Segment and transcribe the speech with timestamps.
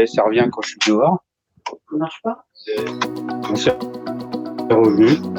[0.00, 1.22] c'est- ça revient quand je suis dehors.
[1.68, 2.44] Ça marche pas?
[3.50, 3.70] On s'est
[4.70, 5.31] revenu.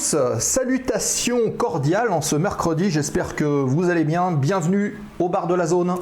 [0.00, 5.66] Salutations cordiales en ce mercredi, j'espère que vous allez bien, bienvenue au bar de la
[5.66, 5.94] zone,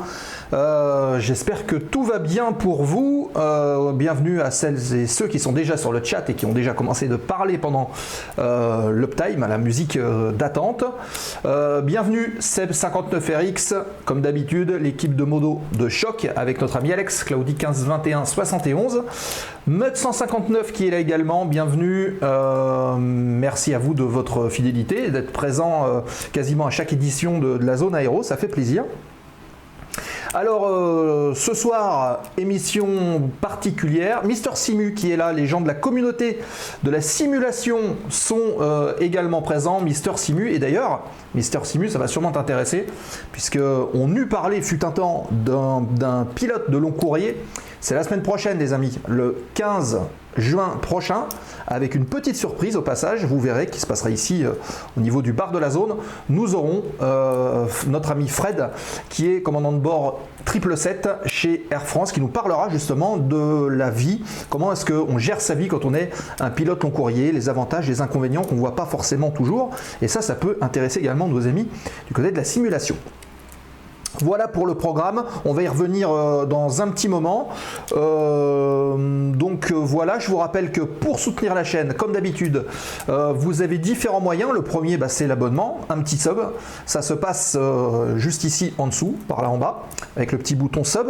[0.54, 5.38] Euh, j'espère que tout va bien pour vous, Euh, bienvenue à celles et ceux qui
[5.38, 7.90] sont déjà sur le chat et qui ont déjà commencé de parler pendant
[8.38, 10.84] euh, l'uptime, à la musique euh, d'attente.
[11.84, 18.24] Bienvenue Seb59RX, comme d'habitude, l'équipe de modo de choc avec notre ami Alex, Claudie 1521
[18.24, 19.04] 71.
[19.66, 22.18] Mud 159 qui est là également, bienvenue.
[22.98, 26.02] Merci à vous de votre fidélité et d'être présent
[26.32, 28.84] quasiment à chaque édition de la zone aéro, ça fait plaisir.
[30.40, 34.24] Alors euh, ce soir, émission particulière.
[34.24, 36.38] Mister Simu qui est là, les gens de la communauté
[36.84, 39.80] de la simulation sont euh, également présents.
[39.80, 41.02] Mister Simu et d'ailleurs,
[41.34, 42.86] Mister Simu, ça va sûrement t'intéresser
[43.32, 43.58] puisque
[43.94, 47.36] on eut parlé fut un temps d'un pilote de long courrier.
[47.80, 49.98] C'est la semaine prochaine, les amis, le 15
[50.38, 51.26] juin prochain,
[51.66, 53.24] avec une petite surprise au passage.
[53.24, 54.52] Vous verrez qui se passera ici euh,
[54.96, 55.96] au niveau du bar de la zone.
[56.28, 58.70] Nous aurons euh, notre ami Fred,
[59.08, 63.90] qui est commandant de bord 777 chez Air France, qui nous parlera justement de la
[63.90, 67.48] vie, comment est-ce qu'on gère sa vie quand on est un pilote long courrier, les
[67.48, 69.70] avantages, les inconvénients qu'on ne voit pas forcément toujours.
[70.00, 71.68] Et ça, ça peut intéresser également nos amis
[72.06, 72.96] du côté de la simulation.
[74.22, 77.48] Voilà pour le programme, on va y revenir euh, dans un petit moment.
[77.92, 82.64] Euh, donc euh, voilà, je vous rappelle que pour soutenir la chaîne, comme d'habitude,
[83.08, 84.50] vous avez différents moyens.
[84.52, 86.38] Le premier, bah, c'est l'abonnement, un petit sub.
[86.86, 87.56] Ça se passe
[88.16, 89.84] juste ici en dessous, par là en bas,
[90.16, 91.06] avec le petit bouton sub.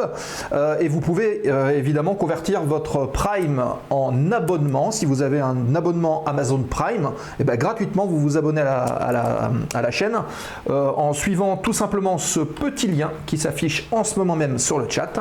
[0.81, 1.43] Et vous pouvez
[1.75, 4.91] évidemment convertir votre Prime en abonnement.
[4.91, 7.11] Si vous avez un abonnement Amazon Prime,
[7.41, 10.19] et ben, gratuitement, vous vous abonnez à la, chaîne
[10.69, 14.89] en suivant tout simplement ce petit lien qui s'affiche en ce moment même sur le
[14.89, 15.13] chat.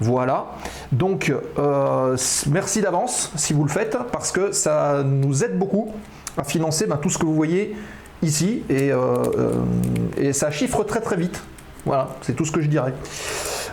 [0.00, 0.46] Voilà.
[0.92, 2.16] Donc, euh,
[2.50, 5.92] merci d'avance si vous le faites parce que ça nous aide beaucoup
[6.36, 7.76] à financer ben, tout ce que vous voyez
[8.22, 8.98] ici et, euh,
[9.38, 9.52] euh,
[10.16, 11.42] et ça chiffre très très vite.
[11.84, 12.92] Voilà, c'est tout ce que je dirais.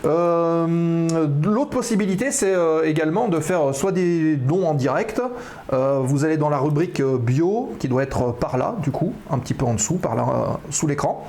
[0.04, 5.20] Euh, L'autre possibilité, c'est euh, également de faire euh, soit des dons en direct.
[5.72, 9.54] Vous allez dans la rubrique bio, qui doit être par là, du coup, un petit
[9.54, 11.26] peu en dessous, par là, sous l'écran.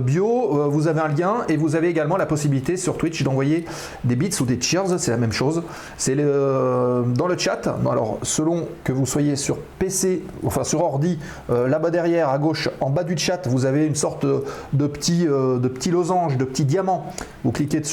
[0.00, 3.66] Bio, vous avez un lien et vous avez également la possibilité sur Twitch d'envoyer
[4.04, 5.64] des bits ou des cheers, c'est la même chose.
[5.98, 7.68] C'est dans le chat.
[7.90, 11.18] Alors, selon que vous soyez sur PC, enfin sur ordi,
[11.50, 15.68] là-bas derrière, à gauche, en bas du chat, vous avez une sorte de petit, de
[15.68, 17.12] petit losange, de petit diamant.
[17.44, 17.87] Vous cliquez dessus,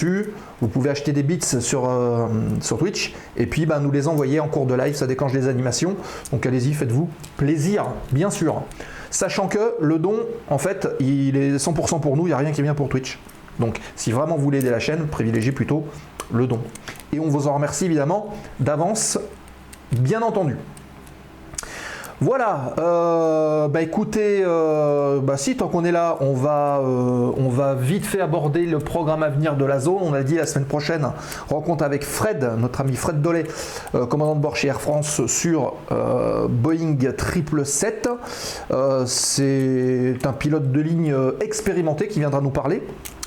[0.62, 2.28] vous pouvez acheter des bits sur, euh,
[2.78, 5.96] Twitch et puis bah, nous les envoyer en cours de live, ça déclenche des animations.
[6.32, 8.64] Donc allez-y, faites-vous plaisir, bien sûr.
[9.12, 10.16] Sachant que le don,
[10.50, 13.20] en fait, il est 100% pour nous, il n'y a rien qui vient pour Twitch.
[13.60, 15.86] Donc si vraiment vous voulez aider la chaîne, privilégiez plutôt
[16.34, 16.60] le don.
[17.14, 19.18] Et on vous en remercie évidemment d'avance,
[19.92, 20.58] bien entendu.
[22.22, 27.50] Voilà, euh, bah écoutez, euh, bah si tant qu'on est là, on va, euh, on
[27.50, 30.00] va vite fait aborder le programme à venir de la zone.
[30.02, 31.06] On a dit la semaine prochaine,
[31.50, 33.44] rencontre avec Fred, notre ami Fred Dollet,
[34.10, 35.74] commandant de bord chez Air France sur
[36.50, 38.10] Boeing 777.
[38.72, 42.82] Euh, C'est un pilote de ligne expérimenté qui viendra nous parler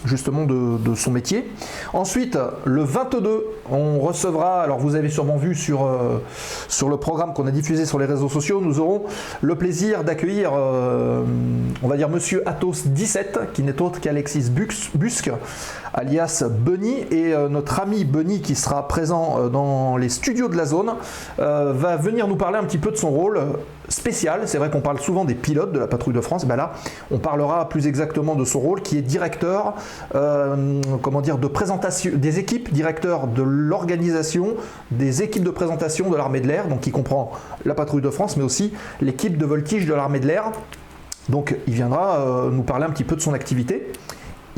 [0.05, 1.51] justement de, son métier.
[1.93, 6.23] Ensuite, le 22, on recevra, alors vous avez sûrement vu sur, euh,
[6.69, 9.05] sur le programme qu'on a diffusé sur les réseaux sociaux, nous aurons
[9.41, 11.23] le plaisir d'accueillir, euh,
[11.83, 15.31] on va dire Monsieur Athos 17, qui n'est autre qu'Alexis Busque,
[15.95, 20.57] alias Bunny, et euh, notre ami Bunny qui sera présent euh, dans les studios de
[20.57, 20.95] la zone,
[21.39, 23.41] euh, va venir nous parler un petit peu de son rôle
[23.89, 24.43] spécial.
[24.47, 26.45] C'est vrai qu'on parle souvent des pilotes de la patrouille de France.
[26.45, 26.73] Ben là,
[27.11, 29.75] on parlera plus exactement de son rôle qui est directeur,
[31.01, 34.57] comment dire, de présentation des équipes, directeur de l'organisation
[34.91, 37.33] des équipes de présentation de l'armée de l'air, donc qui comprend
[37.65, 40.53] la patrouille de France, mais aussi l'équipe de voltige de l'armée de l'air.
[41.31, 43.91] Donc, il viendra nous parler un petit peu de son activité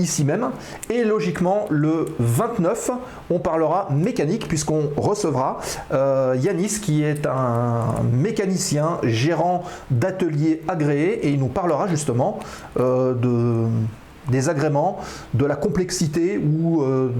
[0.00, 0.50] ici même.
[0.88, 2.90] Et logiquement, le 29,
[3.30, 5.60] on parlera mécanique puisqu'on recevra
[5.92, 12.40] euh, Yanis qui est un mécanicien gérant d'atelier agréé et il nous parlera justement
[12.78, 13.66] euh, de
[14.30, 14.98] des agréments,
[15.34, 17.10] de la complexité ou euh,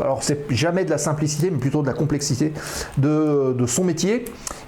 [0.00, 2.52] alors c'est jamais de la simplicité, mais plutôt de la complexité
[2.98, 4.24] de, son métier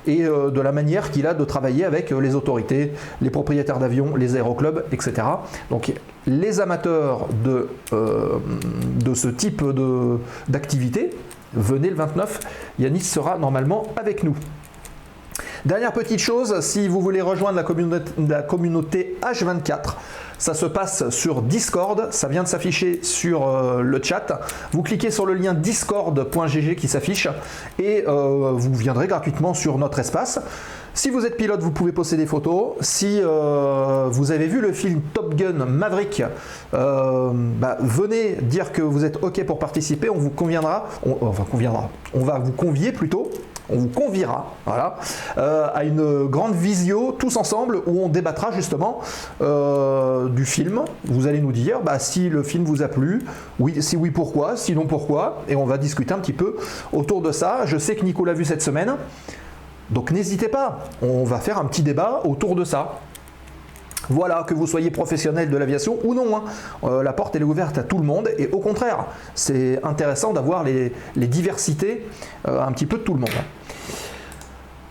[0.07, 4.17] et euh, de la manière qu'il a de travailler avec les autorités, les propriétaires d'avions,
[4.17, 5.23] les aéroclubs, etc.
[5.71, 5.93] Donc
[6.27, 8.39] les amateurs de, euh,
[9.15, 9.63] ce type
[10.49, 11.11] d'activité,
[11.55, 12.41] venez le 29,
[12.79, 14.37] Yanis sera normalement avec nous.
[15.65, 17.63] Dernière petite chose, si vous voulez rejoindre
[18.19, 19.95] la communauté H24,
[20.39, 24.41] ça se passe sur Discord, ça vient de s'afficher sur euh, le chat.
[24.73, 27.29] Vous cliquez sur le lien discord.gg qui s'affiche
[27.79, 30.41] et euh, vous viendrez gratuitement sur notre espace.
[30.95, 32.73] Si vous êtes pilote, vous pouvez poster des photos.
[32.81, 36.23] Si euh, vous avez vu le film Top Gun Maverick,
[36.73, 40.09] bah, venez dire que vous êtes OK pour participer.
[40.09, 43.31] On vous conviendra, on, enfin conviendra, on va vous convier plutôt
[43.71, 44.97] on vous conviera voilà,
[45.37, 49.01] euh, à une grande visio tous ensemble où on débattra justement
[49.41, 50.83] euh, du film.
[51.05, 53.25] Vous allez nous dire bah, si le film vous a plu,
[53.59, 56.57] oui, si oui pourquoi, sinon pourquoi, et on va discuter un petit peu
[56.93, 57.67] autour de ça.
[57.67, 58.95] Je sais que Nico l'a vu cette semaine,
[59.91, 63.01] donc n'hésitez pas, on va faire un petit débat autour de ça.
[64.11, 66.45] Voilà, que vous soyez professionnel de l'aviation ou non, hein.
[66.85, 70.33] Euh, la porte elle est ouverte à tout le monde et au contraire, c'est intéressant
[70.33, 72.07] d'avoir les, diversités
[72.47, 73.29] un petit peu de tout le monde.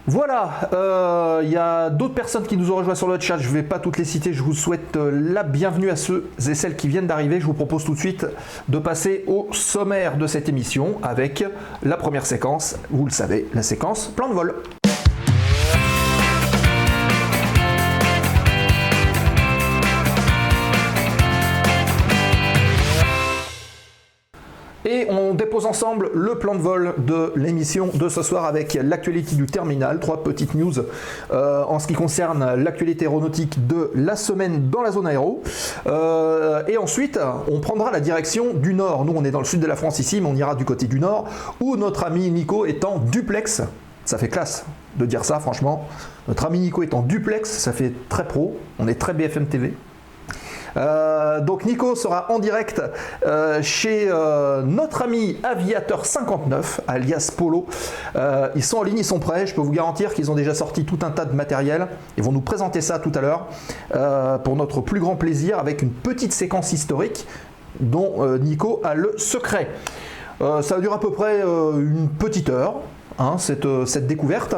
[0.10, 3.50] Voilà, euh, il y a d'autres personnes qui nous ont rejoints sur le chat, je
[3.50, 6.56] ne vais pas toutes les citer, je vous souhaite euh, la bienvenue à ceux et
[6.56, 7.42] celles qui viennent d'arriver.
[7.42, 8.26] Je vous propose tout de suite
[8.70, 11.44] de passer au sommaire de cette émission avec
[11.84, 14.56] la première séquence, vous le savez, la séquence plan de vol.
[24.90, 29.36] Et on dépose ensemble le plan de vol de l'émission de ce soir avec l'actualité
[29.36, 30.00] du terminal.
[30.00, 30.72] Trois petites news
[31.34, 35.44] euh, en ce qui concerne l'actualité aéronautique de la semaine dans la zone aéro.
[35.88, 37.20] Euh, et ensuite,
[37.52, 39.04] on prendra la direction du nord.
[39.04, 40.88] Nous, on est dans le sud de la France ici, mais on ira du côté
[40.88, 41.28] du nord
[41.60, 43.64] où notre ami Nico est en duplex.
[44.06, 44.66] Ça fait classe
[44.96, 45.86] de dire ça, franchement.
[46.30, 48.58] Notre ami Nico est en duplex, ça fait très pro.
[48.80, 49.74] On est très BFM TV.
[50.78, 52.82] Euh, donc Nico sera en direct
[53.26, 57.66] euh, chez euh, notre ami Aviateur 59, alias Polo.
[58.56, 59.48] Ils sont en ligne, ils sont prêts.
[59.48, 61.88] Je peux vous garantir qu'ils ont déjà sorti tout un tas de matériel.
[62.18, 63.48] Ils vont nous présenter ça tout à l'heure
[64.44, 67.28] pour notre plus grand plaisir avec une petite séquence historique
[67.80, 69.70] dont Nico a le secret.
[70.40, 72.76] Ça dure à peu près une petite heure.
[73.20, 74.56] Hein, cette, euh, cette découverte.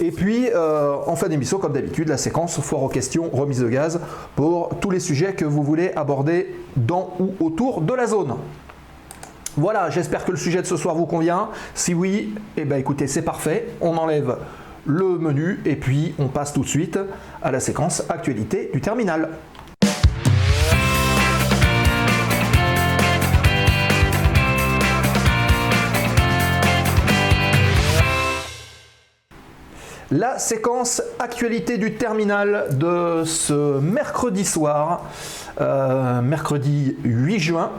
[0.00, 3.68] Et puis, euh, en fin d'émission, comme d'habitude, la séquence foire aux questions, remise de
[3.68, 4.00] gaz,
[4.36, 8.34] pour tous les sujets que vous voulez aborder dans ou autour de la zone.
[9.56, 11.50] Voilà, j'espère que le sujet de ce soir vous convient.
[11.74, 13.68] Si oui, eh ben écoutez, c'est parfait.
[13.82, 14.38] On enlève
[14.86, 16.98] le menu et puis on passe tout de suite
[17.42, 19.28] à la séquence actualité du terminal.
[30.14, 35.06] La séquence actualité du terminal de ce mercredi soir,
[35.58, 37.70] euh, mercredi 8 juin.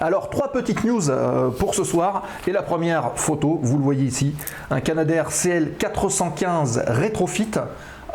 [0.00, 2.24] Alors, trois petites news euh, pour ce soir.
[2.48, 4.34] Et la première photo, vous le voyez ici,
[4.72, 7.52] un Canadair CL415 Retrofit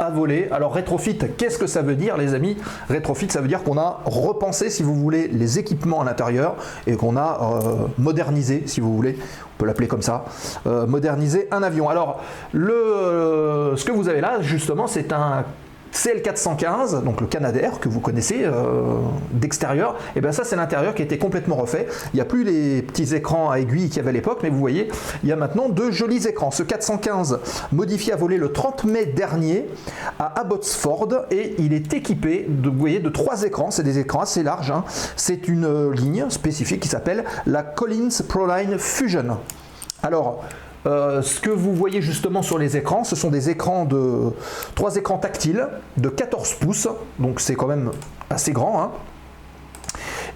[0.09, 0.47] voler.
[0.51, 2.57] Alors rétrofit, qu'est-ce que ça veut dire les amis?
[2.89, 6.55] Rétrofit, ça veut dire qu'on a repensé, si vous voulez, les équipements à l'intérieur
[6.87, 10.25] et qu'on a euh, modernisé, si vous voulez, on peut l'appeler comme ça,
[10.65, 11.89] euh, modernisé un avion.
[11.89, 12.21] Alors
[12.53, 15.43] le, euh, ce que vous avez là, justement, c'est un
[15.93, 18.97] CL415, donc le Canadair que vous connaissez euh,
[19.31, 21.87] d'extérieur, et bien ça c'est l'intérieur qui a été complètement refait.
[22.13, 24.49] Il n'y a plus les petits écrans à aiguilles qu'il y avait à l'époque, mais
[24.49, 24.89] vous voyez,
[25.23, 26.51] il y a maintenant deux jolis écrans.
[26.51, 27.39] Ce 415
[27.71, 29.65] modifié a volé le 30 mai dernier
[30.19, 33.71] à Abbotsford et il est équipé de, vous de trois écrans.
[33.71, 34.71] C'est des écrans assez larges.
[34.71, 34.83] hein.
[35.15, 39.37] C'est une euh, ligne spécifique qui s'appelle la Collins Proline Fusion.
[40.03, 40.43] Alors,
[40.85, 44.31] euh, ce que vous voyez justement sur les écrans, ce sont des écrans de
[44.75, 46.87] trois écrans tactiles de 14 pouces,
[47.19, 47.91] donc c'est quand même
[48.29, 48.81] assez grand.
[48.81, 48.91] hein.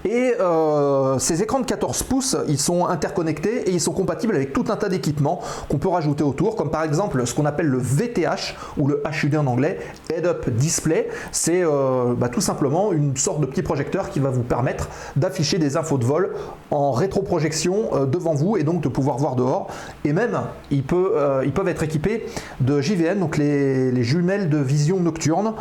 [0.06, 4.54] Et euh, ces écrans de 14 pouces, ils sont interconnectés et ils sont compatibles avec
[4.54, 7.78] tout un tas d'équipements qu'on peut rajouter autour, comme par exemple ce qu'on appelle le
[7.78, 11.08] VTH ou le HUD en anglais, Head Up Display.
[11.32, 15.58] C'est euh, bah, tout simplement une sorte de petit projecteur qui va vous permettre d'afficher
[15.58, 16.34] des infos de vol
[16.72, 19.68] en rétroprojection euh, devant vous et donc de pouvoir voir dehors.
[20.04, 20.40] Et même,
[20.70, 22.26] ils, peuvent être équipés
[22.60, 25.54] de JVN, donc les, les jumelles de vision nocturne,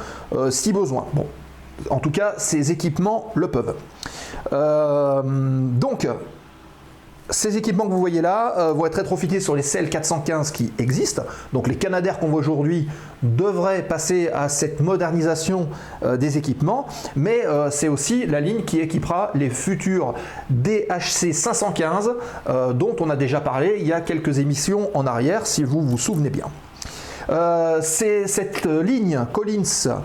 [0.51, 1.07] si besoin.
[1.91, 3.75] En tout cas, ces équipements le peuvent.
[4.53, 6.07] Euh, donc,
[7.31, 10.73] ces équipements que vous voyez là euh, vont être rétrofités sur les CL 415 qui
[10.79, 11.23] existent.
[11.53, 12.89] Donc les Canadair qu'on voit aujourd'hui
[13.23, 15.69] devraient passer à cette modernisation
[16.03, 20.15] euh, des équipements, mais c'est aussi la ligne qui équipera les futurs
[20.51, 22.11] DHC 515
[22.75, 25.99] dont on a déjà parlé il y a quelques émissions en arrière, si vous vous
[25.99, 26.47] souvenez bien.
[27.81, 30.03] c'est cette ligne Collins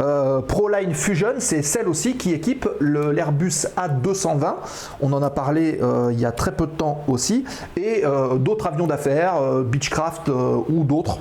[0.00, 4.54] euh, Proline Fusion, c'est celle aussi qui équipe l'Airbus A220.
[5.00, 7.44] On en a parlé euh, il y a très peu de temps aussi.
[7.76, 11.18] Et euh, d'autres avions d'affaires, Beechcraft ou d'autres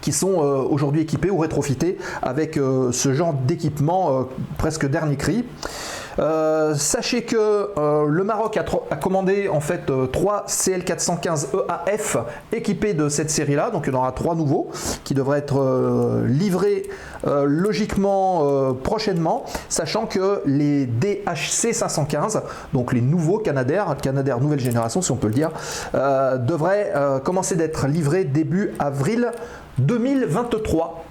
[0.00, 5.44] qui sont aujourd'hui équipés ou rétrofités avec ce genre d'équipement presque dernier cri.
[6.18, 11.48] Euh, sachez que euh, le Maroc a, commandé en fait 3 CL415
[11.86, 12.16] EAF
[12.52, 14.70] équipés de cette série-là, donc il y en aura trois nouveaux
[15.04, 16.88] qui devraient être euh, livrés
[17.44, 25.10] logiquement prochainement, sachant que les DHC 515, donc les nouveaux Canadair, Canadair nouvelle génération si
[25.10, 25.50] on peut le dire,
[25.92, 26.92] devraient
[27.24, 29.32] commencer d'être livrés début avril
[29.78, 31.04] 2023.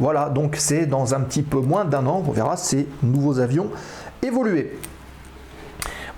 [0.00, 3.68] Voilà, donc c'est dans un petit peu moins d'un an, on verra ces nouveaux avions
[4.24, 4.72] évoluer.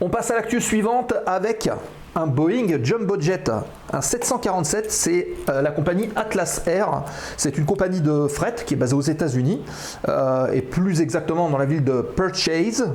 [0.01, 1.71] On passe à l'actu suivante avec
[2.14, 3.51] un Boeing Jumbo Jet,
[3.92, 7.03] un 747, c'est euh, la compagnie Atlas Air.
[7.37, 9.62] C'est une compagnie de fret qui est basée aux États-Unis
[10.09, 12.90] euh, et plus exactement dans la ville de Purchase.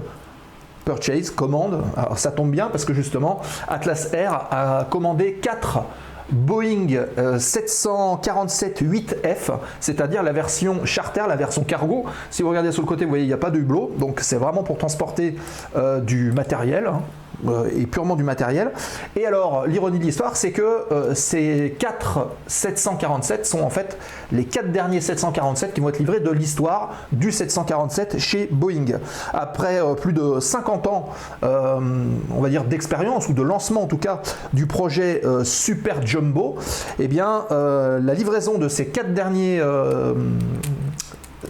[0.85, 1.83] Purchase, commande.
[1.95, 5.83] Alors ça tombe bien parce que justement, Atlas Air a commandé 4
[6.31, 12.05] Boeing 747-8F, euh, c'est-à-dire la version charter, la version cargo.
[12.29, 14.19] Si vous regardez sur le côté, vous voyez, il n'y a pas de hublot, donc
[14.21, 15.35] c'est vraiment pour transporter
[15.75, 16.89] euh, du matériel.
[17.47, 18.71] Euh, et purement du matériel.
[19.15, 23.97] Et alors, l'ironie de l'histoire, c'est que euh, ces 4 747 sont en fait
[24.31, 28.99] les 4 derniers 747 qui vont être livrés de l'histoire du 747 chez Boeing.
[29.33, 31.09] Après euh, plus de 50 ans,
[31.41, 34.21] on va dire, d'expérience, ou de lancement en tout cas,
[34.53, 36.57] du projet Super Jumbo,
[36.99, 39.61] eh bien, la livraison de ces 4 derniers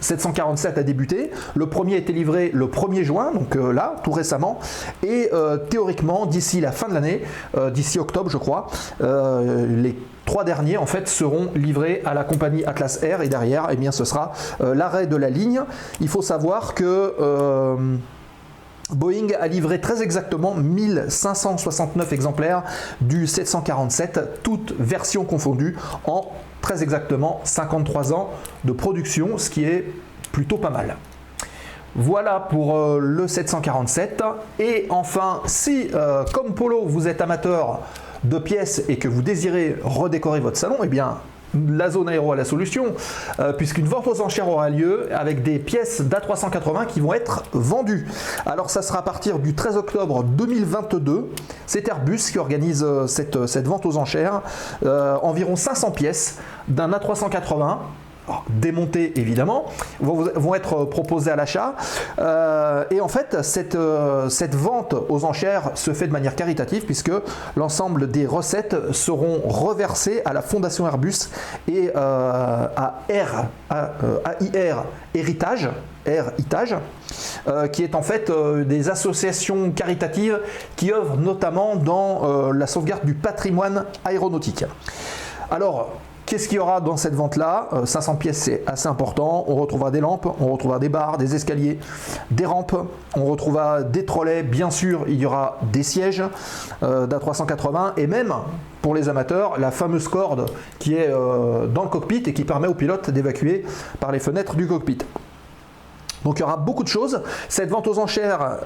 [0.02, 1.30] 747 a débuté.
[1.54, 4.58] Le premier a été livré le 1er juin, donc euh, là, tout récemment.
[5.02, 7.22] Et euh, théoriquement, d'ici la fin de l'année,
[7.56, 8.66] euh, d'ici octobre, je crois,
[9.00, 13.76] les trois derniers en fait seront livrés à la compagnie Atlas Air et derrière, eh
[13.76, 15.62] bien, ce sera l'arrêt de la ligne.
[16.00, 17.14] Il faut savoir que
[18.92, 22.62] Boeing a livré très exactement 1569 exemplaires
[23.00, 25.76] du 747, toutes versions confondues,
[26.06, 28.30] en très exactement 53 ans
[28.64, 29.92] de production, ce qui est
[30.30, 30.96] plutôt pas mal.
[31.94, 34.22] Voilà pour euh, le 747.
[34.58, 37.80] Et enfin, si euh, comme Polo vous êtes amateur
[38.24, 41.18] de pièces et que vous désirez redécorer votre salon, eh bien
[41.68, 42.94] la zone aéro a la solution,
[43.40, 48.06] euh, puisqu'une vente aux enchères aura lieu avec des pièces d'A380 qui vont être vendues.
[48.46, 51.30] Alors ça sera à partir du 13 octobre 2022.
[51.66, 54.42] C'est Airbus qui organise euh, cette, cette, vente aux enchères.
[54.84, 56.38] Euh, environ 500 pièces
[56.68, 57.78] d'un A380
[58.48, 59.66] démontés évidemment,
[60.00, 61.74] vont, être proposés à l'achat.
[62.18, 66.84] Euh, et en fait, cette, euh, cette vente aux enchères se fait de manière caritative
[66.84, 67.12] puisque
[67.56, 71.30] l'ensemble des recettes seront reversées à la Fondation Airbus
[71.68, 75.68] et euh, à, AIR Héritage,
[77.72, 78.30] qui est en fait
[78.66, 80.40] des associations caritatives
[80.76, 84.64] qui œuvrent notamment dans la sauvegarde du patrimoine aéronautique.
[85.50, 85.90] Alors,
[86.32, 89.44] Qu'est-ce qu'il y aura dans cette vente-là 500 euh, pièces, c'est assez important.
[89.48, 91.78] On retrouvera des lampes, on retrouvera des barres, des escaliers,
[92.30, 92.74] des rampes,
[93.14, 94.42] on retrouvera des trolleys.
[94.42, 96.22] Bien sûr, il y aura des sièges
[96.82, 98.32] euh, d'A380 et même,
[98.80, 100.46] pour les amateurs, la fameuse corde
[100.78, 103.66] qui est euh, dans le cockpit et qui permet au pilote d'évacuer
[104.00, 105.00] par les fenêtres du cockpit.
[106.24, 107.22] Donc il y aura beaucoup de choses.
[107.48, 108.58] Cette vente aux enchères,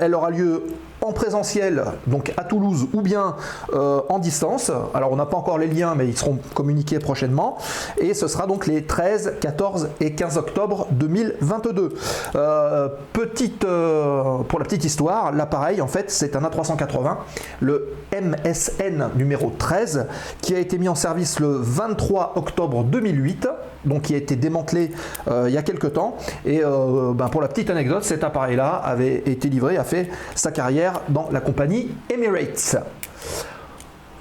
[0.00, 0.62] elle aura lieu
[1.06, 3.36] en présentiel, donc à Toulouse, ou bien
[3.72, 4.70] euh, en distance.
[4.94, 7.58] Alors on n'a pas encore les liens, mais ils seront communiqués prochainement.
[7.98, 11.94] Et ce sera donc les 13, 14 et 15 octobre 2022.
[12.34, 17.16] Euh, petite, euh, pour la petite histoire, l'appareil, en fait, c'est un A380,
[17.60, 20.06] le MSN numéro 13,
[20.40, 23.48] qui a été mis en service le 23 octobre 2008,
[23.86, 24.90] donc qui a été démantelé
[25.28, 26.16] il y a quelques temps.
[26.44, 31.00] Et ben, pour la petite anecdote, cet appareil-là avait été livré, a fait sa carrière
[31.08, 32.76] dans la compagnie Emirates.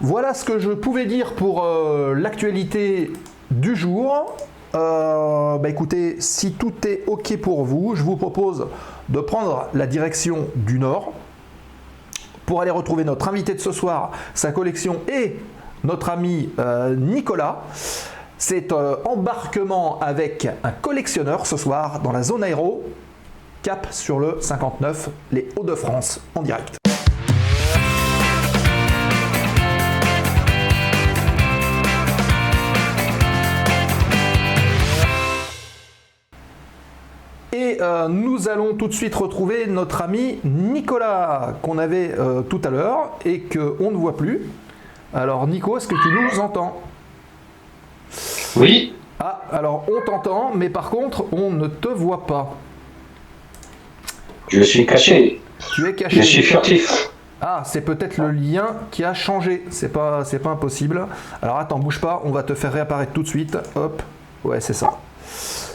[0.01, 3.13] Voilà ce que je pouvais dire pour euh, l'actualité
[3.49, 4.35] du jour.
[4.73, 8.67] Euh, bah écoutez, si tout est OK pour vous, je vous propose
[9.07, 11.13] de prendre la direction du nord
[12.45, 15.37] pour aller retrouver notre invité de ce soir, sa collection et
[15.85, 17.63] notre ami euh, Nicolas.
[18.37, 22.83] C'est euh, embarquement avec un collectionneur ce soir dans la zone aéro,
[23.63, 26.75] cap sur le 59, les Hauts-de-France en direct.
[37.53, 42.59] Et euh, nous allons tout de suite retrouver notre ami Nicolas qu'on avait euh, tout
[42.65, 44.41] à l'heure et qu'on ne voit plus.
[45.13, 46.81] Alors Nico, est-ce que tu nous entends?
[48.55, 52.53] Oui, Ah, alors on t'entend, mais par contre on ne te voit pas.
[54.49, 55.41] je suis caché.
[55.73, 56.17] Tu es caché.
[56.17, 57.09] Je suis furtif.
[57.41, 59.63] Ah, c'est peut-être le lien qui a changé.
[59.69, 61.05] C'est pas, c'est pas impossible.
[61.41, 62.21] Alors attends, bouge pas.
[62.25, 63.57] On va te faire réapparaître tout de suite.
[63.75, 64.01] Hop.
[64.43, 64.91] Ouais, c'est ça.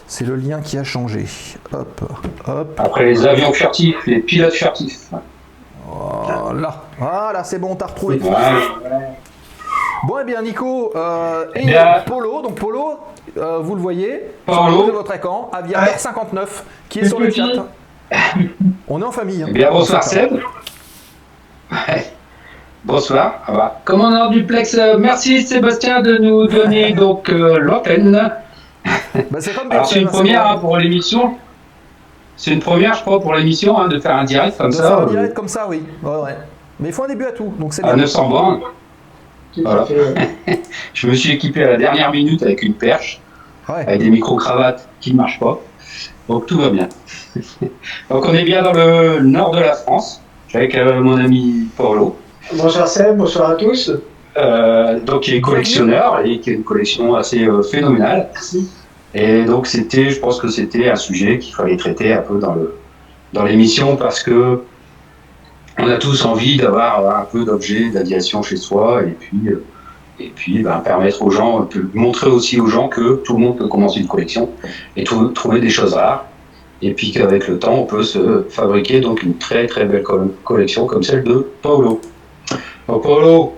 [0.06, 1.26] C'est le lien qui a changé.
[1.72, 2.00] Hop,
[2.46, 2.74] hop.
[2.78, 5.10] Après les avions furtifs, les pilotes furtifs.
[5.86, 6.82] Voilà.
[6.98, 8.20] Voilà, c'est bon, t'as retrouvé.
[10.06, 12.02] Bon, eh bien, Nico euh, et Bien.
[12.06, 12.42] Polo.
[12.42, 12.98] Donc, Polo,
[13.36, 14.86] euh, vous le voyez Polo.
[14.86, 17.46] de votre écran, Aviateur 59 qui est sur le chat.
[18.88, 19.42] On est en famille.
[19.42, 19.46] hein.
[19.50, 20.08] Eh bien, bonsoir On.
[20.08, 20.32] Seb.
[21.70, 22.06] Ouais.
[22.84, 23.40] Bonsoir.
[23.46, 23.80] Ah bah.
[23.84, 28.32] Commandant duplex, euh, merci Sébastien de nous donner donc euh, l'antenne.
[29.30, 31.34] Bah, c'est comme Alors c'est Bertrand, une c'est première hein, pour l'émission.
[32.36, 34.82] C'est une première, je crois, pour l'émission, hein, de faire un direct comme De ça.
[34.88, 35.82] faire un euh, direct comme ça, oui.
[36.02, 36.36] Ouais, ouais.
[36.80, 37.96] Mais il faut un début à tout, donc c'est à bien.
[37.96, 38.60] 900 bornes.
[39.56, 39.86] Voilà.
[40.94, 43.20] je me suis équipé à la dernière minute avec une perche,
[43.68, 43.84] Ouais.
[43.86, 45.60] avec des micro-cravates qui ne marchent pas.
[46.28, 46.88] Donc tout va bien.
[48.10, 50.20] Donc on est bien dans le nord de la France,
[50.54, 52.16] avec euh, mon ami Paolo,
[52.54, 53.92] Bonsoir Seb, bonsoir à tous.
[54.36, 58.28] euh, donc qui est collectionneur et qui a une collection assez euh, phénoménale.
[58.32, 58.68] Merci.
[59.14, 62.54] Et donc c'était, je pense que c'était un sujet qu'il fallait traiter un peu dans
[62.54, 62.74] le
[63.32, 64.62] dans l'émission parce que
[65.82, 69.62] on a tous envie d'avoir un peu d'objets d'aviation chez soi et puis euh,
[70.22, 73.68] et puis ben, permettre aux gens, montrer aussi aux gens que tout le monde peut
[73.68, 74.50] commencer une collection
[74.96, 76.26] et trou- trouver des choses rares.
[76.82, 80.32] Et puis qu'avec le temps, on peut se fabriquer donc une très très belle col-
[80.44, 82.00] collection comme celle de Paolo.
[82.86, 83.54] Donc Paolo,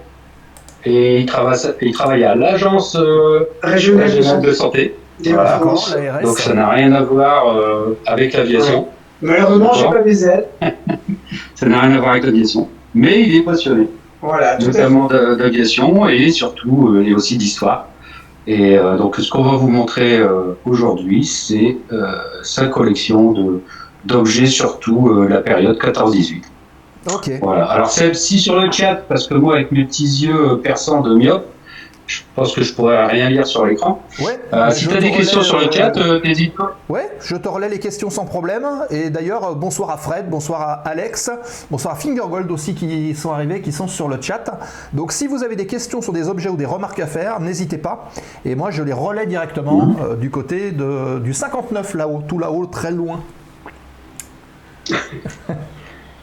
[0.84, 5.58] et il travaille, il travaille à l'agence euh, régionale de santé des Voilà.
[5.58, 5.96] France.
[6.22, 8.86] Donc ça n'a rien à voir euh, avec l'aviation.
[9.22, 10.46] Malheureusement, j'ai pas mes ailes.
[11.54, 12.68] Ça n'a rien à voir avec l'aviation.
[12.94, 13.88] Mais il est passionné,
[14.20, 14.78] Voilà, tout à fait.
[14.82, 17.86] notamment d'a- d'aviation et surtout euh, et aussi d'histoire.
[18.46, 23.60] Et euh, donc ce qu'on va vous montrer euh, aujourd'hui, c'est euh, sa collection de
[24.04, 26.42] d'objets, surtout euh, la période 14-18.
[27.14, 27.30] Ok.
[27.40, 27.66] Voilà.
[27.66, 31.14] Alors Seb, si sur le chat, parce que moi avec mes petits yeux perçants de
[31.14, 31.46] myope,
[32.06, 34.02] je pense que je pourrais rien lire sur l'écran.
[34.20, 34.38] Ouais.
[34.52, 36.76] Euh, si tu as te des questions relais, sur le euh, chat, euh, n'hésite pas.
[36.88, 38.66] Ouais, je te relais les questions sans problème.
[38.90, 41.30] Et d'ailleurs, euh, bonsoir à Fred, bonsoir à Alex,
[41.70, 44.44] bonsoir à Fingergold aussi qui sont arrivés, qui sont sur le chat.
[44.92, 47.78] Donc si vous avez des questions sur des objets ou des remarques à faire, n'hésitez
[47.78, 48.10] pas.
[48.44, 52.66] Et moi, je les relais directement euh, du côté de, du 59 là-haut, tout là-haut,
[52.66, 53.20] très loin.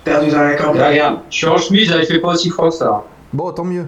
[0.03, 0.91] Perdu dans la campagne.
[0.91, 3.03] regarde, je suis en chemise, il fait pas aussi froid que ça.
[3.31, 3.85] Bon, tant mieux.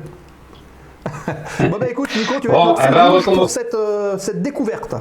[1.69, 4.41] bon bah écoute Nico, tu vas Bon, être notre eh ben, pour cette, euh, cette
[4.41, 4.95] découverte.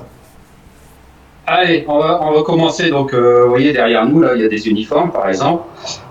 [1.53, 2.91] Allez, on va, on va commencer.
[2.91, 5.65] Donc, euh, vous voyez, derrière nous, là, il y a des uniformes, par exemple.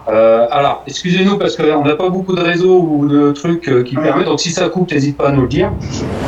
[0.10, 3.96] Euh, alors, excusez-nous parce qu'on n'a pas beaucoup de réseaux ou de trucs euh, qui
[3.96, 4.26] permettent.
[4.26, 5.72] Donc, si ça coupe, n'hésite pas à nous le dire.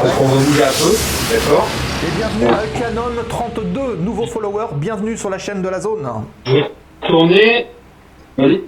[0.02, 0.96] Parce qu'on va bouger un peu.
[1.34, 1.68] D'accord
[2.06, 6.08] Et bienvenue à Canon 32, nouveau follower, bienvenue sur la chaîne de la zone.
[7.06, 7.68] Tournez.
[8.38, 8.64] Allez.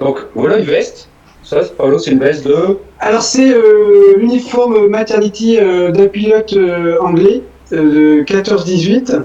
[0.00, 1.08] Donc, voilà une veste.
[1.42, 2.78] Ça, Paolo, c'est une veste de.
[3.00, 9.22] Alors, c'est euh, l'uniforme maternity euh, d'un pilote euh, anglais de 14-18.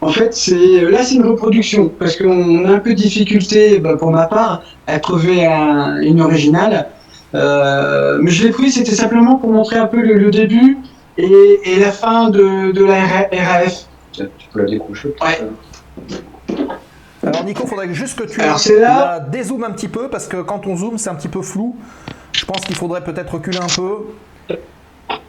[0.00, 3.96] En fait, c'est là, c'est une reproduction parce qu'on a un peu de difficulté, bah,
[3.98, 6.86] pour ma part, à trouver un- une originale.
[7.34, 10.78] Mais je l'ai pris, c'était simplement pour montrer un peu le, le début
[11.18, 13.86] et, et la fin de, de la RA- RAF.
[14.12, 15.14] Tu peux la décrocher.
[15.20, 15.38] Ouais.
[17.26, 19.18] Alors Nico, faudrait juste que tu Alors, c'est là.
[19.18, 21.76] la dézoomes un petit peu parce que quand on zoome, c'est un petit peu flou.
[22.32, 24.56] Je pense qu'il faudrait peut-être reculer un peu.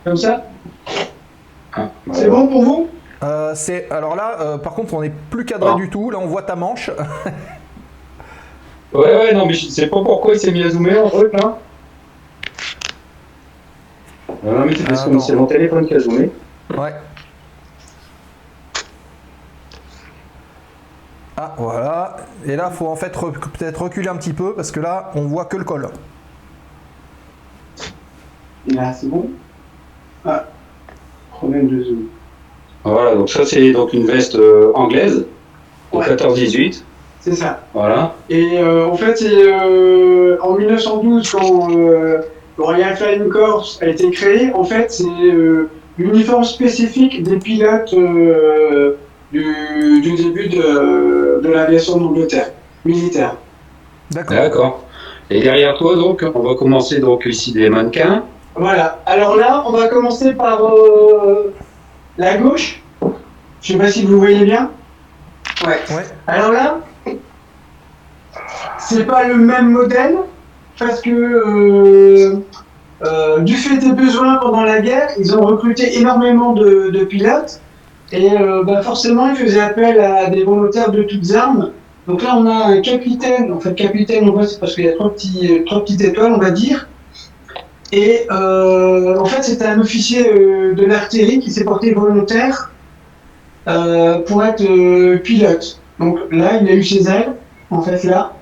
[0.04, 0.44] Comme ça
[1.74, 2.30] Ah, C'est voilà.
[2.30, 2.88] bon pour vous?
[3.24, 5.76] Euh, c'est alors là, euh, par contre, on n'est plus cadré Ah.
[5.78, 6.10] du tout.
[6.12, 6.92] Là, on voit ta manche.
[8.92, 11.32] Ouais, ouais, non, mais je sais pas pourquoi il s'est mis à zoomer en truc
[11.34, 11.60] là.
[14.44, 15.20] Non, mais c'est parce que non.
[15.20, 16.32] c'est mon téléphone qui a zoomé.
[16.76, 16.94] ouais.
[21.42, 22.18] Ah voilà.
[22.46, 25.22] Et là, faut en fait re- peut-être reculer un petit peu parce que là, on
[25.22, 25.88] voit que le col.
[28.68, 29.30] Là, c'est bon?
[30.26, 30.46] Ah,
[31.32, 32.08] problème de zoom.
[32.84, 35.26] Voilà, donc ça c'est donc une veste euh, anglaise,
[35.94, 36.06] au Ouais.
[36.14, 36.84] 14-18.
[37.22, 37.62] C'est ça.
[37.74, 38.16] Voilà.
[38.30, 42.22] Et euh, en fait, c'est euh, en 1912, quand euh,
[42.58, 47.94] le Royal Flying Corps a été créé, en fait, c'est euh, l'uniforme spécifique des pilotes
[47.94, 48.96] euh,
[49.32, 52.52] du, du début de, de l'aviation d'Angleterre,
[52.86, 53.36] militaire.
[54.12, 54.38] D'accord.
[54.38, 54.84] D'accord.
[55.30, 58.24] Et derrière toi, donc, on va commencer donc ici des mannequins.
[58.56, 59.00] Voilà.
[59.06, 61.54] Alors là, on va commencer par euh,
[62.18, 62.82] la gauche.
[63.62, 64.72] Je sais pas si vous voyez bien.
[65.66, 65.80] Ouais.
[65.96, 66.04] Ouais.
[66.26, 66.80] Alors là,
[68.80, 70.16] c'est pas le même modèle
[70.80, 72.36] parce que euh,
[73.06, 77.62] euh, du fait des besoins pendant la guerre, ils ont recruté énormément de, de pilotes
[78.12, 81.72] et euh, bah forcément ils faisaient appel à des volontaires de toutes armes.
[82.08, 83.52] Donc là, on a un capitaine.
[83.52, 86.34] En fait, capitaine, on voit c'est parce qu'il y a trois petits, trois petites étoiles,
[86.34, 86.88] on va dire.
[87.92, 92.72] Et euh, en fait, c'était un officier euh, de l'artillerie qui s'est porté volontaire
[93.68, 95.80] euh, pour être euh, pilote.
[96.00, 97.34] Donc là, il a eu ses ailes,
[97.70, 98.34] en fait là.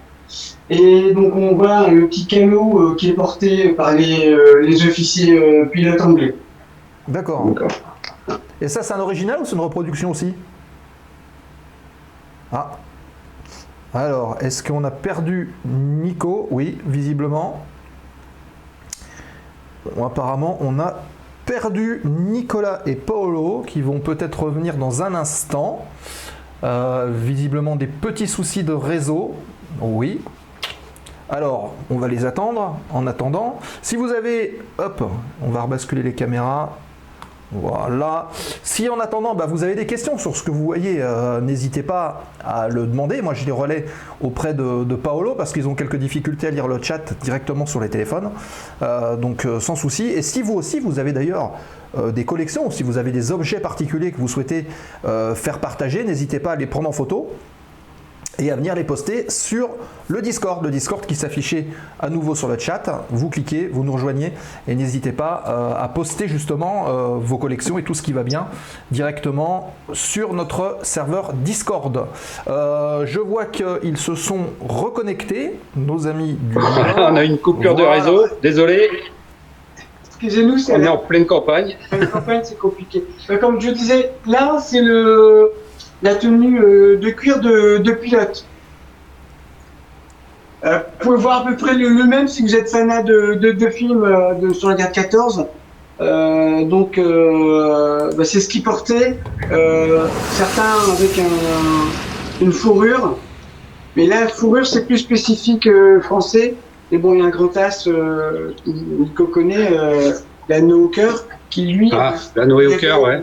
[0.70, 4.86] Et donc on voit le petit canot euh, qui est porté par les, euh, les
[4.86, 6.36] officiers euh, pilotes anglais.
[7.08, 7.46] D'accord.
[7.48, 7.97] D'accord.
[8.62, 10.34] Et ça, c'est un original ou c'est une reproduction aussi
[12.52, 12.78] Ah.
[13.94, 17.66] Alors, est-ce qu'on a perdu Nico Oui, visiblement.
[20.04, 20.96] Apparemment, on a
[21.46, 25.86] perdu Nicolas et Paolo qui vont peut-être revenir dans un instant.
[26.64, 29.36] Euh, visiblement des petits soucis de réseau.
[29.80, 30.22] Oui.
[31.30, 32.78] Alors, on va les attendre.
[32.92, 35.04] En attendant, si vous avez, hop,
[35.42, 36.78] on va rebasculer les caméras.
[37.52, 38.28] Voilà.
[38.64, 41.82] Si en attendant, bah, vous avez des questions sur ce que vous voyez, euh, n'hésitez
[41.82, 43.22] pas à le demander.
[43.22, 43.86] Moi, je les relais
[44.22, 47.90] auprès de, Paolo parce qu'ils ont quelques difficultés à lire le chat directement sur les
[47.90, 48.32] téléphones.
[48.82, 50.04] Euh, donc, euh, sans souci.
[50.08, 51.54] Et si vous aussi, vous avez d'ailleurs
[52.14, 54.68] des collections, si vous avez des objets particuliers que vous souhaitez
[55.36, 57.30] faire partager, n'hésitez pas à les prendre en photo
[58.40, 59.70] et à venir les poster sur
[60.08, 61.68] le Discord, le Discord qui s'affichait
[62.00, 63.06] à nouveau sur le chat.
[63.10, 64.34] Vous cliquez, vous nous rejoignez
[64.68, 68.24] et n'hésitez pas euh, à poster justement euh, vos collections et tout ce qui va
[68.24, 68.48] bien
[68.92, 72.08] directement sur notre serveur Discord.
[72.48, 76.58] Euh, je vois qu'ils se sont reconnectés, nos amis du
[76.98, 78.90] on a une coupure de réseau, désolé,
[80.20, 81.76] Excusez-nous, c'est on est en pleine campagne.
[81.92, 83.04] la campagne, c'est compliqué.
[83.30, 85.52] Euh, Comme je disais, là, c'est le
[86.04, 88.46] la tenue euh, de cuir de, de pilote.
[90.66, 93.36] Euh, vous pouvez voir à peu près le, le même si vous êtes fanat de,
[93.36, 95.46] de, de films euh, de, sur la guerre de 14.
[96.00, 99.18] Euh, donc, bah, c'est ce qu'ils portaient.
[99.42, 103.18] Certains avec un, une fourrure.
[103.96, 105.68] Mais là, la fourrure, c'est plus spécifique
[106.02, 106.56] français.
[106.92, 107.88] Et bon, il y a un grand as,
[108.66, 110.14] Nico connaît, euh,
[110.48, 111.90] la No Hawker, qui lui.
[111.94, 113.22] Ah, la Noé au cœur, ouais.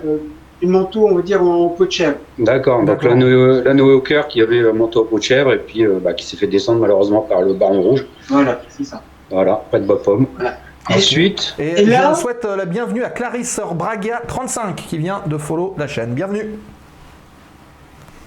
[0.65, 2.17] Une manteau, on va dire, en peau de chèvre.
[2.39, 3.11] D'accord, donc D'accord.
[3.11, 5.59] la Noé, la Noé au cœur qui avait le manteau à peau de chèvre et
[5.59, 8.07] puis euh, bah, qui s'est fait descendre malheureusement par le baron rouge.
[8.29, 9.03] Voilà, c'est ça.
[9.31, 10.27] Voilà, pas de bas pomme.
[10.37, 10.57] Voilà.
[10.89, 15.21] Ensuite, Et, Et là- je souhaite euh, la bienvenue à Clarisse Braga 35 qui vient
[15.27, 16.15] de follow la chaîne.
[16.15, 16.47] Bienvenue.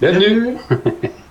[0.00, 0.54] bienvenue.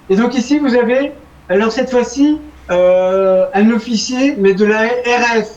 [0.10, 1.14] Et donc ici, vous avez,
[1.48, 2.38] alors cette fois-ci,
[2.70, 5.52] euh, un officier, mais de la RF.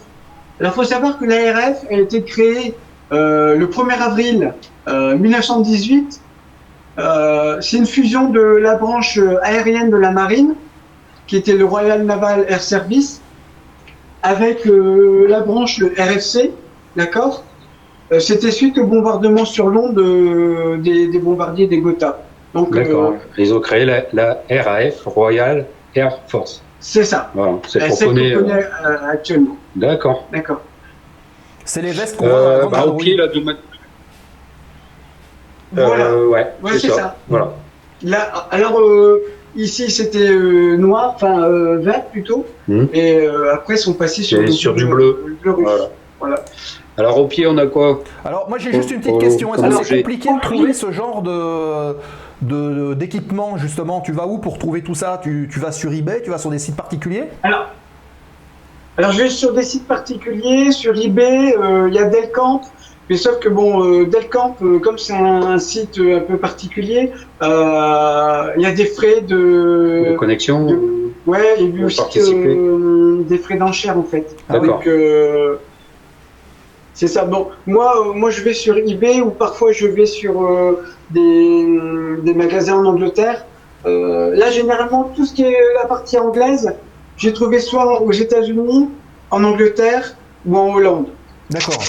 [0.61, 2.75] Alors, il faut savoir que la RF a été créée
[3.13, 4.51] euh, le 1er avril euh,
[4.87, 6.21] 1918.
[6.99, 10.55] Euh, C'est une fusion de la branche euh, aérienne de la marine,
[11.27, 13.21] qui était le Royal Naval Air Service,
[14.23, 16.51] avec euh, la branche RFC,
[16.97, 17.45] d'accord?
[18.13, 22.19] Euh, C'était suite au bombardement sur Londres euh, des, des bombardiers des Gotha.
[22.55, 23.15] Donc, euh, D'accord.
[23.39, 26.61] Ils ont créé la, la RAF, Royal Air Force.
[26.81, 27.31] c'est ça.
[27.35, 28.61] Voilà, c'est Euh, qu'on connaît euh,
[29.13, 29.57] actuellement.
[29.77, 30.27] D'accord.
[30.33, 30.61] D'accord.
[31.65, 33.53] C'est les vestes qu'on voit Euh, dans la bah, au pied, là, de ma-
[35.73, 36.05] Voilà.
[36.07, 36.95] Euh, ouais, Ouais, c'est ça.
[36.97, 37.17] ça.
[37.29, 37.53] Voilà.
[38.03, 39.23] Là, alors euh,
[39.57, 42.89] ici c'était euh, noir, enfin euh, vert plutôt, Mhm.
[42.95, 44.39] et euh, après ils sont passés sur,
[44.75, 45.23] du bleu.
[45.27, 45.65] le bleu russe.
[45.67, 45.85] Voilà.
[46.19, 46.37] Voilà.
[46.97, 48.01] Alors au pied, on a quoi?
[48.25, 49.55] Alors moi j'ai juste une petite Oh, question.
[49.55, 54.01] Est-ce que c'est compliqué de trouver ce genre de d'équipement justement?
[54.01, 55.21] Tu vas où pour trouver tout ça?
[55.23, 56.23] Tu, tu vas sur eBay?
[56.23, 57.25] Tu vas sur des sites particuliers?
[57.43, 57.67] Alors,
[58.99, 62.63] alors je vais sur des sites particuliers, sur eBay, euh, il y a Delcamp,
[63.11, 66.37] mais sauf que bon, euh, Delcamp, euh, comme c'est un, un site euh, un peu
[66.39, 67.11] particulier,
[67.43, 70.79] euh, il y a des frais de, De connexion de-
[71.27, 72.47] Ouais, et puis Pour aussi participer.
[72.57, 74.37] euh, des frais d'enchères en fait.
[74.49, 74.77] D'accord.
[74.79, 75.57] Donc, euh,
[76.95, 77.25] c'est ça.
[77.25, 81.67] Bon, moi, euh, moi je vais sur eBay ou parfois je vais sur euh, des,
[82.23, 83.45] des magasins en Angleterre.
[83.87, 86.73] Euh, là, généralement, tout ce qui est la partie anglaise,
[87.17, 88.89] j'ai trouvé soit aux États-Unis,
[89.31, 90.15] en Angleterre
[90.47, 91.07] ou en Hollande.
[91.51, 91.83] D'accord.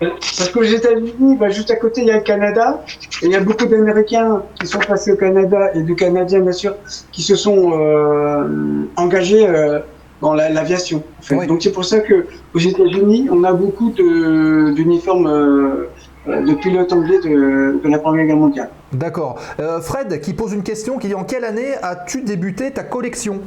[0.00, 2.84] Parce qu'aux États-Unis, bah, juste à côté, il y a le Canada.
[3.22, 6.52] Et il y a beaucoup d'Américains qui sont passés au Canada et de Canadiens, bien
[6.52, 6.76] sûr,
[7.10, 9.80] qui se sont euh, engagés euh,
[10.22, 11.02] dans la- l'aviation.
[11.18, 11.34] en fait.
[11.36, 11.46] Oui.
[11.48, 15.88] Donc c'est pour ça que aux États-Unis, on a beaucoup d'uniformes euh,
[16.28, 18.70] euh, de pilotes anglais de, de la Première Guerre mondiale.
[18.92, 19.40] D'accord.
[19.82, 23.40] Fred qui pose une question qui dit en quelle année as-tu débuté ta collection?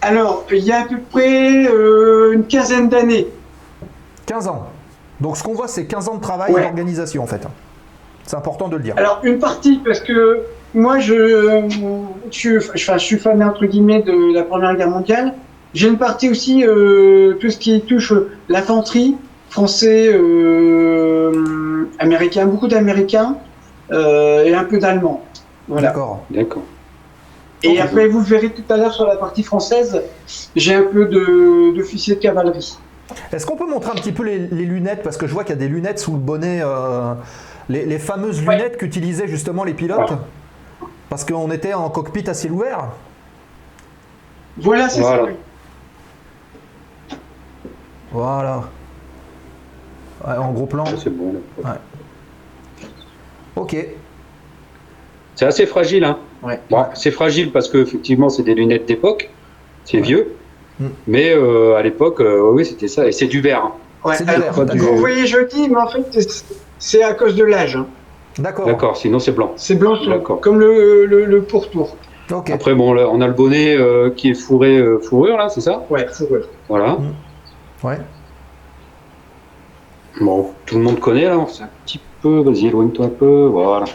[0.00, 1.64] Alors, il y a à peu près
[2.32, 3.26] une quinzaine d'années.
[4.28, 4.66] 15 ans.
[5.20, 6.60] Donc ce qu'on voit, c'est 15 ans de travail Ouais.
[6.60, 7.40] et d'organisation en fait.
[8.24, 8.94] C'est important de le dire.
[8.98, 10.40] Alors, une partie, parce que
[10.74, 11.62] moi, je,
[12.30, 15.32] je, je suis fan, entre guillemets, de la Première Guerre mondiale.
[15.72, 18.12] J'ai une partie aussi, euh, tout ce qui touche
[18.50, 19.16] l'infanterie,
[19.48, 23.36] français, euh, américain, beaucoup d'américains,
[23.92, 25.22] euh, et un peu d'allemands.
[25.68, 25.88] Voilà.
[25.88, 26.20] D'accord.
[26.30, 26.62] D'accord.
[27.62, 30.02] Et après, vous le verrez tout à l'heure sur la partie française,
[30.54, 32.78] j'ai un peu de- d'officiers de cavalerie.
[33.32, 35.02] Est-ce qu'on peut montrer un petit peu les, les lunettes?
[35.02, 37.14] Parce que je vois qu'il y a des lunettes sous le bonnet, euh,
[37.68, 38.56] les, les fameuses Ouais.
[38.56, 40.12] lunettes qu'utilisaient justement les pilotes.
[41.08, 42.88] Parce qu'on était en cockpit à ciel ouvert.
[44.58, 45.24] Voilà, c'est Voilà.
[45.24, 47.16] ça.
[48.12, 48.62] Voilà.
[50.26, 50.84] Ouais, en gros plan.
[50.96, 51.34] C'est bon.
[53.56, 53.76] Ok.
[55.34, 56.18] C'est assez fragile, hein.
[56.42, 56.60] Ouais.
[56.70, 59.30] Bon, c'est fragile parce que effectivement, c'est des lunettes d'époque.
[59.84, 60.34] C'est vieux.
[60.80, 60.86] Mm.
[61.06, 63.06] Mais euh, à l'époque, euh, oui, c'était ça.
[63.06, 63.64] Et c'est du verre.
[63.64, 63.72] hein.
[64.04, 64.16] Ouais,
[64.72, 64.78] du.
[64.78, 66.04] Vous voyez, je dis, mais en fait,
[66.78, 67.76] c'est- à cause de l'âge.
[67.76, 67.86] hein.
[68.38, 68.66] D'accord.
[68.66, 68.96] D'accord.
[68.96, 69.52] Sinon, c'est blanc.
[69.56, 69.96] C'est blanc,
[70.40, 71.96] comme le, le, le pourtour.
[72.30, 72.50] Ok.
[72.50, 75.60] Après, bon, là, on a le bonnet euh, qui est fourré euh, fourrure, là, c'est
[75.62, 76.46] ça Ouais, fourrure.
[76.68, 76.98] Voilà.
[77.82, 77.98] Ouais.
[80.20, 81.36] Bon, tout le monde connaît, là.
[81.48, 82.40] C'est un petit peu.
[82.40, 83.46] Vas-y, éloigne-toi un peu.
[83.46, 83.86] Voilà.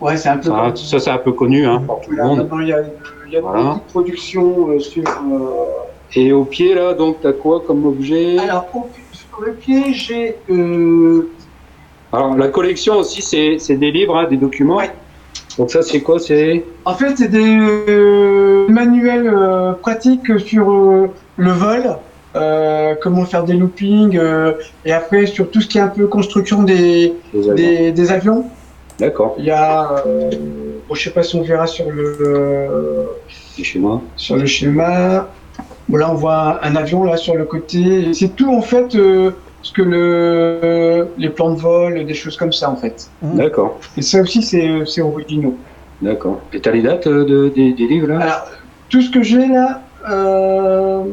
[0.00, 0.50] Ouais, c'est un peu.
[0.76, 2.38] Ça, c'est un peu connu, hein, par tout le monde.
[2.38, 2.80] maintenant, il y a,
[3.26, 3.62] il y a Voilà.
[3.62, 5.02] beaucoup de production euh, sur.
[6.14, 8.38] Et au pied, là, donc, t'as quoi comme objet?
[8.38, 10.36] Alors, au- sur le pied, j'ai.
[10.50, 11.28] euh,
[12.12, 14.76] Alors, la collection aussi, c'est c'est des livres, hein, des documents.
[14.78, 14.90] Ouais.
[15.58, 16.18] Donc, ça, c'est quoi?
[16.18, 16.64] C'est.
[16.84, 20.70] En fait, c'est des euh, manuels euh, pratiques sur
[21.36, 21.96] le vol,
[23.02, 24.18] comment faire des loopings,
[24.84, 27.54] et après sur tout ce qui est un peu construction des, des avions.
[27.54, 28.44] des, des avions.
[28.98, 30.02] D'accord, Il y a,
[30.88, 33.04] bon, je sais pas si on verra sur le euh,
[33.56, 34.00] des schémas.
[34.16, 35.28] sur le schéma.
[35.88, 38.12] Bon, là, on voit un, avion là sur le côté.
[38.12, 39.30] C'est tout en fait euh,
[39.62, 43.10] ce que le les plans de vol, des choses comme ça en fait.
[43.22, 43.36] Mm.
[43.36, 45.56] D'accord, Et ça aussi, c'est originaux.
[46.02, 46.40] d'accord.
[46.52, 48.20] Et t'as les dates euh, de, des, des livres, là?
[48.20, 48.46] Alors,
[48.88, 51.04] tout ce que j'ai là, euh,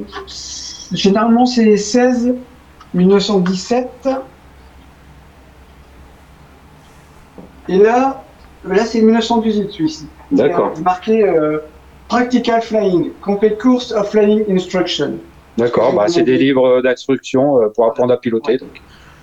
[0.91, 2.35] généralement c'est 16
[2.93, 4.09] 1917.
[7.67, 8.23] Et là,
[8.65, 10.07] là c'est 1918 celui-ci.
[10.31, 11.59] D'accord, marqué euh,
[12.07, 15.11] Practical Flying, Complete Course of Flying Instruction.
[15.57, 15.93] d'accord.
[15.93, 18.57] Bah, c'est des livres d'instruction euh, pour apprendre à piloter.
[18.57, 18.69] Donc.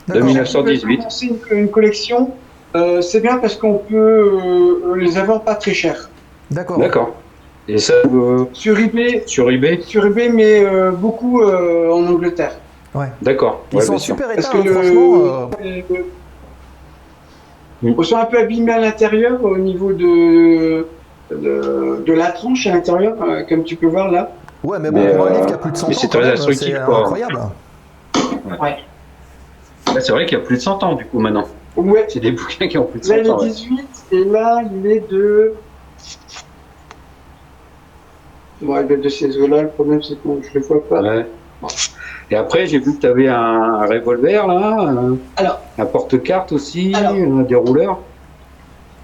[0.09, 0.27] De D'accord.
[0.29, 1.03] 1918.
[1.11, 2.31] Si on peut commencer une, une collection,
[2.75, 6.11] euh, c'est bien parce qu'on peut euh, les avoir pas très cher.
[6.51, 6.79] D'accord.
[6.79, 7.15] D'accord.
[7.69, 12.57] Et ça, euh, Sur eBay, sur eBay sur eBay mais euh, beaucoup euh, en Angleterre.
[13.23, 13.65] D'accord.
[13.73, 15.51] Ils Ouais, sont en super Parce état, que hein, franchement.
[15.63, 16.03] euh, Euh,
[17.83, 17.95] Mm.
[17.99, 20.87] Ils sont un peu abîmés à l'intérieur au niveau de,
[21.37, 24.31] de, de la tranche à l'intérieur, euh, comme tu peux voir là.
[24.65, 26.09] Ouais, mais bon, Mais, pour un euh, livre qui a plus de 100 ans, c'est
[26.09, 26.99] très instructif, quoi.
[27.01, 27.39] incroyable.
[29.95, 31.45] Là, c'est vrai qu'il y a plus de 100 ans, du coup, maintenant.
[31.77, 33.39] Ouais, C'est des bouquins qui ont plus de là 100 il est ans.
[33.39, 33.49] ouais.
[33.49, 35.55] 18 et là il est de.
[38.61, 41.01] Bon, il est de ces eaux-là, le problème c'est que je le vois pas.
[41.03, 41.27] Ouais.
[41.61, 41.69] Bon.
[42.31, 45.61] Et après, j'ai vu que tu avais un, un revolver, là, un, Alors.
[45.79, 47.13] un porte-carte aussi, Alors.
[47.15, 47.99] un dérouleur.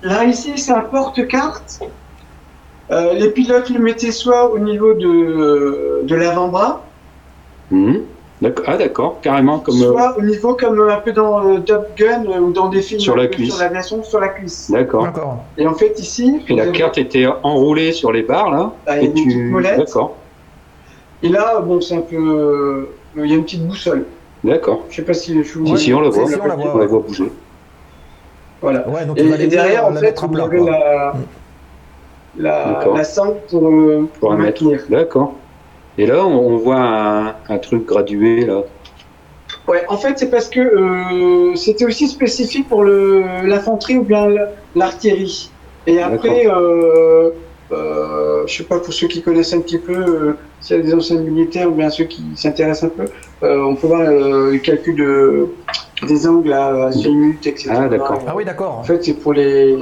[0.02, 1.80] Là ici c'est un porte-carte.
[2.91, 6.82] Euh, les pilotes le mettaient soit au niveau de, de l'avant-bras.
[8.41, 8.64] D'accord.
[8.68, 9.74] Ah, d'accord, carrément, comme.
[9.82, 12.82] euh, soit au niveau comme un peu dans euh, Top Gun euh, ou dans des
[12.82, 13.53] films Sur la cuisse.
[13.53, 14.70] sur l'aviation, sur la cuisse.
[14.70, 15.03] D'accord.
[15.05, 15.39] D'accord.
[15.59, 18.72] Et en fait ici, Et la vous avez- carte était enroulée sur les barres, là.
[18.86, 19.45] Ah, et une petite tu.
[19.51, 19.78] molette.
[19.78, 20.14] D'accord.
[21.24, 22.16] Et là, bon, c'est un peu.
[22.16, 24.05] euh, Il y a une petite boussole.
[24.45, 24.82] D'accord.
[24.89, 26.26] Je sais pas si je Si, si, on la voit.
[26.28, 27.32] si, on la voit, On la voit bouger.
[28.62, 28.89] Voilà.
[28.89, 30.70] Ouais, donc Et, derrière, en fait, vous avez quoi.
[30.70, 31.22] la, Mm.
[32.39, 34.80] La, la sangle pour, euh, Pour pour un maintenir.
[34.89, 35.34] D'accord.
[35.99, 38.62] Et là, on, on voit un, un truc gradué, là.
[39.66, 44.26] Ouais, en fait, c'est parce que euh, c'était aussi spécifique pour le- l'infanterie ou bien
[44.26, 45.51] l- l'artillerie.
[45.86, 47.30] Et après, euh,
[47.72, 50.82] euh, je sais pas, pour ceux qui connaissent un petit peu, euh, s'il y a
[50.82, 53.05] des anciens militaires ou bien ceux qui s'intéressent un peu,
[53.47, 55.49] euh, on peut voir euh, le calcul de,
[56.07, 57.70] des angles à, à minutes, etc.
[57.72, 58.20] Ah, d'accord.
[58.26, 58.78] Ah oui, d'accord.
[58.78, 59.76] En fait, c'est pour les,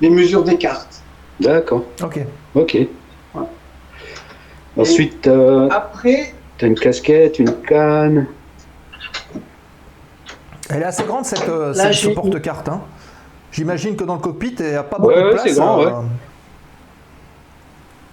[0.00, 1.02] les mesures des cartes.
[1.40, 1.84] D'accord.
[2.02, 2.20] Ok.
[2.54, 2.78] Ok.
[4.76, 8.26] Ensuite, euh, Après, t'as une casquette, une canne.
[10.68, 12.68] Elle est assez grande cette, euh, cette- ce porte-carte.
[12.68, 12.80] Hein.
[13.52, 15.42] J'imagine que dans le cockpit, il n'y a pas Ouais, beaucoup de ouais, place.
[15.46, 15.92] c'est grand, euh, ouais.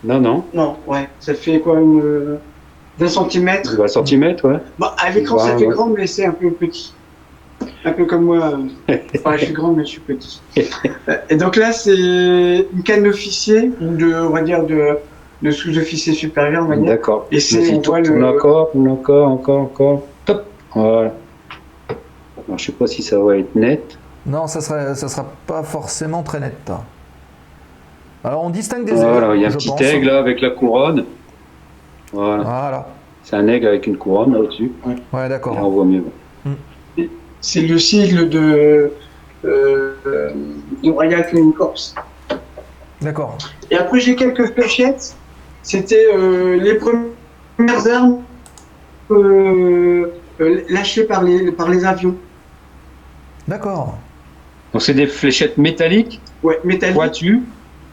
[0.05, 0.45] Non, non.
[0.53, 2.37] non, ouais, ça fait quoi, une,
[2.99, 4.59] 20 cm 20 cm, ouais.
[4.77, 5.73] Bon, à l'écran, ça Ouais, fait ouais.
[5.73, 6.93] grand, mais c'est un peu petit.
[7.85, 8.53] Un peu comme moi.
[9.15, 10.41] Enfin, je suis grand, mais je suis petit.
[11.29, 14.97] Et donc là, c'est une canne d'officier, ou de, on va dire, de,
[15.41, 16.85] de sous-officier supérieur, on va dire.
[16.85, 17.27] D'accord.
[17.31, 20.03] Et c'est- on voit le- encore, encore, encore, encore.
[20.25, 20.45] Top.
[20.75, 21.13] Voilà.
[22.47, 23.97] Alors, je sais pas si ça va être net.
[24.25, 26.71] Non, ça serait, ça sera pas forcément très net.
[28.23, 29.81] Alors on distingue des Voilà, aigles, il y a un petit pense.
[29.81, 31.03] aigle là avec la couronne.
[32.13, 32.43] Voilà.
[32.43, 32.87] Voilà.
[33.23, 34.71] C'est un aigle avec une couronne là au-dessus.
[35.13, 35.57] Ouais, d'accord.
[35.61, 36.03] on voit mieux.
[37.43, 38.89] C'est le sigle de,
[39.43, 39.93] euh,
[40.85, 41.75] Royal Flying Corps.
[43.01, 43.37] D'accord.
[43.69, 45.13] Et après, j'ai quelques fléchettes.
[45.61, 48.21] C'était euh, les premières armes
[49.11, 50.07] euh,
[50.69, 52.15] lâchées par les, par les avions.
[53.45, 53.97] D'accord.
[54.71, 56.95] Donc c'est des fléchettes métalliques, Ouais, métalliques.
[56.95, 57.41] pointues,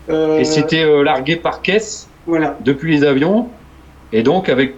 [0.09, 2.57] Euh, et c'était euh, largué par caisse Voilà.
[2.65, 3.49] depuis les avions,
[4.13, 4.75] et donc avec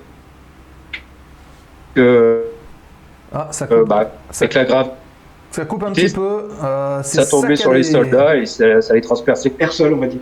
[1.99, 2.43] euh,
[3.35, 4.91] Ah, ça coupe, euh, bah, ça, avec la grave,
[5.51, 6.49] ça coupe un petit peu.
[6.63, 9.53] euh, c'est ça tombait sur les soldats et ça, ça les transperçait.
[9.59, 10.21] Air sol, on va dire.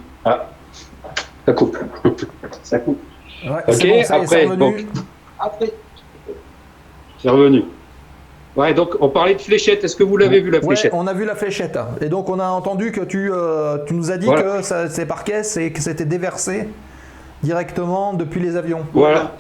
[1.47, 1.77] Ça coupe.
[2.63, 2.99] Ça coupe.
[3.45, 4.57] Ouais, Ok, c'est bon, ça y est, après, c'est revenu.
[4.59, 4.77] donc,
[5.39, 5.73] Après,
[7.21, 7.65] c'est revenu.
[8.57, 9.83] Ouais, donc on parlait de fléchette.
[9.83, 10.93] Est-ce que vous l'avez vu la Ouais, fléchette?
[10.95, 11.79] on a vu la fléchette.
[12.01, 14.43] Et donc on a entendu que tu, euh, tu nous as dit Voilà.
[14.59, 16.69] que ça- c'est par caisse et que c'était déversé
[17.43, 18.87] directement depuis les avions.
[18.93, 19.33] Voilà.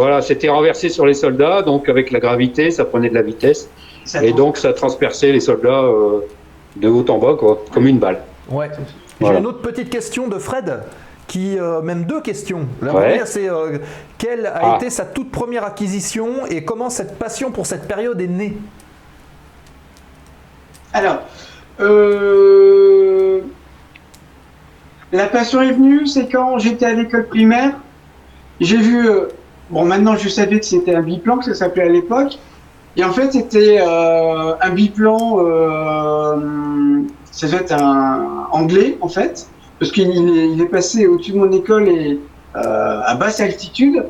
[0.00, 3.68] Voilà, c'était renversé sur les soldats, donc avec la gravité, ça prenait de la vitesse,
[4.04, 6.20] ça et donc ça transperçait les soldats euh,
[6.76, 8.20] de haut en bas, quoi, comme une balle.
[8.50, 8.70] Ouais.
[9.20, 9.34] Voilà.
[9.36, 10.80] J'ai une autre petite question de Fred,
[11.26, 12.66] qui euh, même deux questions.
[12.80, 13.00] La Ouais.
[13.08, 13.76] première, c'est euh,
[14.16, 14.76] quelle a Ah.
[14.76, 18.56] été sa toute première acquisition et comment cette passion pour cette période est née?
[20.94, 21.18] Alors,
[21.80, 23.40] euh,
[25.12, 27.74] la passion est venue, c'est quand j'étais à l'école primaire.
[28.60, 29.28] J'ai vu, euh,
[29.70, 32.38] bon maintenant je savais que c'était un biplan, que ça s'appelait à l'époque.
[32.96, 39.48] Et en fait c'était euh, un biplan, euh, ça doit être un anglais en fait,
[39.78, 42.18] parce qu'il il est, il est passé au-dessus de mon école et
[42.56, 44.04] euh, à basse altitude.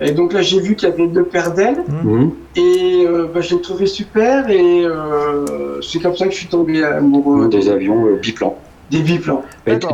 [0.00, 1.84] Et donc là j'ai vu qu'il y avait deux paires d'ailes.
[1.88, 2.32] Mhm.
[2.56, 6.48] Et euh, bah, je l'ai trouvé super et euh, c'est comme ça que je suis
[6.48, 8.56] tombé amoureux Des avions euh, biplans.
[8.90, 9.44] des biplans.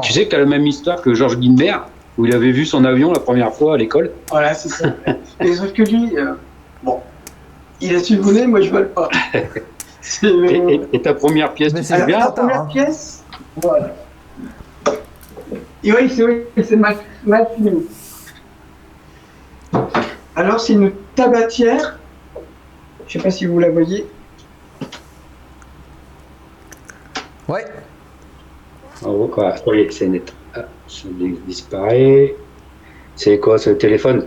[0.03, 1.77] Tu sais que tu as la même histoire que Georges Guilmer,
[2.21, 4.11] où il avait vu son avion la première fois à l'école.
[4.29, 4.89] Voilà, c'est ça.
[5.41, 6.35] et sauf que lui, euh,
[6.83, 7.01] bon,
[7.81, 9.09] il a su voler, moi je vole pas.
[10.23, 12.69] Et, le- et- et ta première pièce, Mais tu tard, première hein.
[12.73, 13.23] pièce,
[13.57, 13.95] voilà.
[15.85, 17.87] Et oui, c'est oui, c'est mal, mal fini.
[20.35, 21.99] Alors, c'est une tabatière.
[23.07, 24.07] Je sais pas si vous la voyez.
[27.47, 27.67] Ouais.
[29.05, 29.55] Oh, quoi.
[29.91, 30.33] C'est net.
[30.55, 31.09] Ah, ça
[31.47, 32.35] disparaît.
[33.17, 34.27] C'est quoi, c'est le téléphone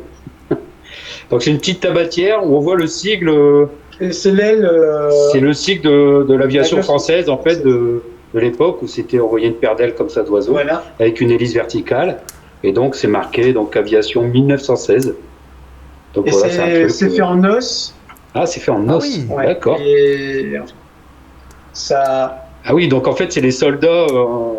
[1.30, 3.68] Donc c'est une petite tabatière où on voit le sigle,
[4.12, 4.66] C'est l'aile.
[4.66, 8.04] euh, c'est le sigle de, de l'aviation française en fait de,
[8.34, 10.84] de l'époque où c'était envoyé une paire d'ailes comme ça d'oiseau Voilà.
[11.00, 12.20] avec une hélice verticale
[12.64, 15.16] et donc c'est marqué donc aviation 1916.
[16.14, 17.96] Donc Et voilà, c'est c'est euh, fait en os.
[18.36, 19.04] Ah, c'est fait en Ah os.
[19.04, 19.26] oui.
[19.30, 19.46] Ouais.
[19.48, 19.80] D'accord.
[19.82, 20.54] Et
[21.74, 24.54] ça, Ah oui, donc en fait c'est les soldats euh,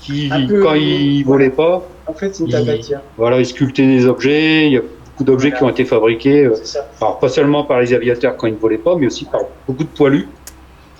[0.00, 1.44] qui Un peu, quand ils voilà.
[1.44, 4.66] volaient pas, en fait, Il- voilà, ils sculptaient des objets.
[4.66, 5.58] Il y a beaucoup d'objets Voilà.
[5.58, 6.44] qui ont été fabriqués.
[6.46, 6.54] euh.
[7.00, 9.84] Alors pas seulement par les aviateurs quand ils ne volaient pas, mais aussi par beaucoup
[9.84, 10.28] de poilus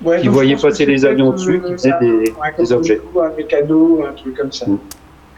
[0.04, 2.98] Ouais, qui voyaient passer les avions peut-être, dessus, euh, qui faisaient des, Ouais, des objets.
[2.98, 4.66] coup, Un mécano, un truc comme ça.
[4.66, 4.78] Mm.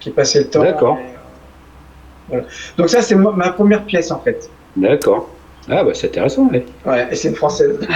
[0.01, 0.63] Qui passait le temps.
[0.63, 0.99] D'accord.
[0.99, 2.45] euh, voilà.
[2.77, 4.51] Donc ça, c'est ma première pièce, en fait.
[4.77, 5.29] D'accord.
[5.69, 6.49] Ah bah c'est intéressant.
[6.49, 6.65] ouais.
[6.87, 7.79] Ouais, et c'est une française.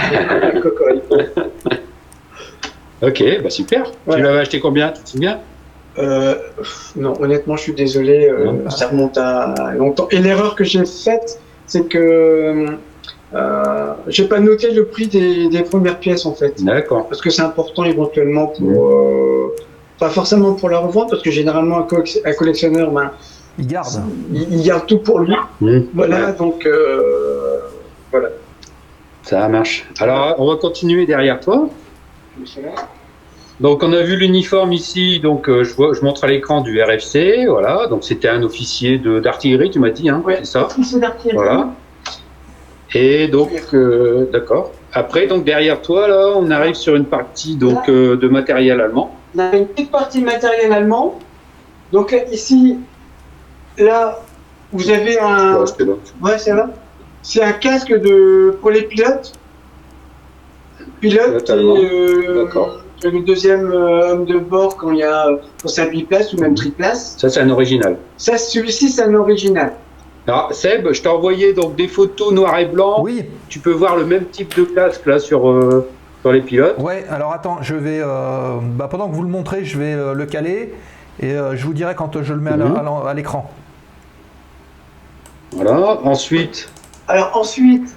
[3.01, 3.83] Ok, bah super.
[4.07, 4.15] Ouais.
[4.15, 4.89] Tu l'avais acheté combien?
[4.91, 5.39] Tu te souviens?
[5.97, 6.35] Euh,
[6.95, 8.27] non, honnêtement, je suis désolé.
[8.29, 8.69] euh, Non.
[8.69, 10.07] ça remonte à longtemps.
[10.11, 12.65] Et l'erreur que j'ai faite, c'est que
[13.33, 16.63] euh, j'ai pas noté le prix des, des premières pièces, en fait.
[16.63, 17.07] D'accord.
[17.07, 18.87] Parce que c'est important éventuellement pour...
[18.87, 19.55] euh,
[19.99, 23.11] pas forcément pour la revente, parce que généralement, un, collec- un collectionneur, ben,
[23.57, 24.01] Il garde.
[24.33, 25.35] il, il garde tout pour lui.
[25.61, 25.79] Mmh.
[25.93, 26.65] Voilà, donc...
[26.65, 27.59] euh,
[28.11, 28.29] voilà.
[29.23, 29.87] Ça marche.
[29.99, 31.67] Alors on va continuer derrière toi.
[33.61, 36.81] Donc on a vu l'uniforme ici, donc euh, je, vois, je montre à l'écran du
[36.81, 37.87] RFC, voilà.
[37.87, 40.37] Donc c'était un officier d'artillerie, tu m'as dit, hein, Ouais.
[40.39, 40.67] c'est ça.
[40.83, 41.37] C'est d'artillerie.
[41.37, 41.69] Voilà.
[42.93, 44.71] Et donc, euh, d'accord.
[44.93, 49.15] Après, donc derrière toi, là, on arrive sur une partie donc euh, de matériel allemand.
[49.35, 51.19] On a une petite partie de matériel allemand.
[51.91, 52.77] Donc ici,
[53.77, 54.19] là,
[54.71, 55.57] vous avez un...
[55.59, 55.93] Ouais, c'est là.
[56.21, 56.69] Ouais, c'est là.
[57.21, 59.33] C'est un casque de pour les pilotes.
[61.01, 61.75] Pilote et Totalement.
[61.77, 62.79] euh, D'accord.
[63.03, 65.27] Le deuxième euh, homme de bord quand il y a
[65.61, 67.15] quand c'est un biplace ou même triplace?
[67.17, 67.97] Ça, c'est un original.
[68.17, 69.73] Ça, celui-ci, c'est un original.
[70.27, 73.01] Alors, Seb, je t'ai envoyé donc des photos noir et blanc.
[73.01, 73.25] Oui.
[73.49, 75.87] Tu peux voir le même type de casque là sur, euh,
[76.21, 76.77] sur les pilotes.
[76.79, 77.99] Ouais, alors attends, je vais.
[78.03, 80.73] euh, bah, pendant que vous le montrez, je vais euh, le caler.
[81.19, 83.07] Et euh, je vous dirai quand je le mets à Mhm.
[83.07, 83.49] à l'écran.
[85.51, 85.99] Voilà.
[86.03, 86.69] Ensuite,
[87.07, 87.95] Alors ensuite,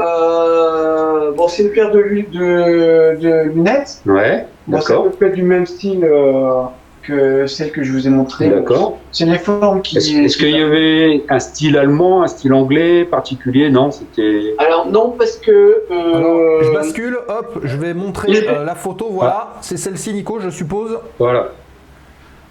[0.00, 4.02] euh, bon, c'est une paire de, de, de lunettes.
[4.06, 5.10] ouais, Bon, c'est à d'accord.
[5.10, 6.62] peu près du même style euh,
[7.02, 8.48] que celle que je vous ai montrée.
[8.50, 8.98] D'accord.
[9.10, 9.96] C'est les formes qui.
[9.98, 13.70] Est-ce est-ce qu'il y avait un style allemand, un style anglais particulier?
[13.70, 14.54] Non, c'était.
[14.58, 15.50] Alors non, parce que.
[15.50, 19.54] euh, Alors, je bascule, hop, je vais montrer euh, la photo, voilà.
[19.60, 20.98] C'est celle-ci, Nico, je suppose.
[21.18, 21.48] Voilà.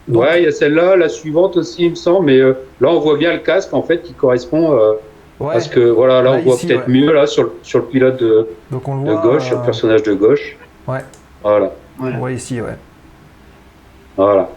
[0.07, 2.89] Donc- ouais, il y a celle-là, la suivante aussi, il me semble, mais euh, là
[2.89, 4.93] on voit bien le casque en fait qui correspond euh,
[5.39, 6.93] Ouais, parce que voilà, là Là, on voit ici, peut-être ouais.
[6.93, 9.21] mieux là sur le, sur le pilote de, donc on le de voit.
[9.21, 10.57] gauche, sur euh, le personnage de gauche.
[10.87, 10.99] Ouais.
[11.43, 11.71] Voilà,
[12.01, 12.75] on voit ici, ouais.
[14.17, 14.49] voilà.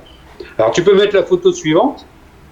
[0.59, 2.05] Alors tu peux mettre la photo suivante.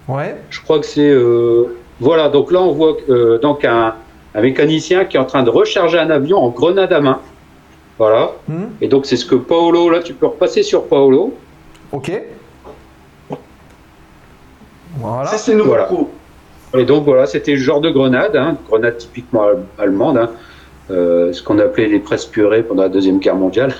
[0.07, 2.29] Ouais, Je crois que c'est euh, voilà.
[2.29, 3.95] Donc là on voit euh, donc un,
[4.33, 7.19] un mécanicien qui est en train de recharger un avion en grenade à main.
[7.97, 8.31] Voilà.
[8.47, 11.33] Hmm, Et donc c'est ce que Paolo là tu peux repasser sur Paolo.
[11.91, 12.11] ok.
[14.97, 15.25] Voilà.
[15.29, 15.89] Ça, c'est une Voilà.
[16.73, 20.29] Et donc voilà, c'était le genre de grenade, hein, grenade typiquement al- allemande, hein,
[20.89, 23.73] euh, ce qu'on appelait les presses purées pendant la deuxième guerre mondiale.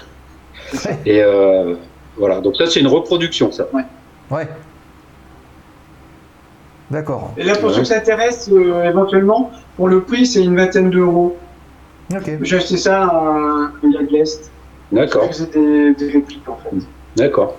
[1.06, 1.76] Et euh,
[2.18, 3.68] voilà, donc ça c'est une reproduction, ça.
[3.74, 4.48] Ouais.
[6.90, 7.34] D'accord.
[7.38, 7.76] Et là, pour Ouais.
[7.76, 11.38] ceux que ça intéresse, euh, éventuellement, pour le prix, c'est une vingtaine d'euros.
[12.14, 12.30] Ok.
[12.42, 14.52] J'ai acheté ça à un gars de l'Est.
[14.92, 16.76] D'accord, C'est des, des répliques, en fait.
[17.16, 17.56] d'accord.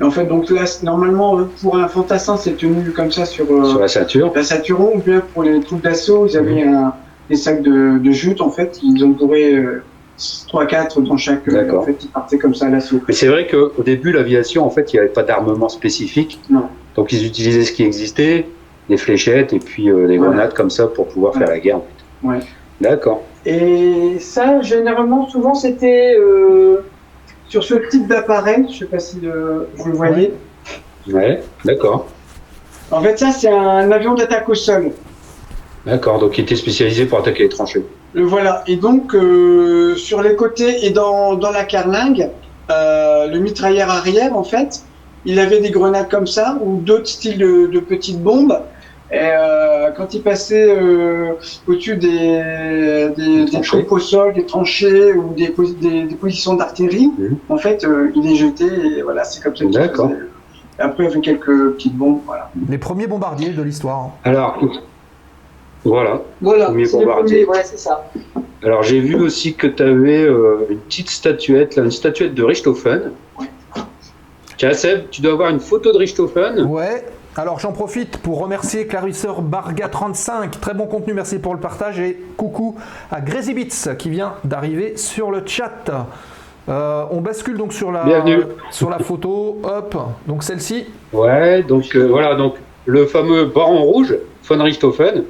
[0.00, 3.44] Et en fait, donc là, normalement, euh, pour un fantassin, c'est tenu comme ça sur,
[3.52, 4.32] euh, Sur la ceinture.
[4.34, 6.94] la ceinturon, ou bien pour les troupes d'assaut, ils avaient un,
[7.28, 9.82] des sacs de, de jute, en fait, ils en pourraient euh,
[10.18, 11.46] 3-4 dans chaque.
[11.48, 11.82] euh, D'accord.
[11.82, 13.00] en fait, ils partaient comme ça à l'assaut.
[13.08, 16.40] Mais c'est vrai qu'au début, l'aviation, en fait, il n'y avait pas d'armement spécifique.
[16.48, 16.64] Non.
[16.96, 18.46] Donc ils utilisaient ce qui existait,
[18.88, 20.26] des fléchettes et puis euh, des Ouais.
[20.26, 21.76] grenades comme ça pour pouvoir faire la guerre.
[21.76, 21.80] en
[22.22, 22.26] fait.
[22.28, 22.38] Ouais.
[22.80, 23.22] D'accord.
[23.46, 26.78] Et ça, généralement, souvent, c'était euh,
[27.50, 28.66] sur ce type d'appareil.
[28.72, 30.32] Je sais pas si euh, vous le voyez.
[31.08, 32.06] Ouais, d'accord.
[32.90, 34.92] En fait, ça, c'est un avion d'attaque au sol.
[35.84, 37.84] D'accord, donc il était spécialisé pour attaquer les tranchées.
[38.14, 38.62] Le voilà.
[38.66, 42.28] Et donc, euh, sur les côtés et dans, dans la carlingue,
[42.70, 44.82] euh, le mitrailleur arrière, en fait,
[45.24, 48.60] il avait des grenades comme ça ou d'autres styles de, de petites bombes.
[49.12, 51.32] Et euh, quand il passait euh,
[51.66, 53.78] au-dessus des, des, des tranchées.
[53.78, 57.36] troupes au sol, des tranchées ou des, posi- des, des positions d'artillerie, Mhm.
[57.48, 58.64] en fait, euh, il les jetait
[58.98, 60.12] et voilà, c'est comme ça qu'il D'accord.
[60.78, 62.50] après, avec quelques petites bombes, voilà.
[62.68, 64.10] Les premiers bombardiers de l'histoire.
[64.22, 64.58] Alors,
[65.84, 66.20] voilà.
[66.40, 68.08] Voilà, Premier c'est les premiers, ouais, c'est ça.
[68.62, 70.24] Alors j'ai vu aussi que tu avais
[70.70, 73.10] une petite statuette, là, une statuette de Richthofen.
[74.56, 76.64] Tiens Seb, tu dois avoir une photo de Richthofen.
[76.66, 77.04] Ouais.
[77.36, 80.50] Alors j'en profite pour remercier Clarisseur Barga35.
[80.60, 82.00] Très bon contenu, merci pour le partage.
[82.00, 82.76] Et coucou
[83.10, 86.08] à Grezibits qui vient d'arriver sur le chat.
[86.68, 88.42] Euh, on bascule donc sur la, Bienvenue.
[88.70, 89.58] sur la photo.
[89.62, 90.86] Hop, donc celle-ci.
[91.12, 92.54] Ouais, donc euh, voilà, donc
[92.86, 94.14] le fameux baron rouge,
[94.48, 95.24] von Richthofen.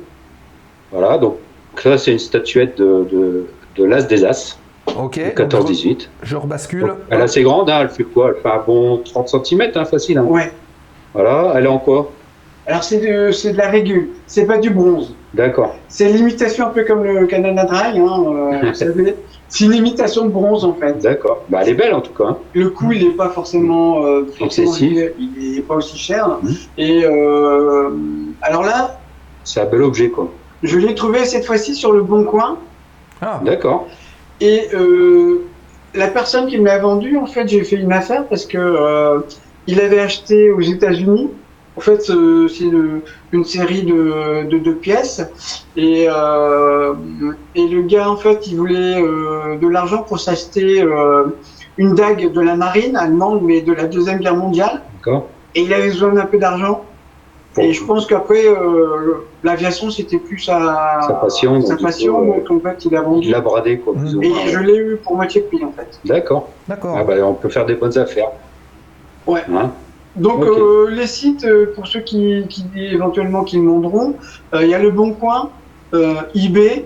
[0.90, 1.36] Voilà, donc
[1.76, 3.46] ça c'est une statuette de, de,
[3.76, 4.58] de l'As des As,
[4.98, 5.18] Ok.
[5.18, 6.08] de donc, 14-18.
[6.22, 6.80] je, je rebascule.
[6.80, 8.32] Donc, Elle est assez grande, hein, elle fait quoi?
[8.34, 10.18] Elle fait un bon 30 cm, hein, facile.
[10.18, 10.24] Hein.
[10.24, 10.50] Ouais.
[11.14, 12.10] Voilà, elle est en quoi?
[12.66, 15.14] Alors, c'est de, c'est de la régule, c'est pas du bronze.
[15.34, 19.14] D'accord, C'est l'imitation un peu comme le Canada Dry, hein, euh, vous savez.
[19.48, 20.98] C'est une imitation de bronze en fait.
[21.00, 21.42] d'accord.
[21.48, 22.24] Bah, elle est belle en tout cas.
[22.30, 22.36] hein.
[22.54, 25.12] Le coût, il n'est pas forcément, euh, forcément Excessif.
[25.18, 26.38] il, il est pas aussi cher.
[26.42, 26.54] Mhm.
[26.78, 27.90] Et euh,
[28.42, 28.98] alors là,
[29.44, 30.28] C'est un bel objet quoi.
[30.62, 32.58] je l'ai trouvé cette fois-ci sur le Bon Coin.
[33.22, 33.86] Ah, D'accord,
[34.40, 35.44] Et euh,
[35.94, 39.20] la personne qui me l'a vendu, en fait, j'ai fait une affaire parce que euh,
[39.66, 41.30] il avait acheté aux États-Unis.
[41.76, 43.00] En fait, euh, c'est une,
[43.32, 45.22] une série de, de deux pièces.
[45.76, 46.92] Et, euh,
[47.54, 51.24] et le gars, en fait, il voulait euh, de l'argent pour s'acheter euh,
[51.78, 54.82] une dague de la marine allemande, mais de la Deuxième Guerre mondiale.
[54.98, 55.28] d'accord.
[55.54, 56.84] Et il avait besoin d'un peu d'argent.
[57.54, 61.84] Pour- Et je pense qu'après, euh, l'aviation, c'était plus sa, Sa passion, Sa donc, du
[61.84, 63.26] passion, coup, donc en fait, il a vendu.
[63.28, 65.98] Il l'a bradé quoi, Et je l'ai eu pour moitié prix, en fait.
[66.04, 66.50] D'accord.
[66.68, 66.96] d'accord.
[66.98, 68.28] Ah bah, on peut faire des bonnes affaires.
[69.26, 69.42] Ouais.
[69.52, 69.72] Hein
[70.16, 74.14] Donc euh, les sites, euh, pour ceux qui, qui éventuellement qui demanderont,
[74.54, 75.50] euh, il y a le Bon Coin,
[75.94, 76.84] euh, eBay,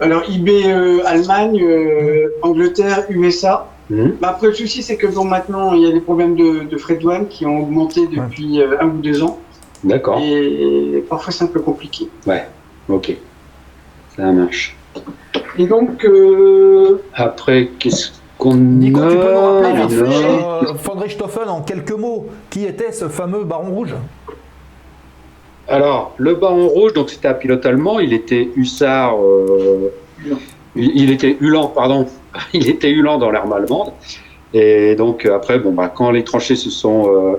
[0.00, 3.68] alors eBay euh, Allemagne, euh, Angleterre, USA.
[3.90, 4.16] Mhm.
[4.20, 6.76] Bah, après le souci c'est que bon maintenant il y a des problèmes de, de
[6.76, 9.38] frais de douane qui ont augmenté depuis euh, un ou deux ans
[9.82, 10.20] D'accord.
[10.20, 12.06] et, parfois c'est un peu compliqué.
[12.88, 13.16] Ok.
[14.14, 14.76] Ça marche.
[15.58, 21.48] Et donc euh, Après, qu'est-ce qu'on Nico, tu peux nous rappeler vite fait, von Richthofen
[21.48, 23.94] en quelques mots, qui était ce fameux baron rouge?
[25.66, 29.92] Alors, le baron rouge, donc c'était un pilote allemand, il était hussard, euh,
[30.74, 32.06] il, était Ulan, pardon,
[32.54, 33.92] il était Ulan dans l'arme allemande.
[34.54, 37.36] Et donc euh, après, bon bah quand les tranchées se sont euh,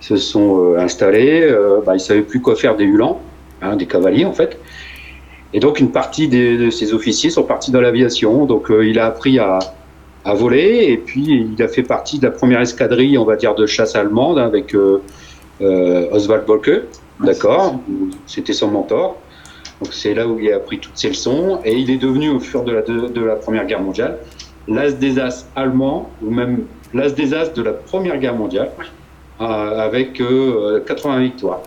[0.00, 3.20] se sont euh, installés, euh, bah, ils savaient plus quoi faire des hulans,
[3.60, 4.58] hein, des cavaliers en fait.
[5.54, 8.44] Et donc une partie des- de ces officiers sont partis dans l'aviation.
[8.46, 9.60] Donc euh, il a appris à,
[10.24, 13.54] à voler et puis il a fait partie de la première escadrille, on va dire,
[13.54, 15.02] de chasse allemande avec euh,
[15.60, 16.82] euh, Oswald Bolke,
[17.20, 17.80] d'accord
[18.26, 19.16] C'était son mentor.
[19.80, 22.38] Donc c'est là où il a appris toutes ses leçons et il est devenu au
[22.38, 24.18] fur de la, de, de la Première Guerre mondiale
[24.68, 26.64] l'as des as allemand ou même
[26.94, 28.70] l'as des as de la Première Guerre mondiale
[29.40, 31.62] euh, avec euh, 80 victoires.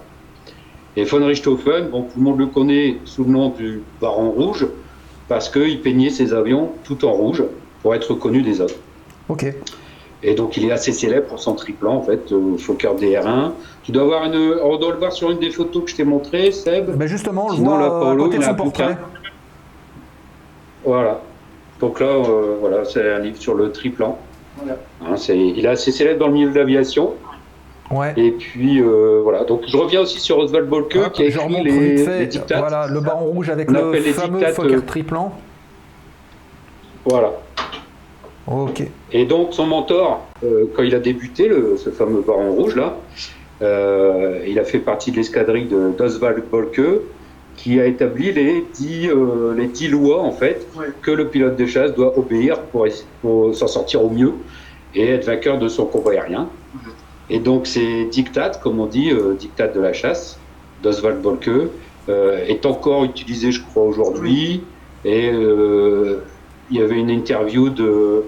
[0.98, 4.66] Et von Richthofen, bon, tout le monde le connaît sous le nom du Baron Rouge
[5.28, 7.44] parce qu'il peignait ses avions tout en rouge
[7.86, 8.74] pour être reconnu des autres.
[9.30, 9.46] Ok.
[10.24, 13.52] Et donc il est assez célèbre pour son triplan en fait, euh, Fokker DR1.
[13.84, 16.04] Tu dois avoir une, on doit le voir sur une des photos que je t'ai
[16.04, 16.90] montrées, Seb.
[16.98, 18.98] Ben justement, on le Sinon, voit là, à côté de son portrait.
[20.84, 21.22] Voilà.
[21.80, 24.18] Donc là, euh, voilà, c'est un livre sur le triplan.
[24.58, 24.80] Voilà.
[25.06, 27.14] Hein, c'est, il est assez célèbre dans le milieu de l'aviation.
[27.92, 28.16] Ouais.
[28.18, 29.44] Et puis euh, voilà.
[29.44, 32.58] Donc je reviens aussi sur Oswald Bolke Hop, qui a écrit les, les dictates.
[32.58, 35.32] Voilà, le baron rouge avec On le fameux Fokker euh, triplan.
[37.06, 37.32] Voilà.
[38.48, 38.84] Ok.
[39.12, 42.98] Et donc son mentor, euh, quand il a débuté, le, ce fameux Baron Rouge là,
[43.62, 47.02] euh, il a fait partie de l'escadrille de d'Oswald Bolke,
[47.56, 50.88] qui a établi les dix, euh, les dix lois en fait Ouais.
[51.02, 52.86] que le pilote de chasse doit obéir pour,
[53.54, 54.34] s'en sortir au mieux
[54.94, 56.48] et être vainqueur de son combat aérien.
[57.30, 60.38] Et donc ces dictates, comme on dit, euh, dictates de la chasse
[60.84, 61.50] d'Oswald Bolke,
[62.10, 64.62] euh, est encore utilisé, je crois, aujourd'hui.
[65.06, 66.20] Et euh,
[66.70, 68.24] il y avait une interview de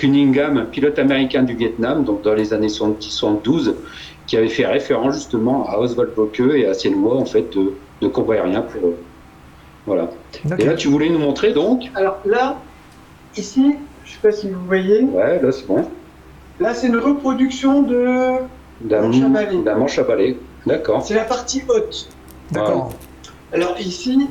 [0.00, 3.74] Cunningham, un pilote américain du Vietnam, donc dans les années 70-72,
[4.26, 7.74] qui avait fait référence justement à Oswald Bocke et à ses lois en fait de,
[8.00, 8.96] de combat aérien pour eux.
[9.86, 10.08] Voilà.
[10.58, 12.56] Et là, tu voulais nous montrer donc Alors là,
[13.36, 13.74] ici,
[14.04, 15.84] je sais pas si vous voyez, Ouais, là c'est bon.
[16.60, 18.36] là c'est une reproduction de.
[18.82, 19.62] D'un Manche à balai.
[19.62, 20.38] d'un manche à balai.
[20.66, 21.02] D'accord.
[21.04, 22.08] C'est la partie haute.
[22.52, 22.92] D'accord.
[23.52, 24.26] Alors ici,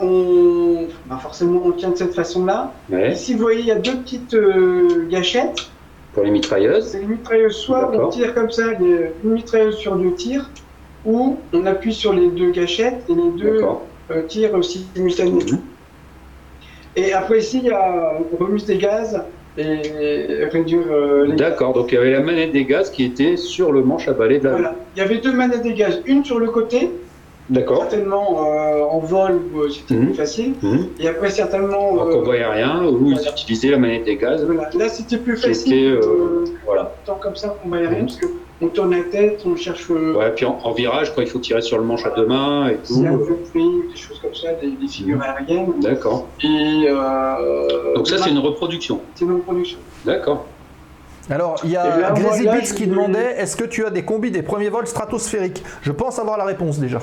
[0.00, 0.86] on.
[1.06, 2.72] bah, forcément, on tient de cette façon-là.
[2.90, 3.12] Ouais.
[3.12, 5.68] Ici, vous voyez, il y a deux petites euh, gâchettes.
[6.12, 6.86] Pour les mitrailleuses.
[6.88, 7.54] C'est une mitrailleuse.
[7.56, 10.48] Soit on tire comme ça, les- une mitrailleuse sur deux tirs,
[11.04, 13.60] ou on appuie sur les deux gâchettes et les deux
[14.10, 15.38] euh, tirent simultanément.
[15.40, 15.60] Mhm.
[16.96, 19.20] Et après ici, il y a remise des gaz
[19.58, 21.72] et réduire euh, les D'accord.
[21.74, 24.38] Donc il y avait la manette des gaz qui était sur le manche à balai
[24.38, 24.50] de la.
[24.50, 24.74] Voilà.
[24.94, 26.90] Il y avait deux manettes des gaz, une sur le côté,
[27.50, 27.80] D'accord.
[27.90, 30.06] certainement euh, en vol euh, c'était Mhm.
[30.06, 30.86] plus facile, Mhm.
[30.98, 31.90] et après certainement.
[31.92, 34.42] En combat aérien où ils utilisaient la manette des gaz.
[34.46, 34.70] voilà.
[34.74, 35.72] Là c'était plus facile.
[35.74, 36.92] était, euh, euh, voilà.
[37.04, 38.06] tant comme ça en combat aérien, Mhm.
[38.06, 38.18] parce
[38.60, 39.86] qu'on tourne la tête, on cherche.
[39.90, 42.24] euh, Ouais, puis en, en virage, quand il faut tirer sur le manche à deux
[42.26, 43.02] mains et tout.
[43.02, 43.08] de
[43.90, 45.74] des choses comme ça, des, des figures aériennes.
[45.82, 46.26] D'accord.
[46.42, 46.86] Et.
[46.88, 49.00] Euh, Donc ça, c'est une reproduction.
[49.14, 49.78] c'est une production.
[50.06, 50.46] D'accord.
[51.30, 54.42] Alors, il y a Glazy Beats qui demandait est-ce que tu as des combis des
[54.42, 55.62] premiers vols stratosphériques?
[55.82, 57.00] Je pense avoir la réponse déjà.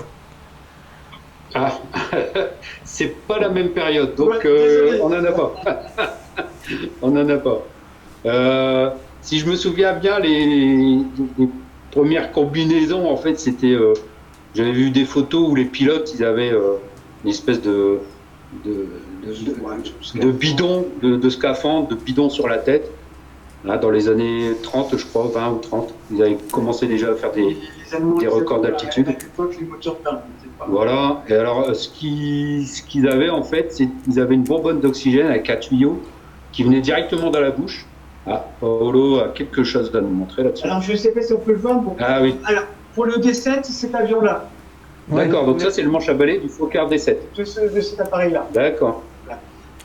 [1.53, 1.79] Ah,
[2.83, 5.55] c'est pas la même période, donc Ouais, euh, on n'en a pas.
[7.01, 7.61] on n'en a pas.
[8.25, 8.89] Euh,
[9.21, 10.45] si je me souviens bien, les,
[11.37, 11.49] les
[11.91, 13.71] premières combinaisons, en fait, c'était.
[13.73, 13.93] euh,
[14.55, 16.51] J'avais vu des photos où les pilotes, ils avaient
[17.23, 17.99] une espèce de,
[18.65, 18.87] de,
[19.25, 22.89] de, de- de bidon, de, de scaphandre, de bidon sur la tête.
[23.63, 27.13] Là, dans les années 30, je crois, 20 ou 30, ils avaient commencé déjà à
[27.15, 27.57] faire des,
[28.19, 29.07] des records d'altitude.
[30.05, 30.21] À.
[30.67, 31.21] Voilà.
[31.27, 34.79] Et alors, euh, ce qu'ils ce qu'ils avaient en fait, c'est qu'ils avaient une bonbonne
[34.79, 35.99] d'oxygène avec un tuyau
[36.51, 37.85] qui venait directement dans la bouche.
[38.27, 40.65] Ah, Paolo a quelque chose à nous montrer là-dessus.
[40.65, 41.79] Alors je sais pas si on peut le voir.
[41.81, 41.95] Bon.
[41.99, 44.47] Ah oui, Alors, pour le D7, c'est cet avion-là,
[45.07, 45.45] d'accord.
[45.45, 47.15] Donc ça, c'est le manche à balai du Fokker D7.
[47.37, 48.47] de, ce- de cet appareil-là.
[48.53, 49.01] D'accord.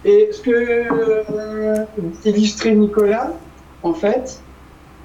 [0.05, 1.85] Et ce que euh,
[2.25, 3.33] illustrait Nicolas,
[3.83, 4.41] en fait,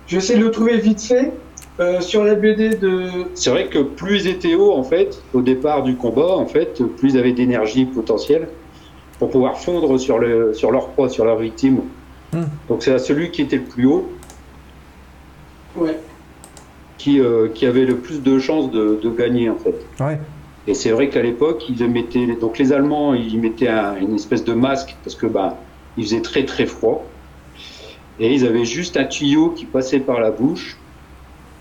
[0.08, 1.32] j'essaie de le trouver vite fait
[1.80, 3.04] euh, sur la BD de.
[3.34, 6.82] C'est vrai que plus ils étaient hauts, en fait, au départ du combat, en fait,
[6.98, 8.48] plus ils avaient d'énergie potentielle
[9.20, 11.82] pour pouvoir fondre sur, le, sur leur proie, sur leur victime.
[12.34, 12.44] Hmm.
[12.70, 14.10] Donc c'est à celui qui était le plus haut
[15.78, 15.98] Ouais.
[16.98, 19.76] qui, euh, qui avait le plus de chances de, de gagner, en fait.
[20.04, 20.20] Ouais.
[20.68, 24.44] Et c'est vrai qu'à l'époque, ils mettaient, donc les Allemands, ils mettaient un- une espèce
[24.44, 25.58] de masque parce que bah,
[25.98, 27.06] il faisait très très froid.
[28.24, 30.78] Et ils avaient juste un tuyau qui passait par la bouche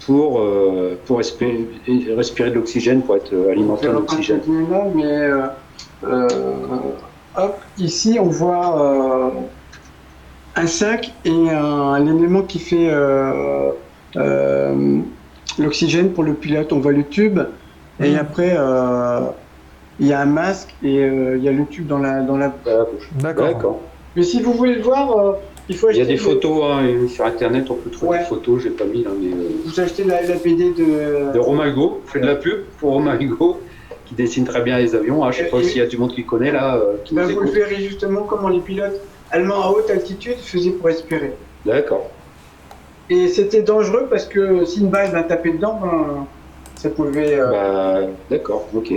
[0.04, 1.66] pour, euh, pour respirer,
[2.14, 4.40] respirer de l'oxygène, pour être alimenté en oxygène.
[4.70, 5.46] là, mais euh,
[6.04, 6.28] euh,
[7.38, 9.30] hop, ici on voit euh,
[10.56, 13.70] un sac et un, un élément qui fait euh,
[14.16, 14.98] euh,
[15.58, 16.72] l'oxygène pour le pilote.
[16.74, 17.40] On voit le tube
[18.00, 18.18] et Mhm.
[18.18, 19.20] après euh,
[19.98, 22.36] il y a un masque et euh, il y a le tube dans la dans
[22.36, 22.52] la.
[23.14, 23.46] D'accord.
[23.46, 23.80] D'accord.
[24.16, 25.32] Mais si vous voulez le voir, euh,
[25.70, 28.18] Il faut Il y a des le- photos hein, sur internet, on peut trouver Ouais.
[28.18, 29.28] des photos, j'ai pas mis là, mais.
[29.32, 31.32] euh, Vous achetez la, la BD de.
[31.32, 33.60] de Romain Hugo, on fait de la pub pour Romain Hugo,
[34.04, 35.24] qui dessine très bien les avions.
[35.24, 35.30] hein.
[35.30, 37.40] Je sais pas s'il y a du monde qui connaît là, euh, qui Bah, vous
[37.40, 39.00] le verrez justement comment les pilotes
[39.30, 41.34] allemands à haute altitude faisaient pour respirer.
[41.64, 42.10] D'accord.
[43.08, 46.26] Et c'était dangereux parce que si une balle va taper dedans, ben,
[46.74, 47.34] ça pouvait.
[47.38, 48.92] euh, Bah, D'accord, ok.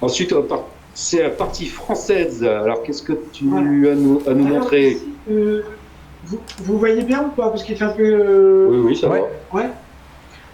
[0.00, 2.42] Ensuite, on va passer à la partie française.
[2.42, 3.66] Alors, qu'est-ce que tu Voilà.
[3.66, 4.96] as nous, à nous Alors, montrer
[6.24, 7.48] vous, vous voyez bien ou pas?
[7.50, 8.02] Parce qu'il fait un peu.
[8.04, 9.22] euh, Oui, oui, ça Ouais.
[9.52, 9.58] va.
[9.58, 9.68] Ouais.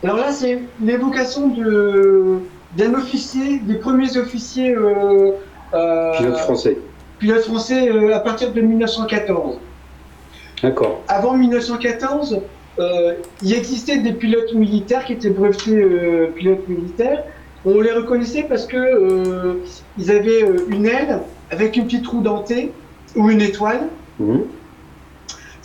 [0.04, 2.38] Alors là, c'est l'évocation de
[2.76, 5.30] d'un officier, des premiers officiers euh,
[5.72, 6.76] euh, Pilote français.
[7.18, 9.56] pilotes français euh, à partir de 1914.
[10.62, 11.00] D'accord.
[11.08, 12.40] Avant 1914,
[12.78, 17.24] euh, il existait des pilotes militaires qui étaient brevetés euh, pilotes militaires.
[17.64, 19.54] On les reconnaissait parce que euh,
[19.98, 21.20] ils avaient euh, une aile
[21.50, 22.72] avec une petite roue dentée
[23.16, 23.88] ou une étoile.
[24.20, 24.42] Mhm.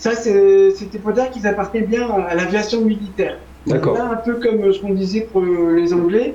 [0.01, 3.37] Ça, c'était pour dire qu'ils appartenaient bien à l'aviation militaire.
[3.67, 3.93] D'accord.
[3.93, 6.33] Là, un peu comme ce qu'on disait pour les Anglais,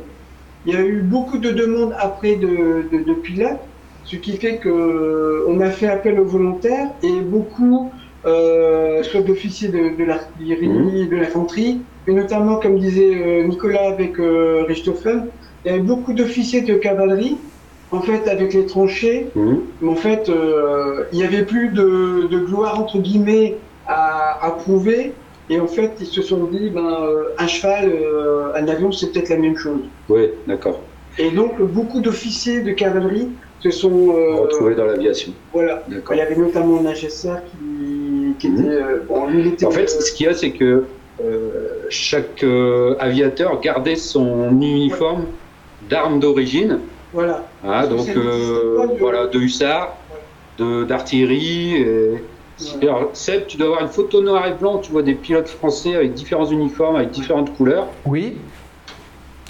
[0.65, 2.47] il y a eu beaucoup de demandes après de,
[2.93, 3.59] de, de pilotes,
[4.05, 7.91] ce qui fait que euh, a fait appel aux volontaires et beaucoup,
[8.25, 11.09] euh, soit d'officiers de, de l'artillerie, Mhm.
[11.09, 15.27] de l'infanterie, et notamment, comme disait euh, Nicolas avec euh, Richthofen,
[15.65, 17.37] il y avait beaucoup d'officiers de cavalerie,
[17.93, 19.61] en fait, avec les tranchées, Mhm.
[19.89, 23.57] en fait, euh, il n'y avait plus de, de gloire, entre guillemets,
[23.87, 25.13] à, à prouver.
[25.49, 29.13] Et en fait, ils se sont dit, ben, euh, un cheval, euh, un avion, c'est
[29.13, 29.83] peut-être la même chose.
[30.09, 30.81] Oui, d'accord.
[31.19, 33.29] Et donc, beaucoup d'officiers de cavalerie
[33.61, 34.11] se sont...
[34.17, 35.33] euh, Retrouvé dans l'aviation.
[35.53, 35.85] voilà.
[35.89, 38.59] Il y avait notamment un chasseur qui, qui Mhm.
[38.61, 38.69] était...
[38.69, 39.65] euh, bon, était...
[39.67, 40.85] En fait, ce qu'il y a, c'est que
[41.25, 41.51] euh,
[41.89, 45.27] chaque euh, aviateur gardait son uniforme
[45.89, 46.81] d'armes d'origine.
[47.13, 47.45] Voilà.
[47.65, 49.97] Ah, donc euh, pas du- voilà, de hussards,
[50.59, 51.75] de d'artillerie.
[51.77, 52.23] et-
[52.81, 52.97] Voilà.
[52.97, 54.79] Alors, Seb, tu dois avoir une photo noir et blanc.
[54.79, 57.87] Tu vois des pilotes français avec différents uniformes, avec différentes couleurs.
[58.07, 58.39] Oui.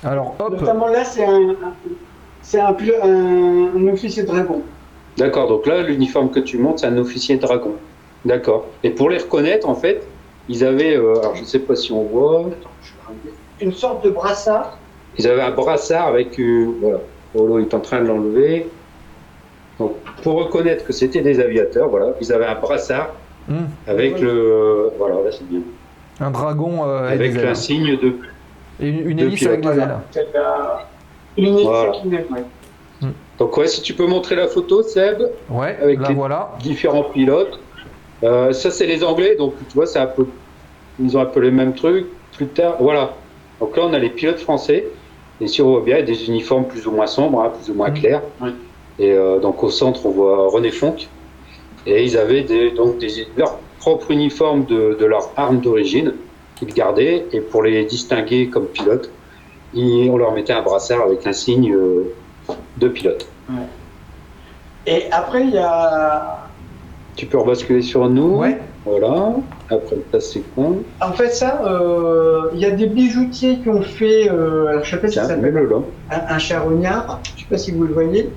[0.04, 0.50] Alors, hop.
[0.60, 1.74] Notamment là, c'est un, un-
[2.42, 4.62] c'est un, pilo- un, un officier dragon.
[5.16, 5.48] D'accord.
[5.48, 7.74] Donc là, l'uniforme que tu montes, c'est un officier dragon.
[8.24, 8.66] D'accord.
[8.82, 10.02] Et pour les reconnaître, en fait,
[10.48, 12.44] ils avaient, euh, alors je ne sais pas si on voit,
[13.60, 14.78] Une sorte de brassard.
[15.16, 16.98] ils avaient un brassard avec, euh, voilà,
[17.36, 18.66] Polo est en train de l'enlever.
[19.78, 23.10] Donc, pour reconnaître que c'était des aviateurs, voilà, ils avaient un brassard
[23.48, 23.66] Hmm.
[23.86, 25.60] avec le, voilà, là c'est bien,
[26.18, 27.44] Un dragon euh, avec ailes.
[27.44, 28.16] l'insigne de
[28.80, 29.94] Et une, une hélice avec des ailes.
[31.36, 33.08] Une hélice ouais.
[33.38, 36.50] Donc ouais, si tu peux montrer la photo, Seb, Ouais, Avec là les- voilà.
[36.58, 37.60] différents pilotes.
[38.24, 40.26] Euh, ça, c'est les Anglais, donc tu vois, c'est un peu,
[40.98, 42.06] ils ont un peu les mêmes trucs.
[42.36, 43.10] Plus tard, voilà.
[43.60, 44.86] Donc là, on a les pilotes français.
[45.40, 47.50] Et si on voit bien, il y a des uniformes plus ou moins sombres, hein,
[47.50, 47.94] plus ou moins Mhm.
[47.98, 48.22] clairs.
[48.98, 51.08] Et euh, donc au centre, on voit René Fonck.
[51.86, 56.14] Et ils avaient des, donc des, leur propre uniforme de, de leur arme d'origine
[56.56, 57.26] qu'ils gardaient.
[57.32, 59.10] Et pour les distinguer comme pilotes,
[59.74, 62.12] ils- on leur mettait un brassard avec un signe euh,
[62.78, 63.26] de pilote.
[64.86, 66.38] Et après, il y a.
[67.16, 68.36] Tu peux rebasculer sur nous.
[68.38, 68.58] Ouais.
[68.84, 69.34] Voilà.
[69.68, 70.82] Après, ça c'est con.
[71.00, 74.30] En fait, ça, euh, il y a des bijoutiers qui ont fait.
[74.30, 75.68] euh, alors, je sais pas si ça s'appelle
[76.10, 77.20] un, un charognard.
[77.36, 78.30] Je sais pas si vous le voyez.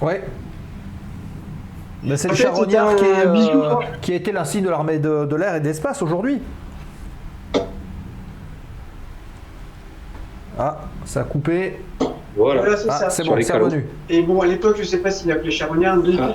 [0.00, 0.22] Ouais.
[2.04, 4.98] Ben, c'est le fait, charognard qui, est, bijou, euh, qui a été l'insigne de l'armée
[4.98, 6.40] de, de l'air et de l'espace aujourd'hui.
[10.58, 11.80] Ah, ça a coupé.
[12.36, 12.60] Voilà.
[12.62, 13.10] Voilà, c'est Ah, ça.
[13.10, 13.86] c'est bon, c'est revenu.
[14.08, 15.98] Et bon, à l'époque, je sais pas s'il appelait charognard.
[16.20, 16.32] Ah.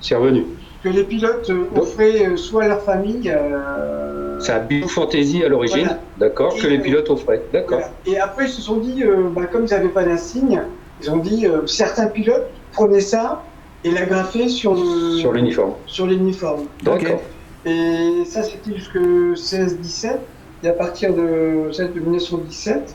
[0.00, 0.46] C'est revenu.
[0.84, 3.30] Que les pilotes offraient euh, soit à leur famille.
[3.34, 5.86] euh, C'est un bijou fantasy à l'origine.
[5.86, 5.98] Voilà.
[6.18, 6.54] D'accord.
[6.54, 7.42] Que les euh, pilotes offraient.
[7.52, 7.78] D'accord.
[7.78, 7.92] Voilà.
[8.06, 10.60] Et après, ils se sont dit, euh, bah, comme ils n'avaient pas d'insigne,
[11.02, 13.42] ils ont dit, euh, certains pilotes prenaient ça
[13.82, 15.72] et l'agrafaient sur le- Sur l'uniforme.
[15.86, 16.64] sur l'uniforme.
[16.82, 17.20] D'accord.
[17.64, 18.98] Et ça, c'était jusque
[19.36, 20.18] 16-17.
[20.62, 22.94] Et à partir de, ça, de 1917,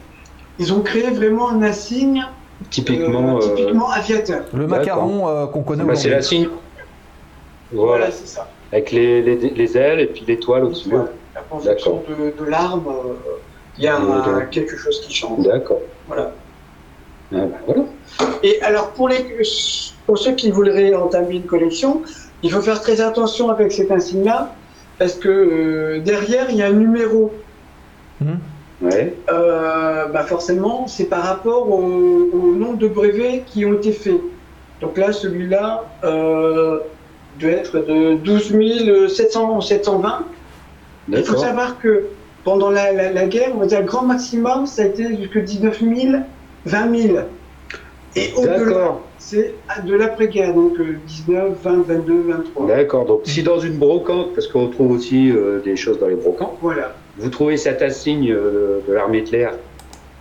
[0.60, 2.24] ils ont créé vraiment un insigne
[2.70, 3.40] Typiquement.
[3.40, 4.42] typiquement aviateur.
[4.54, 6.50] Le macaron euh, qu'on connaît bah, c'est aujourd'hui.
[7.72, 7.78] La.
[7.78, 8.12] Voilà, Voilà.
[8.12, 8.48] c'est ça.
[8.72, 10.90] Avec les, les, les ailes et puis l'étoile au-dessus.
[10.90, 11.10] Voilà.
[11.52, 13.14] En fonction de, de l'arme, euh,
[13.78, 15.46] il y a un- quelque chose qui change.
[15.46, 15.80] D'accord.
[16.08, 16.32] Voilà.
[17.34, 17.84] Ah, bah, voilà.
[18.44, 19.24] Et alors, pour, les,
[20.06, 22.02] pour ceux qui voudraient entamer une collection,
[22.44, 24.54] il faut faire très attention avec cet insigne-là,
[24.98, 27.32] parce que euh, derrière, il y a un numéro.
[28.82, 29.14] Ouais.
[29.30, 34.22] Euh, bah forcément, c'est par rapport au, au nombre de brevets qui ont été faits.
[34.82, 36.80] Donc là, celui-là euh,
[37.40, 40.26] doit être de 12 700, 720.
[41.12, 42.06] Il faut savoir que
[42.44, 45.38] pendant la, la, la guerre, on va dire le grand maximum, ça a été jusque
[45.40, 46.18] 19 000,
[46.66, 47.18] 20 000.
[48.16, 49.54] Et au-delà, c'est
[49.86, 52.68] de l'après-guerre, donc euh, 19, 20, 22, 23.
[52.68, 53.06] D'accord.
[53.06, 56.58] Donc, si dans une brocante, parce qu'on trouve aussi euh, des choses dans les brocantes,
[56.62, 56.96] Voilà.
[57.18, 59.54] vous trouvez cet insigne euh, de l'armée de l'air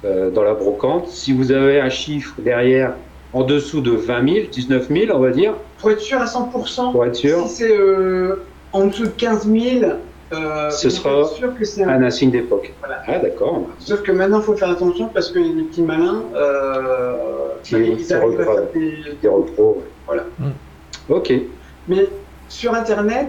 [0.05, 2.95] euh, dans la brocante, si vous avez un chiffre derrière
[3.33, 6.93] en dessous de 20 000, 19 000, on va dire, Pour être sûr à 100%,
[6.93, 9.93] pour être sûr, si c'est euh, en dessous de 15 000,
[10.33, 12.73] euh, Ce sera sûr que c'est un un insigne d'époque.
[12.81, 13.03] Voilà.
[13.07, 13.63] Ah, d'accord.
[13.79, 17.15] Sauf que maintenant, il faut faire attention parce que les petits malins, euh,
[17.63, 18.97] Qui- ils qui arrivent à des...
[19.23, 19.83] Des repros.
[20.07, 20.25] Voilà.
[21.09, 21.33] Ok.
[21.89, 22.07] Mais
[22.49, 23.29] sur Internet,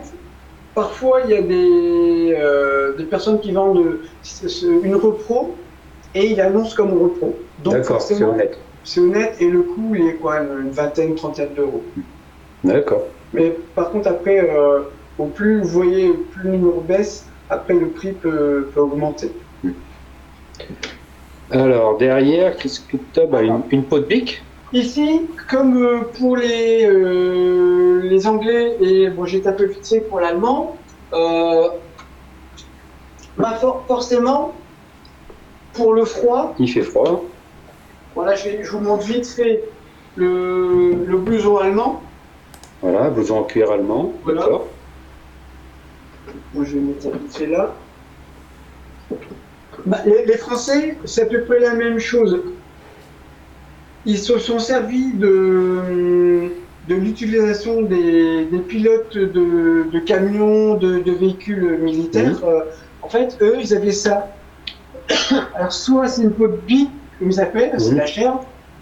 [0.75, 5.55] parfois, il y a des, euh, des personnes qui vendent euh, une repro
[6.15, 7.37] et ils annoncent comme repro.
[7.63, 8.57] Donc D'accord, c'est forcément, honnête.
[8.83, 11.83] C'est honnête et le coût, il est quoi Une vingtaine, trentaine d'euros.
[12.63, 13.03] D'accord.
[13.33, 14.83] Mais par contre, après, euh,
[15.17, 19.31] au plus vous voyez, plus le numéro baisse, après le prix peut, peut augmenter.
[21.51, 24.43] Alors, derrière, qu'est-ce que tu as bah, une, une peau de bique?
[24.71, 30.01] Ici, comme euh, pour les, euh, les Anglais, et bon, j'ai été un peu fixé
[30.01, 30.77] pour l'allemand,
[33.37, 34.53] bah, for- forcément,
[35.73, 37.23] pour le froid, Il fait froid.
[38.19, 39.63] Voilà, je, vais- je vous montre vite fait
[40.17, 42.01] le, le blouson allemand.
[42.81, 44.11] Voilà, blouson en cuir allemand.
[44.25, 44.41] Voilà.
[44.41, 44.67] D'accord.
[46.53, 47.73] Moi, je vais mettre ça vite fait là.
[49.85, 52.41] Bah, les, les Français, c'est à peu près la même chose.
[54.05, 56.49] Ils se sont servis de,
[56.89, 62.43] de l'utilisation des, des pilotes de, de camions, de, de véhicules militaires.
[62.43, 62.61] Euh,
[63.01, 64.27] en fait, eux, ils avaient ça.
[65.55, 66.87] Alors, soit c'est une peau de comme
[67.21, 67.97] ils s'appellent, c'est Mhm.
[67.97, 68.33] la chair,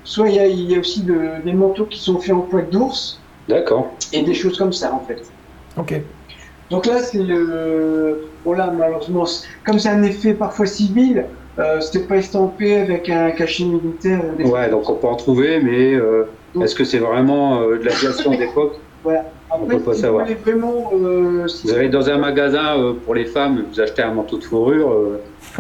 [0.04, 2.42] soit il y a, il y a aussi de- des manteaux qui sont faits en
[2.42, 3.20] poils d'ours
[3.50, 3.92] D'accord.
[4.14, 5.22] et des choses comme ça, en fait.
[5.78, 6.02] Ok.
[6.70, 8.28] Donc là, c'est le.
[8.44, 9.26] Bon, là, malheureusement,
[9.66, 11.26] comme c'est un effet parfois civil,
[11.60, 14.20] euh, c'était pas estampé avec un cachet militaire.
[14.34, 17.62] ou des- Ouais, donc on peut en trouver, mais euh, Donc- est-ce que c'est vraiment
[17.62, 18.74] euh, de l'aviation d'époque
[19.50, 20.26] on peut pas si savoir.
[20.28, 20.92] Vous vraiment.
[20.94, 24.38] euh, si Vous allez dans un magasin euh, pour les femmes, vous achetez un manteau
[24.38, 24.92] de fourrure.
[24.92, 25.22] euh,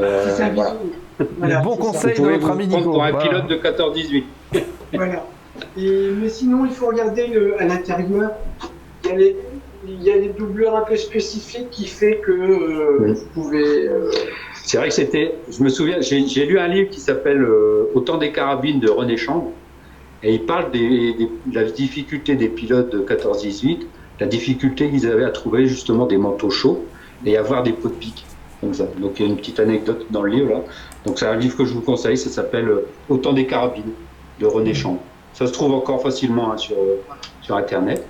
[0.00, 0.74] euh, c'est un voilà.
[1.38, 1.76] Voilà, bons ça.
[1.76, 2.90] Vous conseils de notre ami Nico.
[2.90, 3.28] pour un Voilà.
[3.28, 4.24] pilote de 14-18.
[4.94, 5.26] Voilà.
[5.76, 8.30] Et, mais sinon, il faut regarder le- à l'intérieur.
[9.04, 9.36] Il y, a les,
[9.86, 13.12] il y a les doubleurs un peu spécifiques qui fait que euh, Oui.
[13.14, 13.88] vous pouvez.
[13.88, 14.10] euh,
[14.64, 15.34] C'est vrai que c'était.
[15.50, 18.88] Je me souviens, j'ai j'ai lu un livre qui s'appelle euh, Autant des carabines de
[18.88, 19.50] René Chambre,
[20.22, 23.80] et il parle des, des- de la difficulté des pilotes de 14-18,
[24.20, 26.84] la difficulté qu'ils avaient à trouver justement des manteaux chauds
[27.26, 28.24] et avoir des pots de pique
[28.60, 28.84] comme ça.
[28.98, 30.60] Donc il y a une petite anecdote dans le livre là.
[31.06, 33.92] Donc c'est un livre que je vous conseille, ça s'appelle euh, Autant des carabines
[34.38, 35.00] de René Chambre.
[35.32, 37.00] Ça se trouve encore facilement hein, sur, euh,
[37.40, 38.06] sur internet.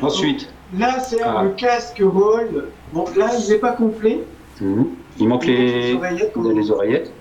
[0.00, 1.42] Ensuite, Là, c'est Ah.
[1.44, 2.68] le casque Roll.
[2.92, 4.20] Bon, là, il n'est pas complet.
[4.60, 4.86] mhm,
[5.18, 7.12] il manque les, oreillettes, les oreillettes.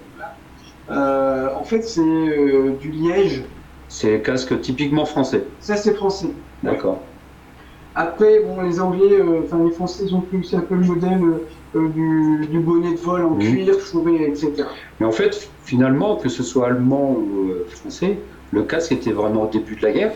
[0.89, 3.43] Euh, en fait, c'est euh, du liège.
[3.89, 5.43] C'est casque typiquement français.
[5.60, 6.30] Ça, c'est français.
[6.64, 6.99] D'accord.
[7.95, 11.22] Après, bon, les Anglais, euh, enfin les Français, ils ont aussi un peu le modèle
[11.76, 14.66] du, du bonnet de vol en cuir, fourré, etc.
[15.00, 18.18] Mais en fait, finalement, que ce soit allemand ou euh, français,
[18.52, 20.12] le casque était vraiment au début de la guerre.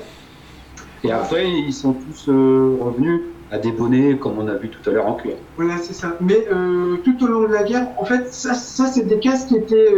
[1.03, 4.89] Et après, ils sont tous euh, revenus à des bonnets, comme on a vu tout
[4.89, 5.35] à l'heure, en cuir.
[5.55, 6.17] Voilà, c'est ça.
[6.19, 9.47] Mais euh, tout au long de la guerre, en fait, ça, ça c'est des casques
[9.47, 9.93] qui, étaient,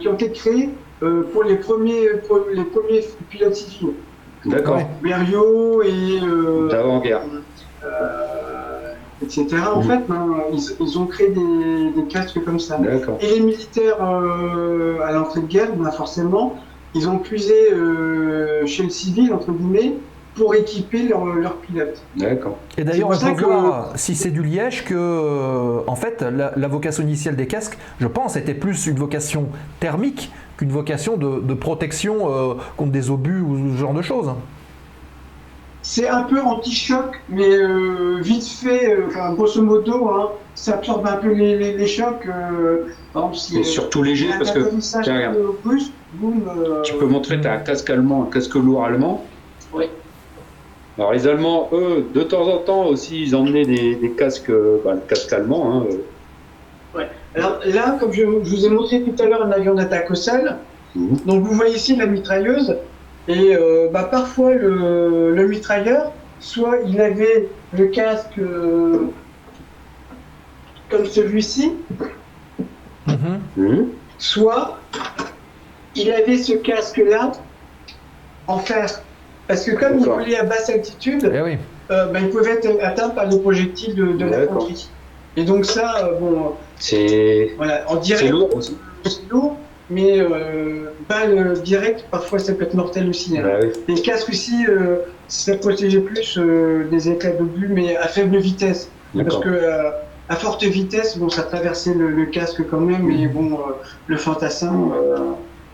[0.00, 3.92] qui ont été créés pour les premiers, pour les premiers pilotes civils.
[4.46, 4.80] D'accord.
[5.02, 6.20] Berriot et
[6.70, 7.22] D'avant-guerre.
[9.22, 9.46] Etc.
[9.74, 12.78] En fait, ben, ils, ils ont créé des, des casques comme ça.
[13.20, 16.56] Et les militaires euh, à l'entrée de guerre, ben forcément,
[16.94, 19.94] ils ont puisé euh, chez le civil, entre guillemets,
[20.34, 22.02] pour équiper leurs leurs pilotes.
[22.16, 22.58] D'accord.
[22.76, 26.52] Et d'ailleurs, on peut que- voir, si c'est du liège, que euh, en fait, la,
[26.54, 29.48] la vocation initiale des casques, je pense, était plus une vocation
[29.80, 34.30] thermique qu'une vocation de, de protection euh, contre des obus ou ce genre de choses.
[35.88, 41.06] C'est un peu anti-choc, mais euh, vite fait, euh, enfin, grosso modo, hein, ça absorbe
[41.06, 42.26] un peu les, les, les chocs.
[42.26, 44.58] Euh, par exemple, si, Et euh, surtout léger, parce que
[45.04, 48.56] tiens, peu brusque, boum, euh, tu peux montrer, tu as un casque allemand, un casque
[48.56, 49.24] lourd allemand.
[49.72, 49.84] Oui.
[50.98, 54.50] Alors les Allemands, eux, de temps en temps aussi, ils emmenaient des, des casques,
[54.84, 55.70] bah, le casque allemand.
[55.72, 55.84] Hein,
[56.96, 57.04] euh.
[57.36, 60.16] Alors là, comme je, je vous ai montré tout à l'heure un avion d'attaque au
[60.16, 60.56] sol,
[60.96, 61.18] Mhm.
[61.26, 62.76] donc vous voyez ici la mitrailleuse,
[63.28, 69.06] et euh, bah, parfois le, le mitrailleur, soit il avait le casque euh,
[70.90, 71.72] comme celui-ci,
[73.56, 73.88] Mhm.
[74.18, 74.78] Soit
[75.94, 77.32] il avait ce casque-là
[78.48, 78.86] en fer.
[79.46, 81.56] Parce que comme il volait à basse altitude, Eh oui.
[81.92, 84.88] euh, bah, il pouvait être atteint par les projectiles de, de l'infanterie.
[85.36, 88.76] Et donc ça, euh, bon, C'est voilà, en c'est direct, lourd aussi.
[89.04, 89.56] c'est lourd.
[89.90, 93.38] Mais euh, balle directe, parfois ça peut être mortel aussi.
[93.38, 93.42] hein.
[93.44, 93.68] Bah oui.
[93.94, 94.96] Les casques aussi, euh,
[95.28, 98.90] ça protégeait plus euh, des éclats d'obus, mais à faible vitesse.
[99.14, 99.90] Parce que euh,
[100.28, 103.72] à forte vitesse, bon, ça traversait le, le casque quand même, mais bon, euh,
[104.08, 105.16] le fantassin, euh,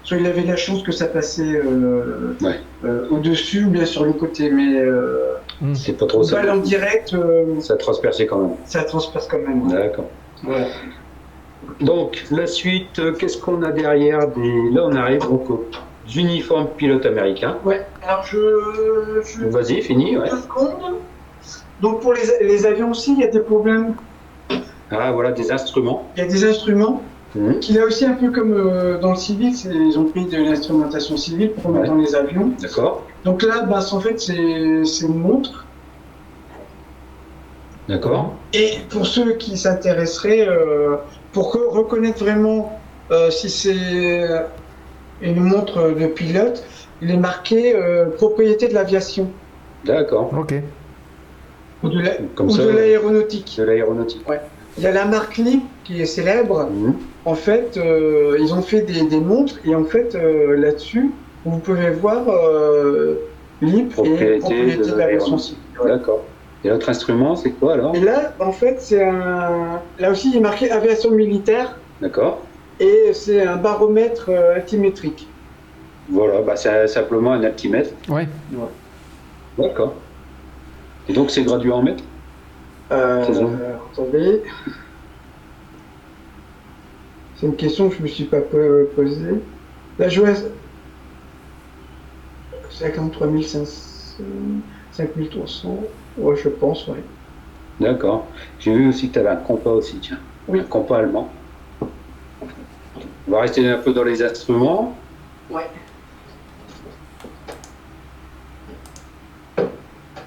[0.05, 2.57] soit il avait la chance que ça passait euh, Ouais.
[2.85, 5.35] euh, au-dessus ou bien sur le côté, mais euh,
[5.75, 6.37] C'est pas trop ça.
[6.37, 8.57] balle en direct, euh, Ça transperçait quand même.
[8.67, 9.69] ça transperce quand même.
[9.69, 10.07] D'accord.
[10.45, 10.67] Voilà.
[11.81, 14.71] Donc, la suite, euh, qu'est-ce qu'on a derrière des...
[14.71, 15.65] Là, on arrive donc aux
[16.15, 17.59] uniformes pilotes américains.
[17.65, 19.21] Ouais, alors je.
[19.25, 19.47] je...
[19.47, 20.29] Vas-y, fini, ouais.
[20.31, 20.97] Deux secondes.
[21.81, 23.95] Donc pour les, les avions aussi, il y a des problèmes.
[24.91, 26.09] Ah, voilà, des instruments.
[26.17, 27.03] Il y a des instruments
[27.35, 27.61] Mhm.
[27.61, 31.17] qui là aussi un peu comme euh, dans le civil, ils ont pris de l'instrumentation
[31.17, 32.53] civile pour mettre dans les avions.
[32.61, 33.07] D'accord.
[33.25, 35.65] Donc là, bah, en fait, c'est c'est une montre.
[37.89, 38.35] D'accord.
[38.53, 40.97] Et pour ceux qui s'intéresseraient, euh,
[41.33, 42.79] pour re- reconnaître vraiment
[43.11, 43.75] euh, si c'est
[45.21, 46.65] une montre de pilote,
[47.01, 49.29] il est marqué euh, propriété de l'aviation
[49.85, 50.31] D'accord.
[50.39, 50.55] Ok.
[51.83, 53.57] ou de la- l'aéronautique.
[53.59, 54.25] de l'aéronautique.
[54.79, 56.69] Il y a la marque LIP qui est célèbre.
[56.71, 56.95] Mhm.
[57.25, 61.11] En fait, euh, ils ont fait des, des montres et en fait, euh, là-dessus,
[61.45, 63.17] vous pouvez voir euh,
[63.61, 65.37] LIP Propriété et propriété de de l'aviation.
[65.85, 66.23] D'accord.
[66.65, 69.81] Et l'autre instrument, c'est quoi alors Et là, en fait, c'est un.
[69.99, 72.43] Là aussi, il est marqué aviation militaire D'accord.
[72.79, 75.27] et c'est un baromètre euh, altimétrique.
[76.09, 77.91] Voilà, bah, c'est simplement un altimètre.
[78.09, 78.29] Ouais.
[79.59, 79.95] D'accord.
[81.09, 82.05] Et donc, c'est gradué en mètres
[82.93, 84.43] Euh, euh, attendez.
[87.37, 89.41] C'est une question que je me suis pas po- posée.
[89.99, 90.49] La joueuse.
[92.71, 94.23] 53 500,
[94.93, 95.79] 5300.
[96.19, 97.03] Ouais, je pense, ouais.
[97.81, 98.27] D'accord.
[98.59, 100.19] J'ai vu aussi que tu avais un compas aussi, tiens.
[100.47, 100.61] Oui.
[100.61, 101.29] Un compas allemand.
[101.81, 104.97] On va rester un peu dans les instruments.
[105.51, 105.69] Ouais.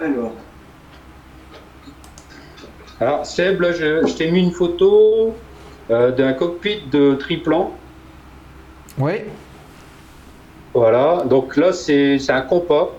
[0.02, 0.32] Alors.
[3.00, 5.36] Alors, Seb, là, je, je t'ai mis une photo
[5.92, 7.72] euh, d'un cockpit de triplan.
[8.98, 9.28] Ouais.
[10.74, 11.24] Voilà.
[11.26, 12.92] Donc là, c'est un compas.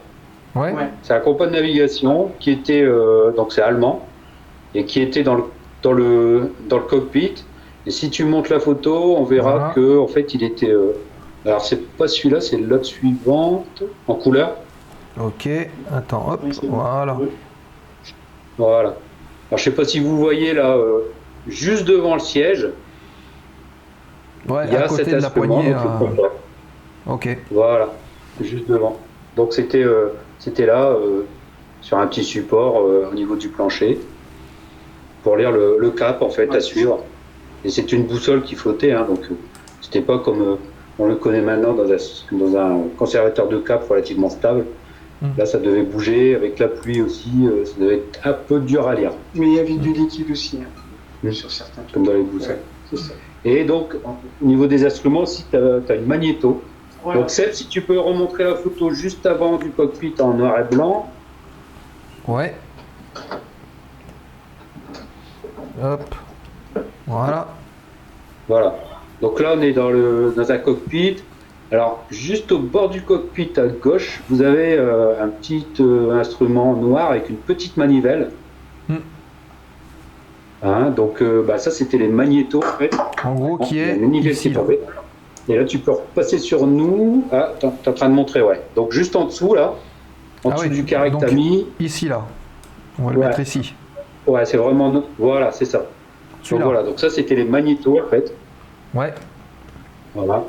[0.56, 0.72] Ouais.
[0.72, 0.88] Ouais.
[1.02, 4.06] C'est un compas de navigation qui était, euh, donc c'est allemand,
[4.74, 5.44] et qui était dans le,
[5.82, 7.34] dans le, dans le cockpit.
[7.86, 9.72] Et si tu montes la photo, on verra Voilà.
[9.74, 10.70] que en fait, il était.
[10.70, 10.92] euh,
[11.44, 14.56] alors, c'est pas celui-là, c'est l'autre suivante, en couleur.
[15.20, 15.48] Ok.
[15.94, 16.40] Attends, hop.
[16.44, 16.58] Oui.
[16.64, 17.16] Voilà.
[18.58, 18.88] Voilà.
[19.48, 21.00] Alors, je sais pas si vous voyez là, euh,
[21.46, 22.68] juste devant le siège,
[24.48, 25.70] Ouais, il y à a côté cet de la poignée.
[25.72, 27.12] donc euh.
[27.12, 27.36] Ok.
[27.50, 27.88] Voilà,
[28.40, 28.96] juste devant.
[29.36, 31.22] Donc c'était euh, c'était là euh,
[31.80, 33.98] sur un petit support euh, au niveau du plancher
[35.22, 36.56] pour lire le, le cap en fait Ouais.
[36.56, 37.00] à suivre.
[37.64, 39.34] Et c'est une boussole qui flottait, hein, donc euh,
[39.80, 40.58] c'était pas comme
[40.98, 41.96] on le connaît maintenant dans un,
[42.32, 44.64] dans un conservateur de cap relativement stable.
[45.22, 45.26] Mm.
[45.38, 47.30] Là, ça devait bouger avec la pluie aussi.
[47.64, 50.58] ça devait être un peu dur à lire, Mais il y avait du liquide aussi,
[50.62, 50.66] hein,
[51.22, 51.32] Mm.
[51.32, 52.58] sur certains comme dans les boussoles.
[52.94, 53.14] Ça.
[53.44, 56.60] Et donc, au niveau des instruments, si tu as, une magnéto,
[57.02, 57.20] Voilà.
[57.20, 60.74] Donc Seb, si tu peux remontrer la photo juste avant du cockpit en noir et
[60.74, 61.08] blanc.
[62.26, 62.54] Ouais.
[65.82, 66.14] Hop.
[67.06, 67.48] Voilà.
[68.48, 68.74] Voilà.
[69.20, 71.16] Donc là, on est dans, le, dans un cockpit.
[71.72, 76.74] Alors, juste au bord du cockpit à gauche, vous avez euh, un petit euh, instrument
[76.74, 78.30] noir avec une petite manivelle.
[78.88, 78.96] Hmm.
[80.62, 82.62] Hein, donc, euh, bah, ça, c'était les magnétos.
[82.62, 82.96] En fait.
[83.24, 84.50] En gros, qui est ici.
[84.50, 84.60] là.
[85.48, 87.24] Et là, tu peux repasser sur nous.
[87.30, 88.60] Ah, t'es en train de montrer, ouais.
[88.74, 89.74] Donc, juste en dessous, là,
[90.44, 91.66] en Ah dessous du carré que t'as mis.
[91.78, 92.22] Ici, là.
[92.98, 93.26] On va le Ouais.
[93.26, 93.74] mettre ici.
[94.26, 95.02] Ouais, c'est vraiment.
[95.18, 95.82] Voilà, c'est ça.
[96.50, 98.32] Donc, voilà, donc ça, c'était les magnétos, en fait.
[98.94, 99.12] Ouais.
[100.14, 100.42] Voilà.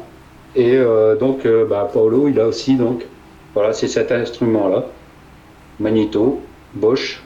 [0.56, 3.06] Et euh, donc, euh, bah, Paolo, il a aussi, donc,
[3.54, 4.86] voilà, c'est cet instrument-là,
[5.80, 6.42] Magneto,
[6.74, 7.22] Bosch.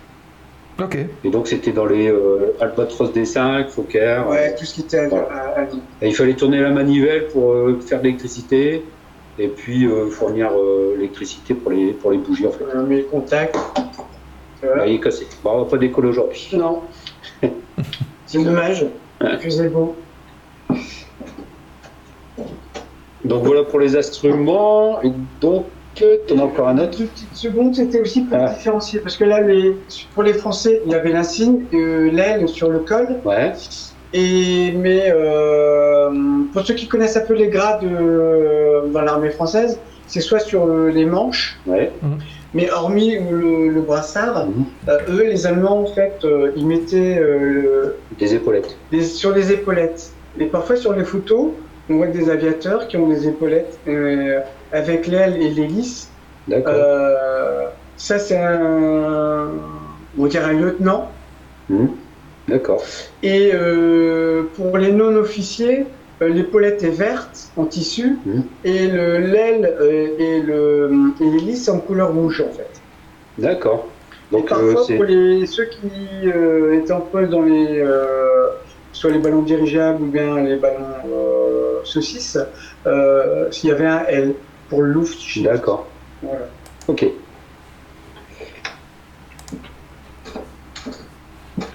[0.81, 0.97] Ok.
[1.23, 4.23] Et donc, c'était dans les euh, Albatros D5, Fokker.
[4.29, 5.27] Ouais, tout ce qui était à, Voilà.
[5.27, 5.79] à- à vie.
[6.01, 8.83] Et il fallait tourner la manivelle pour euh, faire de l'électricité
[9.39, 12.65] et puis euh, fournir euh, l'électricité pour les, pour les bougies, en fait.
[12.75, 13.55] On met le contact.
[14.63, 15.27] Là, il est cassé.
[15.43, 16.49] Bon, on va pas décoller aujourd'hui.
[16.53, 16.81] Non.
[18.25, 18.85] C'est dommage.
[19.39, 19.95] Faisait beau.
[23.23, 25.01] Donc, voilà pour les instruments.
[25.03, 28.49] Et donc, tu en as encore un autre Deux petites secondes, c'était aussi pour Ah.
[28.49, 28.99] différencier.
[28.99, 29.75] Parce que là, les,
[30.13, 33.07] pour les Français, il y avait l'insigne, euh, l'aile sur le col.
[33.25, 33.51] Ouais,
[34.13, 36.09] Et, mais euh,
[36.53, 40.65] pour ceux qui connaissent un peu les grades euh, dans l'armée française, c'est soit sur
[40.65, 41.89] euh, les manches, ouais.
[42.53, 44.65] mais hormis le, le brassard, Mhm.
[44.89, 48.75] euh, eux, les Allemands, en fait, euh, ils mettaient euh, Des épaulettes.
[48.91, 50.11] les- sur les épaulettes.
[50.39, 51.51] Et parfois sur les photos,
[51.89, 54.39] on voit des aviateurs qui ont des épaulettes euh,
[54.71, 56.17] avec l'aile et l'hélice.
[56.47, 56.73] D'accord.
[56.75, 59.51] Euh, ça, c'est un,
[60.17, 61.11] on dirait un lieutenant.
[61.69, 61.89] Mhm.
[62.47, 62.83] D'accord.
[63.21, 65.85] Et euh, pour les non-officiers,
[66.21, 68.43] euh, l'épaulette est verte en tissu Mhm.
[68.63, 72.83] et le- l'aile euh, et l'hélice en couleur rouge en fait.
[73.37, 73.87] D'accord.
[74.31, 75.91] Et Donc, parfois, pour les, ceux qui
[76.25, 78.47] euh, étaient en poste dans les, euh,
[78.91, 80.85] soit les ballons dirigeables ou bien les ballons
[81.83, 82.37] saucisses,
[83.51, 84.35] s'il y avait un L
[84.71, 85.19] pour le Luft.
[85.43, 85.85] D'accord.
[86.23, 86.45] Voilà.
[86.87, 87.05] Ok.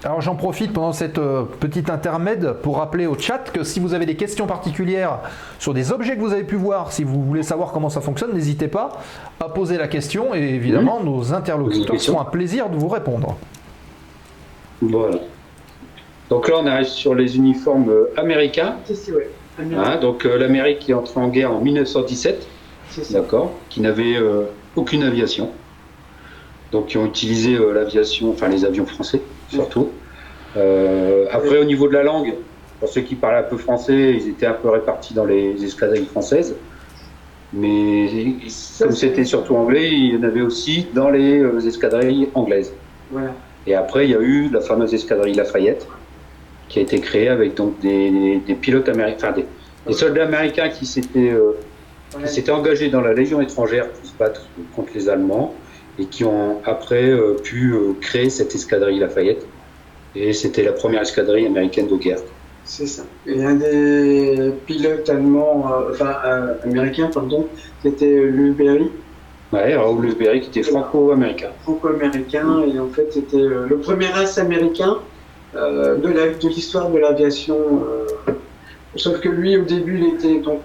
[0.02, 3.92] Alors j'en profite pendant cette euh, petite intermède pour rappeler au chat que si vous
[3.92, 5.18] avez des questions particulières
[5.58, 8.32] sur des objets que vous avez pu voir, si vous voulez savoir comment ça fonctionne,
[8.32, 8.92] n'hésitez pas
[9.40, 13.36] à poser la question et évidemment nos interlocuteurs seront un plaisir de vous répondre.
[14.80, 15.18] Voilà.
[16.30, 18.76] Donc là, on arrive sur les uniformes euh, américains.
[18.88, 19.28] Ouais.
[19.58, 22.46] Américain, Hein, donc euh, l'Amérique qui est entrée en guerre en 1917, c'est ça.
[23.10, 24.44] D'accord, qui n'avait euh,
[24.74, 25.50] aucune aviation.
[26.72, 29.90] Donc qui ont utilisé euh, l'aviation, enfin les avions français surtout.
[30.56, 32.34] Euh, après, au niveau de la langue,
[32.80, 36.06] pour ceux qui parlaient un peu français, ils étaient un peu répartis dans les escadrilles
[36.06, 36.56] françaises.
[37.52, 38.08] Mais
[38.78, 42.72] comme c'était surtout anglais, il y en avait aussi dans les escadrilles anglaises.
[43.10, 43.32] Voilà.
[43.66, 45.86] Et après, il y a eu la fameuse escadrille Lafayette,
[46.68, 49.46] qui a été créée avec donc des, des pilotes américains, enfin des,
[49.86, 51.52] des soldats américains qui s'étaient euh.
[52.10, 54.42] Qui s'étaient engagés dans la Légion étrangère pour se battre
[54.74, 55.54] contre les Allemands
[55.98, 59.46] et qui ont après euh, pu euh, créer cette escadrille Lafayette.
[60.14, 62.18] Et c'était la première escadrille américaine de guerre.
[62.64, 63.04] C'est ça.
[63.26, 66.16] Et un des pilotes allemands, euh, enfin
[66.64, 67.46] américains, pardon,
[67.82, 68.90] c'était euh, Louis Berry,
[69.52, 71.50] Ouais, Raoul Lufberry qui était franco-américain.
[71.62, 74.96] franco-américain, et en fait c'était le premier as américain
[75.54, 77.56] de l'histoire de l'aviation.
[78.96, 80.62] sauf que lui, au début, il était donc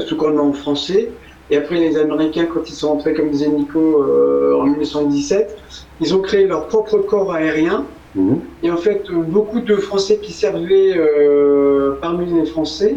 [0.00, 1.10] sous commandement français.
[1.50, 5.54] Et après, les Américains, quand ils sont entrés, comme disait Nico, euh, en 1917,
[6.00, 7.84] ils ont créé leur propre corps aérien.
[8.14, 8.40] Mhm.
[8.62, 12.96] Et en fait, euh, beaucoup de Français qui servaient euh, parmi les Français,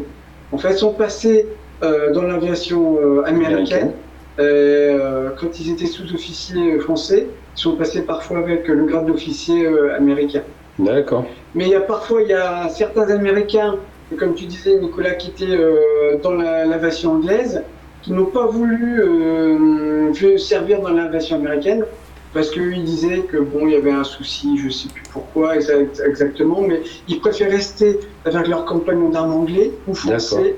[0.51, 1.47] en fait, sont passés
[1.83, 3.91] euh, dans l'aviation euh, américaine.
[4.39, 7.27] Euh, quand ils étaient sous-officiers français,
[7.57, 10.41] ils sont passés parfois avec le grade d'officier euh, américain.
[10.77, 11.25] D'accord.
[11.55, 13.75] Mais il y a parfois, il y a certains Américains,
[14.17, 17.63] comme tu disais, Nicolas, qui étaient euh, dans l'aviation anglaise,
[18.01, 21.85] qui n'ont pas voulu euh, servir dans l'aviation américaine
[22.33, 26.05] parce qu'ils disaient que bon, il y avait un souci, je sais plus pourquoi exa-
[26.05, 30.55] exactement, mais ils préfèrent rester avec leurs compagnons d'armes anglais ou français,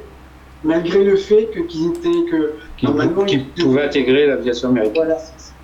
[0.63, 2.53] malgré le fait que qu'ils étaient que
[3.63, 4.95] pouvait intégrer l'aviation américaine.
[5.05, 5.17] voilà,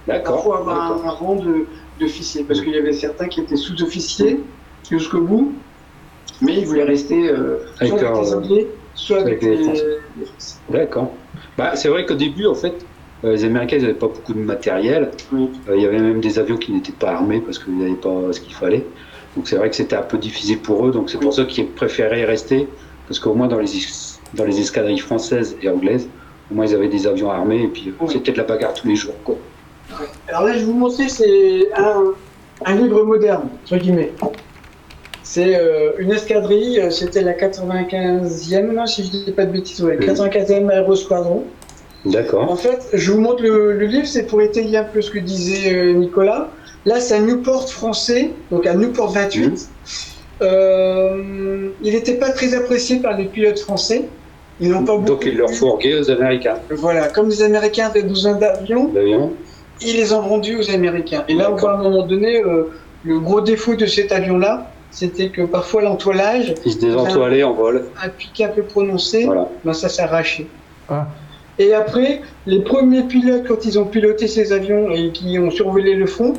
[0.08, 0.36] D'accord.
[0.36, 1.66] parfois avoir un, un rang de-
[2.00, 4.40] d'officier, parce qu'il y avait certains qui étaient sous-officiers
[4.90, 5.54] jusqu'au bout,
[6.42, 9.98] mais ils voulaient rester euh, soit Avec les Anglais, soit avec, les les, Français.
[10.70, 11.12] D'accord.
[11.58, 12.74] Bah, c'est vrai qu'au début, en fait,
[13.24, 15.12] euh, les Américains n'avaient pas beaucoup de matériel.
[15.32, 15.50] Oui.
[15.70, 18.32] Euh, Il y avait même des avions qui n'étaient pas armés parce qu'ils n'avaient pas
[18.32, 18.86] ce qu'il fallait.
[19.36, 20.92] Donc c'est vrai que c'était un peu difficile pour eux.
[20.92, 22.68] Donc c'est pour ça qu'ils préféraient rester
[23.08, 26.08] parce qu'au moins dans les, es- dans les escadrilles françaises et anglaises,
[26.52, 28.08] au moins ils avaient des avions armés et puis Oui.
[28.12, 29.16] c'était de la bagarre tous les jours.
[29.24, 29.36] Quoi.
[30.28, 32.14] Alors là, je vais vous montrer, c'est un,
[32.66, 34.12] un livre moderne, entre guillemets.
[35.24, 39.82] C'est euh, une escadrille, euh, c'était la 95e, là, si je dis pas de bêtises,
[39.82, 40.06] ouais, Oui.
[40.06, 41.44] 95e Aérosquadron.
[42.06, 42.52] D'accord.
[42.52, 45.20] En fait, je vous montre le, le livre, c'est pour étayer un peu ce que
[45.20, 46.50] disait euh, Nicolas.
[46.86, 49.46] Là, c'est un Newport français, donc un Newport 28.
[49.46, 49.56] Mhm.
[50.42, 54.06] Euh, il n'était pas très apprécié par les pilotes français.
[54.60, 55.06] Ils n'ont pas beaucoup.
[55.06, 56.56] Donc ils leur fourguaient aux Américains.
[56.70, 58.92] Voilà, comme les Américains avaient besoin d'avions,
[59.82, 61.24] ils les ont vendus aux Américains.
[61.30, 62.66] Et là, on voit à un moment donné, euh,
[63.06, 67.86] le gros défaut de cet avion-là, c'était que parfois l'entoilage, Ils se désentoilaient en vol.
[68.02, 69.48] un pic un peu prononcé, Voilà.
[69.66, 70.48] ben ça s'arrachait.
[70.90, 71.08] Ah.
[71.60, 75.94] Et après, les premiers pilotes, quand ils ont piloté ces avions et qui ont survolé
[75.96, 76.34] le front,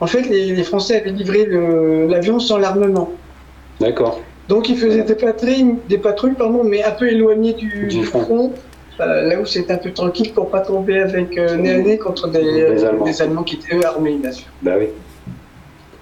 [0.00, 1.46] en fait, les, les Français avaient livré
[2.08, 3.10] l'avion sans l'armement.
[3.80, 4.20] D'accord.
[4.48, 8.04] Donc, ils faisaient des patrouilles, des patrouilles pardon, mais un peu éloignées du, Du du
[8.04, 8.20] front.
[8.22, 8.52] front,
[9.00, 11.98] euh, là où c'était un peu tranquille pour pas tomber avec euh, nez à nez
[11.98, 13.04] contre des, Des Allemands.
[13.04, 14.46] des Allemands qui étaient eux armés, bien sûr.
[14.62, 14.86] Bah oui.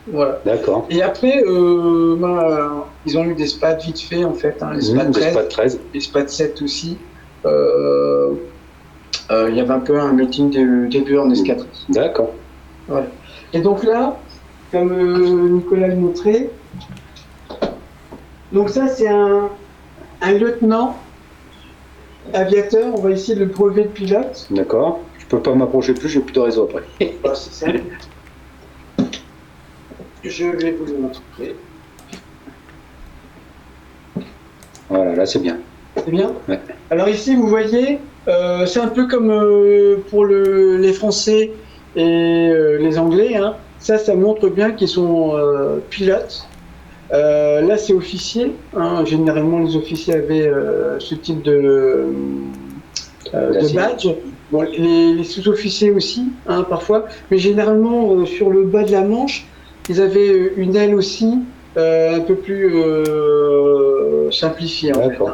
[0.09, 0.41] Voilà.
[0.45, 0.87] D'accord.
[0.91, 2.69] Et après, euh, euh,
[3.07, 5.33] ils ont eu des SPAD vite fait, en fait, hein, les SPAD Mmh, des 13,
[5.33, 5.81] SPAD 13.
[5.95, 6.99] les SPAD 7 aussi.
[7.45, 8.33] Euh,
[9.31, 11.69] euh, Il y avait un peu un meeting de début en escadrille.
[11.91, 12.31] D'accord.
[13.53, 14.17] Et donc là,
[14.73, 16.51] comme Nicolas le montrait,
[18.53, 19.49] donc ça c'est un,
[20.23, 20.97] un lieutenant
[22.33, 24.47] aviateur, on va essayer de le brevet de pilote.
[24.51, 25.01] D'accord.
[25.19, 26.83] Je peux pas m'approcher plus, j'ai plus de réseau après.
[27.23, 27.67] Bah, c'est ça.
[30.25, 31.55] Je vais vous le montrer.
[34.89, 35.59] Voilà, là c'est bien.
[35.97, 36.61] C'est bien Ouais.
[36.91, 37.99] Alors ici, vous voyez,
[38.29, 41.53] euh, c'est un peu comme euh, pour le- les Français
[41.97, 43.37] et euh, les Anglais.
[43.37, 43.55] hein.
[43.79, 45.35] Ça, ça montre bien qu'ils sont
[45.89, 46.47] pilotes.
[47.11, 48.53] Là, c'est officier.
[48.77, 49.05] hein.
[49.07, 50.51] Généralement, les officiers avaient
[50.99, 52.05] ce type de,
[53.75, 54.07] badge.
[54.53, 57.07] Bon, les, les sous-officiers aussi, hein, parfois.
[57.31, 59.47] Mais généralement, sur le bas de la manche,
[59.91, 61.29] ils avaient une aile aussi
[61.77, 64.93] euh, un peu plus euh, simplifiée.
[64.97, 65.29] En fait, D'accord.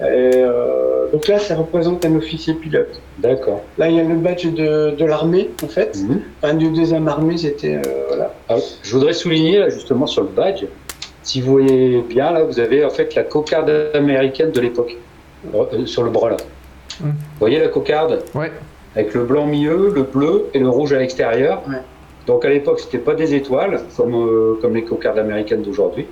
[0.00, 0.04] hein.
[0.06, 3.00] Et, euh, donc là, ça représente un officier pilote.
[3.18, 3.62] D'accord.
[3.78, 5.96] Là, il y a le badge de, de l'armée, en fait.
[5.96, 6.20] Mhm.
[6.42, 7.76] Enfin, du deuxième armée, c'était...
[7.76, 8.34] euh, voilà.
[8.48, 10.64] Ah, je voudrais souligner là, justement sur le badge,
[11.22, 14.96] si vous voyez bien, là, vous avez en fait la cocarde américaine de l'époque
[15.54, 16.36] euh, sur le bras là.
[17.00, 17.04] Mm.
[17.10, 18.24] Vous voyez la cocarde?
[18.34, 18.50] Ouais.
[18.96, 21.62] avec le blanc au milieu, le bleu et le rouge à l'extérieur.
[21.68, 21.76] Ouais.
[22.26, 26.06] Donc à l'époque, c'était pas des étoiles comme euh, comme les cocardes américaines d'aujourd'hui,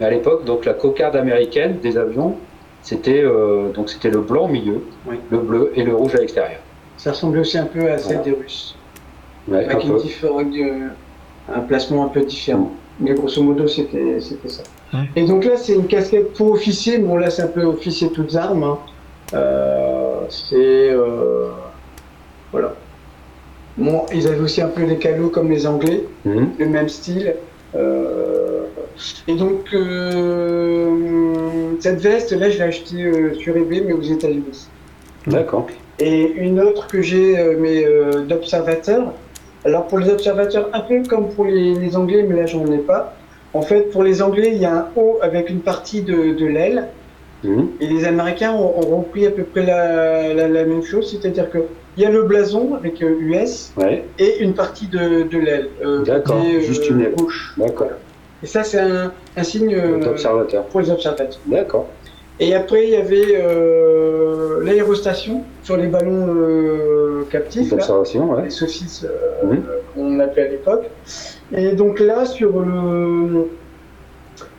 [0.00, 2.34] mais à l'époque, donc la cocarde américaine des avions,
[2.82, 5.16] c'était euh, donc c'était le blanc au milieu, Oui.
[5.30, 6.58] le bleu et le rouge à l'extérieur.
[6.96, 8.22] Ça ressemblait aussi un peu à celle Voilà.
[8.30, 8.76] des Russes.
[9.48, 9.92] Ouais, un Avec une
[10.36, 10.88] avec de-
[11.54, 12.70] un placement un peu différent.
[13.00, 14.62] Mais grosso modo, c'était c'était ça.
[14.92, 15.00] Ouais.
[15.16, 16.98] Et donc là, c'est une casquette pour officier.
[16.98, 18.62] Bon, là, c'est un peu officier toutes armes.
[18.64, 18.78] hein.
[19.34, 20.90] Euh, c'est...
[20.90, 21.48] euh,
[22.52, 22.74] voilà.
[23.78, 26.04] Bon, ils avaient aussi un peu les calots comme les Anglais.
[26.24, 26.50] Mhm.
[26.58, 27.34] le même style.
[27.74, 28.64] Euh,
[29.26, 30.90] et donc, euh,
[31.80, 34.68] cette veste, là, je l'ai achetée euh, sur eBay, mais aux États-Unis.
[35.26, 35.66] D'accord.
[35.98, 37.84] Et une autre que j'ai, mais
[38.28, 39.12] d'observateur.
[39.64, 42.78] Alors, pour les observateurs, un peu comme pour les, les Anglais, mais là, j'en ai
[42.78, 43.14] pas.
[43.54, 46.46] En fait, pour les Anglais, il y a un haut avec une partie de, de
[46.46, 46.88] l'aile.
[47.44, 47.68] Mhm.
[47.80, 51.50] Et les Américains ont, ont repris à peu près la, la, la même chose, c'est-à-dire
[51.50, 51.58] que
[51.96, 54.04] il y a le blason avec euh, US Ouais.
[54.18, 55.68] et une partie de, de l'aile.
[55.84, 57.14] euh, D'accord, côté, juste une aile.
[57.16, 57.54] gauche.
[57.56, 57.88] D'accord.
[58.42, 60.64] Et ça, c'est un, un signe euh, D'observateur.
[60.64, 61.38] pour les observateurs.
[61.46, 61.86] D'accord.
[62.40, 68.44] Et après, il y avait euh, l'aérostation sur les ballons euh, captifs, là, D'observation, ouais.
[68.44, 69.62] les saucisses euh, Mhm.
[69.94, 70.84] qu'on appelait à l'époque.
[71.54, 73.48] Et donc là, sur, le,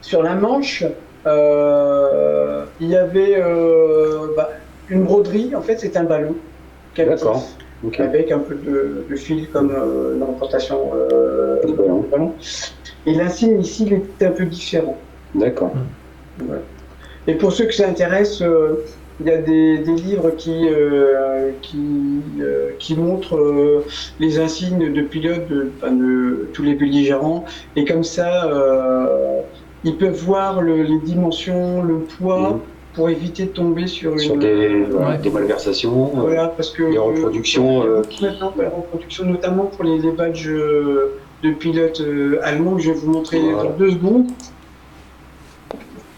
[0.02, 0.84] sur la manche,
[1.26, 4.52] euh, il y avait euh, bah,
[4.90, 5.54] une broderie.
[5.56, 6.36] En fait, c'est un ballon.
[6.98, 7.44] D'accord.
[8.00, 12.06] Avec un peu de, de fil comme euh, dans l'importation euh, ballon.
[12.10, 12.34] ballon.
[13.06, 14.98] Et l'insigne ici, il était un peu différent.
[15.36, 15.74] D'accord.
[16.38, 16.62] Voilà.
[17.28, 18.86] Et pour ceux que ça intéresse, euh,
[19.20, 23.86] il y a des, des livres qui, euh, qui, euh, qui montrent euh,
[24.20, 27.44] les insignes de pilotes de, tous les belligérants.
[27.76, 29.42] Et comme ça, euh,
[29.84, 32.60] ils peuvent voir le- les dimensions, le poids, Mhm.
[32.94, 34.40] Pour éviter de tomber sur, Sur une...
[34.40, 35.18] des, voilà, Ouais.
[35.18, 36.12] des malversations.
[36.16, 38.24] euh, Voilà, parce que des reproductions, euh, qui...
[38.24, 42.92] maintenant, la reproduction, notamment pour les, les badges euh, de pilotes euh, allemands, que je
[42.92, 43.70] vais vous montrer Voilà.
[43.70, 44.28] dans deux secondes.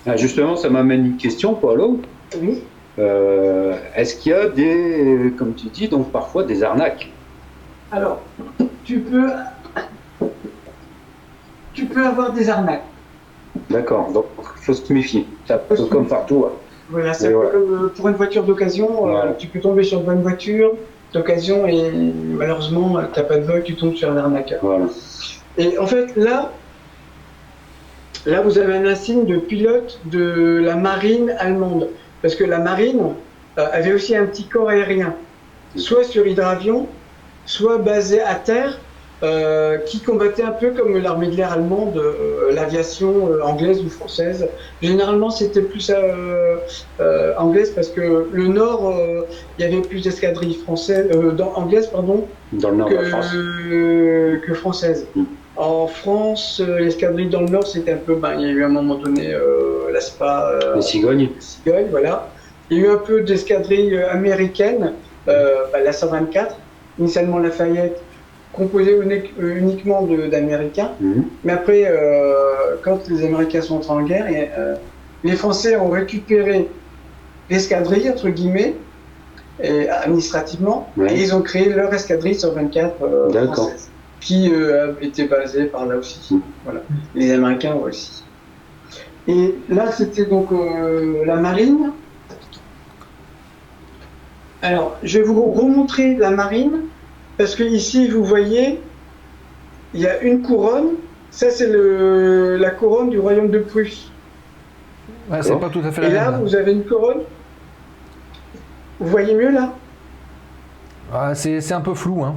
[0.06, 2.00] Ah, justement, ça m'amène une question, Paulo.
[2.42, 2.62] Oui.
[3.00, 7.10] Euh, Est-ce qu'il y a des, comme tu dis, donc parfois des arnaques?
[7.92, 8.22] Alors,
[8.84, 9.30] tu peux,
[11.74, 12.84] tu peux avoir des arnaques.
[13.70, 14.12] D'accord.
[14.12, 15.26] Donc, faut se méfier.
[15.48, 16.46] Ça comme partout.
[16.48, 16.52] hein.
[16.90, 19.08] Voilà, c'est comme euh, pour une voiture d'occasion.
[19.08, 19.34] euh, Voilà.
[19.34, 20.74] tu peux tomber sur une bonne voiture
[21.14, 24.60] d'occasion et malheureusement, tu n'as pas de vol, tu tombes sur un arnaqueur.
[24.62, 24.86] Voilà.
[25.58, 26.52] Et en fait, là,
[28.26, 31.88] là, vous avez un insigne de pilote de la marine allemande.
[32.22, 33.14] Parce que la marine
[33.58, 35.14] euh, avait aussi un petit corps aérien,
[35.76, 36.88] soit sur hydravion,
[37.46, 38.80] soit basé à terre,
[39.26, 43.90] euh, qui combattait un peu comme l'armée de l'air allemande, euh, l'aviation euh, anglaise ou
[43.90, 44.48] française.
[44.82, 45.92] Généralement, c'était plus
[47.38, 48.94] anglaise parce que le nord,
[49.58, 53.32] il y avait plus d'escadrilles françaises, dans- anglaises, pardon, Dans le nord de la France.
[53.32, 55.08] que, que française.
[55.16, 55.24] Mm.
[55.58, 58.66] En France, l'escadrille dans le Nord, c'était un peu, ben, il y a eu à
[58.68, 59.34] un moment donné
[59.92, 61.30] la SPA, Les cigognes.
[61.40, 62.28] Cigogne, voilà.
[62.70, 64.94] Il y a eu un peu d'escadrille euh, américaine,
[65.28, 66.56] euh, ben, la 124,
[67.00, 68.02] initialement Lafayette,
[68.56, 70.92] composée unique- euh, uniquement d'Américains.
[71.00, 71.26] Mhm.
[71.44, 74.76] Mais après, euh, quand les Américains sont entrés en guerre, et, euh,
[75.24, 76.70] les Français ont récupéré
[77.50, 78.76] l'escadrille, entre guillemets,
[79.62, 81.14] et, administrativement, Ouais.
[81.14, 85.98] et ils ont créé leur escadrille 124 euh, française, qui euh, était basée par là
[85.98, 86.34] aussi.
[86.34, 86.42] Mhm.
[86.64, 86.82] Voilà.
[87.14, 88.24] Les Américains aussi.
[89.28, 90.50] Et là, c'était donc
[91.26, 91.92] la marine.
[94.62, 96.82] Alors, je vais vous remontrer la marine,
[97.38, 98.80] parce que ici, vous voyez,
[99.94, 100.96] il y a une couronne.
[101.32, 104.10] Ça, c'est le- la couronne du royaume de Prusse.
[105.30, 106.42] Ouais, c'est pas tout à fait la Et là, même.
[106.42, 107.22] vous avez une couronne.
[109.00, 109.74] Vous voyez mieux là
[111.14, 112.36] Ah, c'est c'est un peu flou, hein.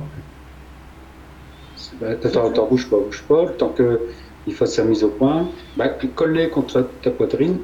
[2.01, 5.49] Bah, Attends, attends, bouge pas, bouge pas, temps qu'il fasse sa mise au point.
[5.77, 7.59] Bah, colle-les contre ta poitrine.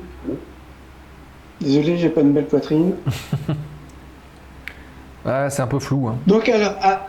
[1.61, 2.94] Désolé, j'ai pas une belle poitrine.
[5.24, 6.09] Ouais, c'est un peu flou.
[6.09, 6.16] Hein.
[6.27, 7.06] Donc alors, ah,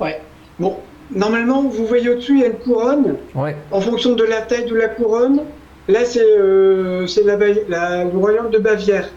[0.00, 0.20] ouais.
[0.58, 0.76] Bon,
[1.14, 3.16] normalement, vous voyez au-dessus, il y a une couronne.
[3.34, 3.56] Ouais.
[3.70, 5.42] En fonction de la taille de la couronne,
[5.88, 7.36] là, c'est euh, la,
[7.68, 9.08] la- le royaume de Bavière.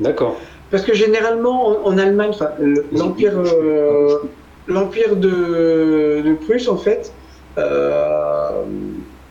[0.00, 0.36] D'accord.
[0.70, 2.32] Parce que généralement, en, en Allemagne,
[2.92, 4.18] l'empire euh,
[4.68, 7.12] l'empire de, de Prusse, en fait,
[7.58, 8.62] euh,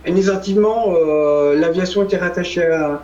[0.06, 3.02] administrativement, euh, l'aviation était rattachée à,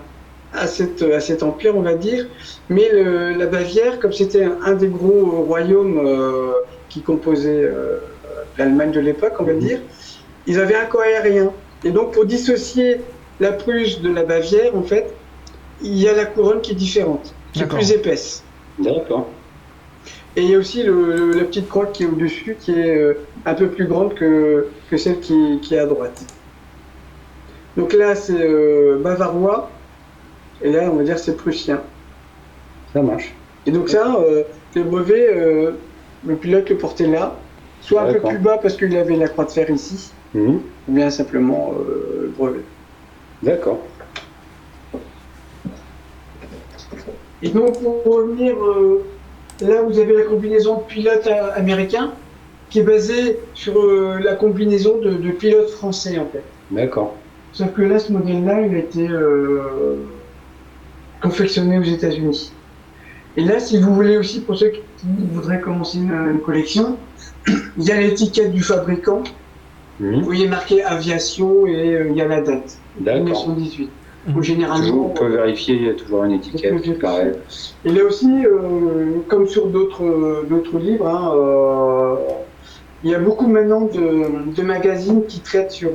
[0.54, 2.26] à, cette, à cet empire, on va dire.
[2.70, 6.52] Mais le- la Bavière, comme c'était un, un des gros royaumes euh,
[6.89, 7.99] qui composaient euh,
[8.57, 9.80] l'Allemagne de l'époque, on va dire,
[10.45, 11.51] ils avaient un corps aérien.
[11.84, 13.01] Et donc, pour dissocier
[13.39, 15.14] la Prusse de la Bavière, en fait,
[15.81, 18.43] il y a la couronne qui est différente, qui est plus épaisse.
[18.80, 19.27] D'accord.
[20.35, 22.95] Et il y a aussi le, le- la petite croix qui est au-dessus, qui est
[22.95, 23.14] euh,
[23.45, 26.26] un peu plus grande que, que celle qui, qui est à droite.
[27.76, 29.69] Donc là, c'est euh, bavarois,
[30.61, 31.81] et là, on va dire c'est prussien.
[32.93, 33.34] Ça marche.
[33.65, 34.43] Et donc ça, euh,
[34.76, 35.72] le brevet, euh,
[36.26, 37.35] le pilote le portait là,
[37.81, 40.60] soit un peu plus bas parce qu'il avait la croix de fer ici, Mhm.
[40.89, 42.61] ou bien simplement euh, le brevet.
[43.44, 43.80] D'accord.
[47.44, 49.03] Et donc, pour revenir, euh,
[49.61, 52.11] là, vous avez la combinaison de pilote euh, américain,
[52.69, 56.44] qui est basée sur euh, la combinaison de, de pilotes français, en fait.
[56.72, 57.15] D'accord.
[57.53, 59.07] Sauf que là, ce modèle-là, il a été
[61.22, 62.52] confectionné aux États-Unis.
[63.38, 64.81] Et là, si vous voulez aussi, pour ceux qui
[65.31, 66.97] voudraient commencer une, une collection,
[67.47, 69.23] il y a l'étiquette du fabricant.
[69.99, 73.23] Vous voyez marqué aviation et euh, il y a la date, D'accord.
[73.23, 73.89] 1918.
[74.27, 74.34] Mhm.
[74.34, 76.99] Donc, généralement, on peut vérifier, il y a toujours une étiquette.
[76.99, 77.31] Pareil.
[77.85, 82.15] Et là aussi, euh, comme sur d'autres euh, d'autres livres, hein, euh,
[83.03, 85.91] il y a beaucoup maintenant de, de magazines qui traitent sur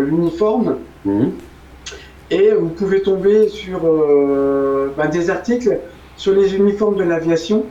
[0.00, 0.78] l'uniforme
[2.30, 3.80] et vous pouvez tomber sur
[4.96, 5.78] bah, des articles
[6.18, 7.64] sur les uniformes de l'aviation,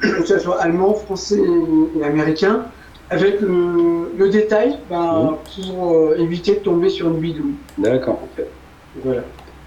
[0.00, 2.62] que ce soit allemand, français et, et américain,
[3.10, 7.54] avec le, le détail bah, pour euh, éviter de tomber sur une bidouille.
[7.76, 8.20] D'accord.
[9.04, 9.22] Voilà.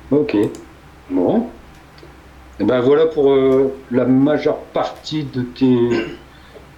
[0.10, 0.36] Ok.
[1.10, 1.46] Bon.
[2.60, 5.90] Et ben voilà pour euh, la majeure partie de tes,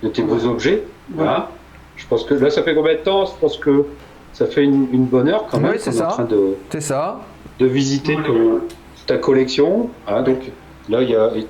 [0.02, 0.84] de tes beaux objets.
[1.10, 1.50] Voilà.
[1.96, 3.26] Je pense que là, ça fait combien de temps?
[3.26, 3.86] Je pense que
[4.32, 5.72] ça fait une, une bonne heure quand même.
[5.74, 6.08] Oui, c'est ça.
[6.08, 7.20] en train de, C'est ça.
[7.60, 8.62] de visiter ton-
[9.06, 9.90] ta collection.
[10.08, 10.40] Hein, donc
[10.90, 11.46] là, il y a et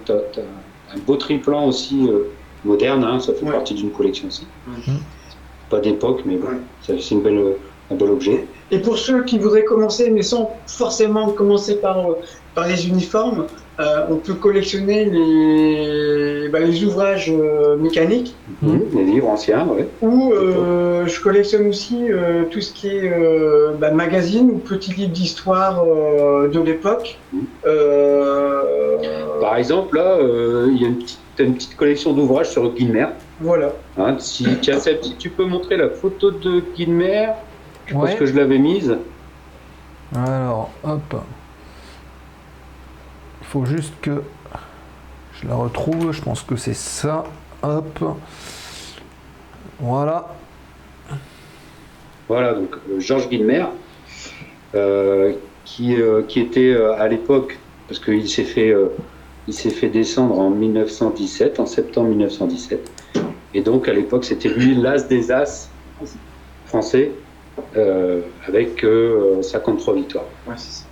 [0.94, 2.26] un beau triplan aussi euh,
[2.64, 3.04] moderne.
[3.04, 3.52] hein, ça fait Ouais.
[3.52, 4.48] partie d'une collection aussi.
[4.68, 4.94] Ouais.
[5.70, 6.54] Pas d'époque, mais bon, Ouais.
[6.82, 7.58] ça- c'est une belle,
[7.90, 8.48] un bel objet.
[8.72, 12.16] Et pour ceux qui voudraient commencer, mais sans forcément commencer par, euh,
[12.54, 13.48] par les uniformes,
[13.80, 18.36] euh, on peut collectionner les, bah, les ouvrages euh, mécaniques.
[18.62, 18.82] Mhm.
[18.96, 19.88] Les livres anciens, ouais.
[20.02, 24.94] Ou euh, je collectionne aussi euh, tout ce qui est euh, bah, magazine ou petits
[24.94, 27.18] livres d'histoire euh, de l'époque.
[27.34, 27.42] Mhm.
[27.66, 32.50] Euh, Par exemple, là, euh, il y a une petite, t'as une petite collection d'ouvrages
[32.50, 33.08] sur Guilmer.
[33.42, 33.72] voilà.
[33.98, 37.30] Hein, si, tiens, si tu peux montrer la photo de Guilmer,
[37.88, 38.16] je pense Ouais.
[38.16, 38.96] que je l'avais mise.
[40.16, 41.16] Alors, hop.
[43.54, 44.24] Faut juste que
[45.40, 46.12] je la retrouve.
[46.12, 47.24] Je pense que c'est ça.
[47.62, 48.04] Hop.
[49.80, 50.36] Voilà.
[52.28, 53.66] Voilà, donc euh, Georges Guilmer,
[54.74, 55.34] euh,
[55.66, 58.88] qui, euh, qui était euh, à l'époque, parce qu'il s'est fait, euh,
[59.48, 62.92] il s'est fait descendre en 1917, en septembre 1917.
[63.54, 65.70] Et donc à l'époque, c'était lui l'as des as
[66.66, 67.12] français,
[67.78, 70.26] euh, avec euh, 53 victoires.
[70.48, 70.86] Ouais, c'est ça.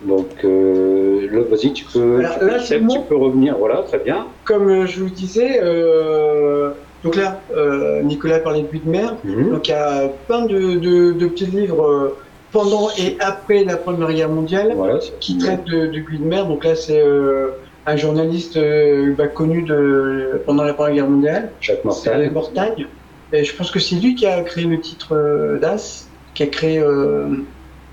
[0.00, 2.94] Donc euh, là, vas-y, tu peux, Alors, tu, peux- là, Seb, c'est bon.
[3.02, 3.58] tu peux revenir.
[3.58, 4.28] Voilà, très bien.
[4.44, 6.70] Comme euh, je vous disais, euh,
[7.02, 9.08] donc là, euh, Nicolas parlait de Guidemer.
[9.24, 9.50] Mhm.
[9.50, 12.16] Donc il y a plein de, de- de petits livres
[12.52, 16.44] pendant et après la Première Guerre mondiale Voilà, qui traitent de, de Guidemer.
[16.46, 17.02] Donc là, c'est
[17.84, 18.58] un journaliste
[19.16, 22.30] bah, connu de, pendant la Première Guerre mondiale, Jacques Mortal.
[22.30, 22.86] Mortagne.
[23.32, 26.82] Et je pense que c'est lui qui a créé le titre d'As, qui a créé.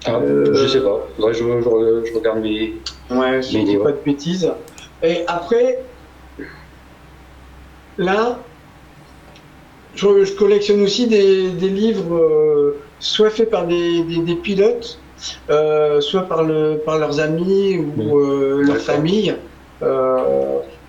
[0.07, 1.07] Ah, Euh, Je sais pas.
[1.19, 1.41] Je, je-
[2.05, 2.73] je regarde mes.
[3.09, 4.51] Ouais, je dis pas de bêtises.
[5.03, 5.79] Et après,
[7.97, 8.39] là,
[9.95, 14.99] je, je collectionne aussi des, des livres, euh, soit faits par des, des- des pilotes,
[15.49, 19.35] euh, soit par, le, par leurs amis ou euh, leur famille.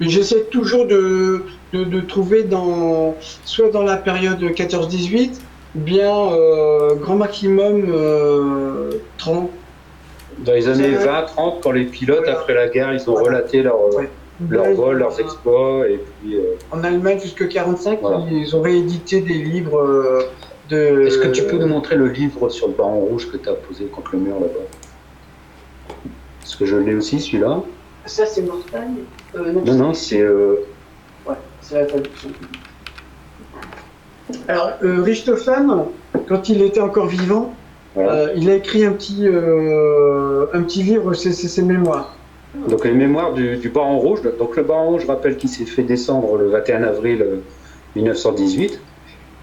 [0.00, 5.32] Mais j'essaie toujours de, de, de trouver dans, soit dans la période 14-18, ou
[5.76, 9.50] bien euh, grand maximum euh, 30.
[10.38, 12.38] Dans les années C'est- 20-30, quand les pilotes, Voilà.
[12.40, 13.38] après la guerre, ils ont Voilà.
[13.38, 14.08] relaté leur, euh, Ouais.
[14.50, 16.36] leur vol, leurs exploits, et puis...
[16.36, 18.20] euh, En Allemagne, jusque 45, Voilà.
[18.30, 20.26] ils ont réédité des livres
[20.68, 21.06] de.
[21.06, 23.54] Est-ce que tu peux nous montrer le livre sur le baron rouge que tu as
[23.54, 25.94] posé contre le mur là-bas?
[26.40, 27.60] Parce que je l'ai aussi celui-là.
[28.04, 28.98] Ça, c'est Mortagne
[29.34, 30.20] euh, Non, non, c'est.
[30.20, 30.56] euh,
[31.26, 32.28] Ouais, c'est la traduction.
[34.48, 35.84] Alors, euh, Richthofen,
[36.28, 37.54] quand il était encore vivant,
[37.94, 38.12] voilà.
[38.12, 42.16] euh, il a écrit un petit, euh, un petit livre, c'est ses mémoires.
[42.68, 44.20] Donc les mémoires du, du Baron Rouge.
[44.38, 47.36] Donc le Baron Rouge, je rappelle qu'il s'est fait descendre le 21 avril euh,
[47.94, 48.80] 1918.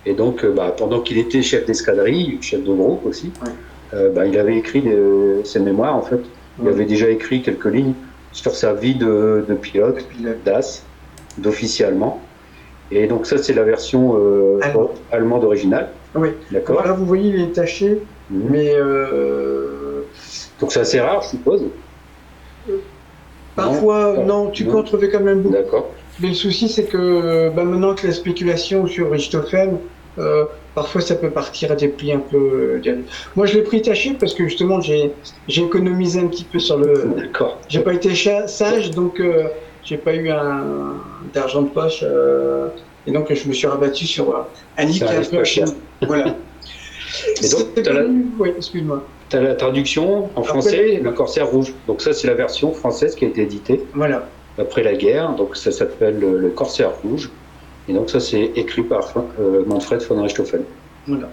[0.06, 3.52] Et donc, euh, bah, pendant qu'il était chef d'escadrille, chef de groupe aussi, Ouais.
[3.94, 6.20] euh, bah, il avait écrit des- ses mémoires en fait.
[6.60, 6.72] Il Ouais.
[6.74, 7.94] avait déjà écrit quelques lignes
[8.32, 10.06] sur sa vie de, de pilote,
[10.46, 10.84] d'as,
[11.38, 12.20] d'officier allemand.
[12.92, 14.92] Et donc ça, c'est la version euh, Allemand.
[15.12, 15.90] allemande originale.
[16.16, 16.30] Oui.
[16.52, 16.76] D'accord.
[16.76, 18.00] Voilà, vous voyez, il est taché,
[18.30, 18.48] Mhm.
[18.52, 20.02] mais euh,
[20.60, 21.64] Donc c'est assez rare, je suppose.
[23.56, 24.26] parfois, Non.
[24.26, 24.72] non, tu Non.
[24.72, 25.56] peux en trouver quand même beaucoup.
[25.56, 25.90] D'accord.
[26.20, 29.78] Mais le souci, c'est que bah, maintenant que la spéculation sur Richthofen,
[30.20, 30.46] euh,
[30.76, 32.80] parfois ça peut partir à des prix un peu.
[32.86, 32.96] euh.
[33.36, 35.12] Moi, je l'ai pris taché parce que justement, j'ai
[35.48, 37.06] économisé un petit peu sur le.
[37.18, 37.60] D'accord.
[37.68, 38.14] J'ai pas été
[38.48, 39.46] sage, donc euh,
[39.84, 40.96] j'ai pas eu un
[41.34, 42.68] d'argent de poche, euh,
[43.06, 44.42] et donc je me suis rabattu sur euh,
[44.78, 44.92] un
[45.44, 45.66] cher.
[46.06, 46.36] Voilà.
[47.42, 48.06] Et donc, C'était t'as la-
[48.40, 49.04] Oui, excuse-moi.
[49.30, 51.74] Tu as la traduction en français, le Corsaire Rouge.
[51.88, 54.28] Donc ça, c'est la version française qui a été éditée Voilà.
[54.58, 55.34] après la guerre.
[55.36, 57.30] Donc ça s'appelle le, le Corsaire Rouge.
[57.88, 60.64] Et donc ça, c'est écrit par euh, Manfred von Richthofen.
[61.08, 61.30] Voilà.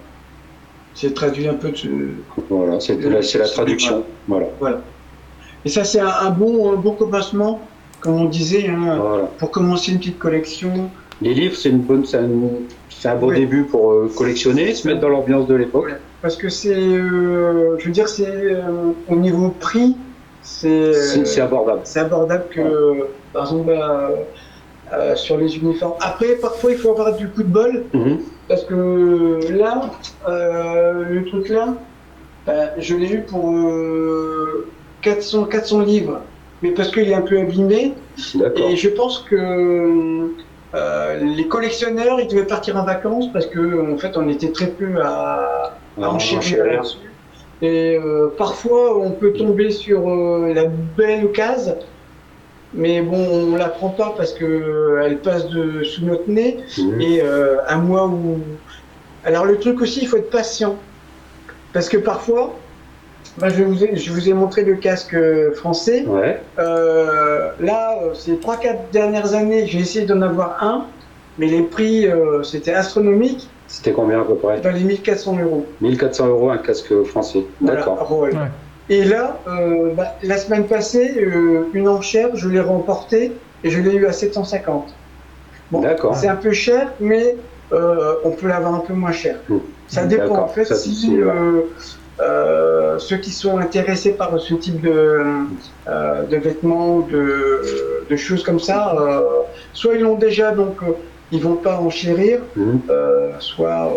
[0.95, 2.11] J'ai traduit un peu de.
[2.49, 4.03] Voilà, c'est la, c'est la traduction.
[4.27, 4.81] Voilà.
[5.65, 7.61] Et ça, c'est un, un bon, un bon commencement,
[8.01, 9.23] comme on disait, hein, voilà.
[9.37, 10.89] pour commencer une petite collection.
[11.21, 15.09] Les livres, c'est une bonne, c'est un, bon début pour euh, collectionner, se mettre dans
[15.09, 15.93] l'ambiance de l'époque.
[16.21, 19.95] Parce que c'est, euh, je veux dire, c'est euh, au niveau prix,
[20.41, 21.81] c'est C'est abordable.
[21.83, 23.71] c'est abordable que, par exemple,
[24.89, 25.93] bah, sur les uniformes.
[26.01, 28.17] Après, parfois, il faut avoir du coup de bol, Mhm.
[28.47, 29.91] parce que là,
[30.27, 31.75] le truc là,
[32.47, 34.67] bah, je l'ai eu pour euh,
[35.03, 36.21] 400, 400 livres,
[36.61, 37.93] mais parce qu'il est un peu abîmé,
[38.55, 40.29] et je pense que
[40.73, 44.67] euh, les collectionneurs, ils devaient partir en vacances parce que en fait, on était très
[44.67, 46.97] peu à, à enchérir là-dessus.
[47.61, 51.77] Et euh, parfois, on peut tomber sur euh, la belle occasion,
[52.73, 56.59] mais bon, on la prend pas parce que elle passe de sous notre nez.
[56.77, 57.01] Mhm.
[57.01, 57.21] Et
[57.67, 58.39] un mois où.
[59.23, 60.75] Alors le truc aussi, il faut être patient,
[61.73, 62.55] parce que parfois,
[63.37, 65.15] bah, je, vous ai, je vous ai montré le casque
[65.55, 66.05] français.
[66.07, 66.41] Ouais.
[66.59, 70.85] Euh, là, euh, ces 3-4 dernières années, j'ai essayé d'en avoir un,
[71.37, 74.59] mais les prix, euh, c'était astronomique, C'était combien à peu près?
[74.61, 75.65] Dans les 1400 euros.
[75.79, 77.43] 1400 euros un casque français.
[77.61, 78.07] Voilà, D'accord.
[78.07, 78.31] Roll.
[78.31, 78.49] Ouais.
[78.89, 83.31] Et là, euh, bah, la semaine passée, euh, une enchère, je l'ai remportée
[83.63, 84.93] et je l'ai eu à 750.
[85.71, 86.15] Bon, D'accord.
[86.17, 87.37] c'est un peu cher, mais
[87.71, 89.37] euh, on peut l'avoir un peu moins cher.
[89.47, 89.57] Mm.
[89.87, 91.61] Ça dépend en fait ça, si euh,
[92.19, 94.89] euh, ceux qui sont intéressés par ce type de,
[95.87, 97.61] euh, de vêtements, de,
[98.09, 99.21] de choses comme ça, euh,
[99.73, 100.93] soit ils l'ont déjà, donc euh,
[101.31, 102.41] ils vont pas enchérir,
[102.89, 103.91] euh, soit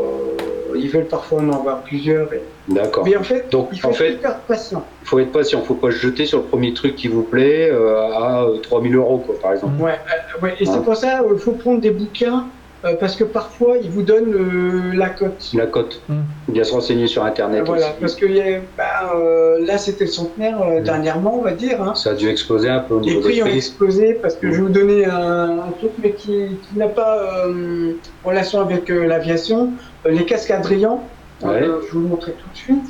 [0.76, 2.32] ils veulent parfois en avoir plusieurs.
[2.32, 3.04] et- D'accord.
[3.04, 4.86] Mais en fait, Donc, il faut en être fait, patient.
[5.02, 5.60] il faut être patient.
[5.62, 8.94] Il faut pas se jeter sur le premier truc qui vous plaît à euh, 3000
[8.96, 9.74] euros, quoi, par exemple.
[9.82, 9.98] Ouais,
[10.40, 12.46] ouais, et c'est pour ça qu'il faut prendre des bouquins
[12.84, 15.50] euh, parce que parfois ils vous donnent euh, la cote.
[15.54, 16.02] La cote.
[16.08, 16.24] Mhm.
[16.48, 17.94] Bien se renseigner sur Internet Voilà, aussi.
[18.00, 20.84] parce que y a- bah, euh, là c'était le centenaire euh, Mm.
[20.84, 21.82] dernièrement, on va dire.
[21.82, 21.94] hein.
[21.94, 23.56] Ça a dû exploser un peu au Les prix des ont prix.
[23.56, 27.46] explosé parce que je vais vous donner un, un truc mais qui, qui n'a pas
[27.46, 29.72] euh, relation avec euh, l'aviation.
[30.06, 31.08] Euh, les casques Adrian,
[31.42, 31.62] Ouais.
[31.62, 32.84] euh, je vais vous le montrer tout de suite.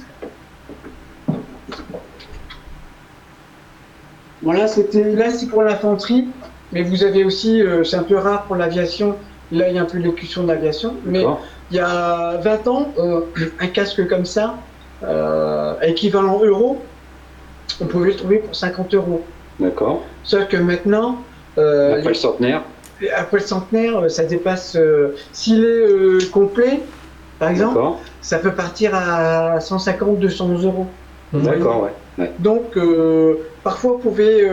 [4.42, 6.28] Voilà, c'était là c'est pour l'infanterie,
[6.72, 9.16] mais vous avez aussi, euh, c'est un peu rare pour l'aviation.
[9.54, 11.24] Là, il y a un peu l'écution de l'aviation, mais
[11.70, 13.20] il y a 20 ans, euh,
[13.60, 14.56] un casque comme ça,
[15.04, 16.82] euh, équivalent euro,
[17.80, 19.24] on pouvait le trouver pour 50 euros.
[19.60, 20.02] D'accord.
[20.24, 21.18] Sauf que maintenant,
[21.58, 22.62] euh, Après le centenaire.
[23.16, 24.76] après le centenaire, ça dépasse.
[25.32, 26.80] S'il est complet,
[27.38, 27.80] par exemple,
[28.20, 30.86] ça peut partir à 150, 200 euros.
[31.32, 31.92] D'accord, ouais.
[32.18, 32.32] ouais.
[32.40, 32.76] Donc,
[33.62, 34.48] parfois, vous pouvez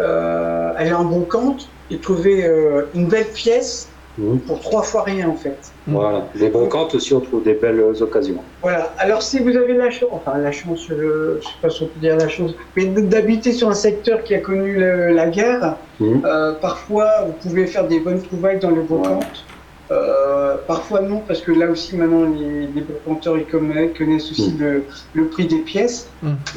[0.00, 3.88] euh, euh, aller en bon compte et trouver euh, une belle pièce
[4.20, 4.40] Mhm.
[4.40, 5.56] pour trois fois rien, en fait.
[5.86, 6.26] Voilà.
[6.34, 8.42] Les brocantes aussi, on trouve des belles occasions.
[8.62, 8.92] Voilà.
[8.98, 11.86] Alors, si vous avez la chance, enfin, la chance, euh, je sais pas si on
[11.86, 15.76] peut dire la chance, mais d'habiter sur un secteur qui a connu le- la guerre,
[16.00, 16.22] Mhm.
[16.24, 19.44] euh, parfois, vous pouvez faire des bonnes trouvailles dans les brocantes.
[19.92, 24.60] Euh, parfois non, parce que là aussi, maintenant, les, les brocanteurs ils connaissent, aussi Mm.
[24.60, 24.82] le,
[25.14, 26.08] le prix des pièces,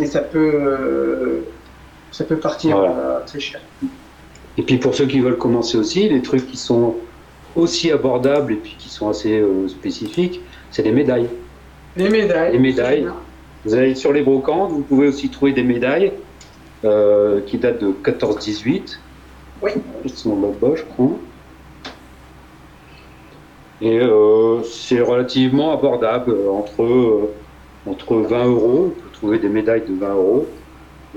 [0.01, 1.41] et ça peut, euh,
[2.11, 2.91] ça peut partir Voilà.
[2.91, 3.61] euh, très cher.
[4.57, 6.95] Et puis pour ceux qui veulent commencer aussi, les trucs qui sont
[7.55, 11.27] aussi abordables et puis qui sont assez euh, spécifiques, c'est les médailles.
[11.97, 12.53] Les médailles.
[12.53, 13.07] Les médailles.
[13.65, 16.11] Vous allez sur les brocantes, vous pouvez aussi trouver des médailles
[16.83, 18.97] euh, qui date de 14-18.
[19.61, 19.71] Oui.
[20.03, 21.11] Ils sont là-bas, je crois.
[23.81, 27.29] Et euh, c'est relativement abordable, entre,
[27.87, 30.47] entre 20 euros, on peut trouver des médailles de 20 euros,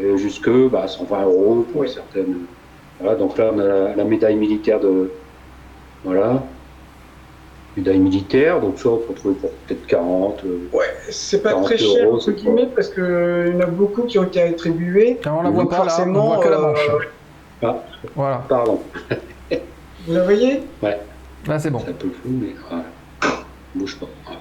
[0.01, 1.89] et jusque bah, 120 euros pour Oui.
[1.89, 2.37] certaines.
[3.01, 5.11] Voilà, donc là on a la, la médaille militaire de.
[6.05, 6.43] Voilà.
[7.77, 10.45] Médaille militaire, donc ça on peut trouver pour peut-être 40.
[10.45, 13.03] euh, Ouais, c'est pas 40 très cher, euros, entre guillemets, parce qu'il
[13.53, 15.19] y en a beaucoup qui ont été attribués.
[15.25, 16.89] Ah, on la voit pas là, on forcément, voit que la euh, manche.
[17.63, 17.77] Ah,
[18.15, 18.81] Voilà, pardon,
[20.07, 20.63] Vous la voyez?
[21.47, 21.81] Là c'est bon.
[21.81, 22.85] c'est un peu flou, mais voilà.
[23.75, 24.07] bouge pas.
[24.25, 24.41] Voilà.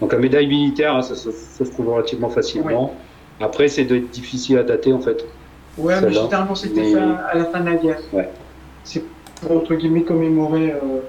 [0.00, 2.94] Donc la médaille militaire, hein, ça se trouve relativement facilement.
[3.40, 5.24] Après, c'est difficile à dater en fait.
[5.76, 8.00] Ouais, mais généralement c'était Mais- à la fin de la guerre.
[8.12, 8.28] Ouais.
[8.84, 9.04] C'est
[9.40, 10.72] pour, entre guillemets, commémorer.
[10.72, 11.00] euh,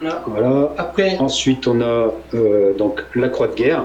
[0.00, 0.24] Là.
[0.26, 0.72] Voilà.
[0.78, 3.84] Après, Ensuite, on a euh, donc la croix de guerre.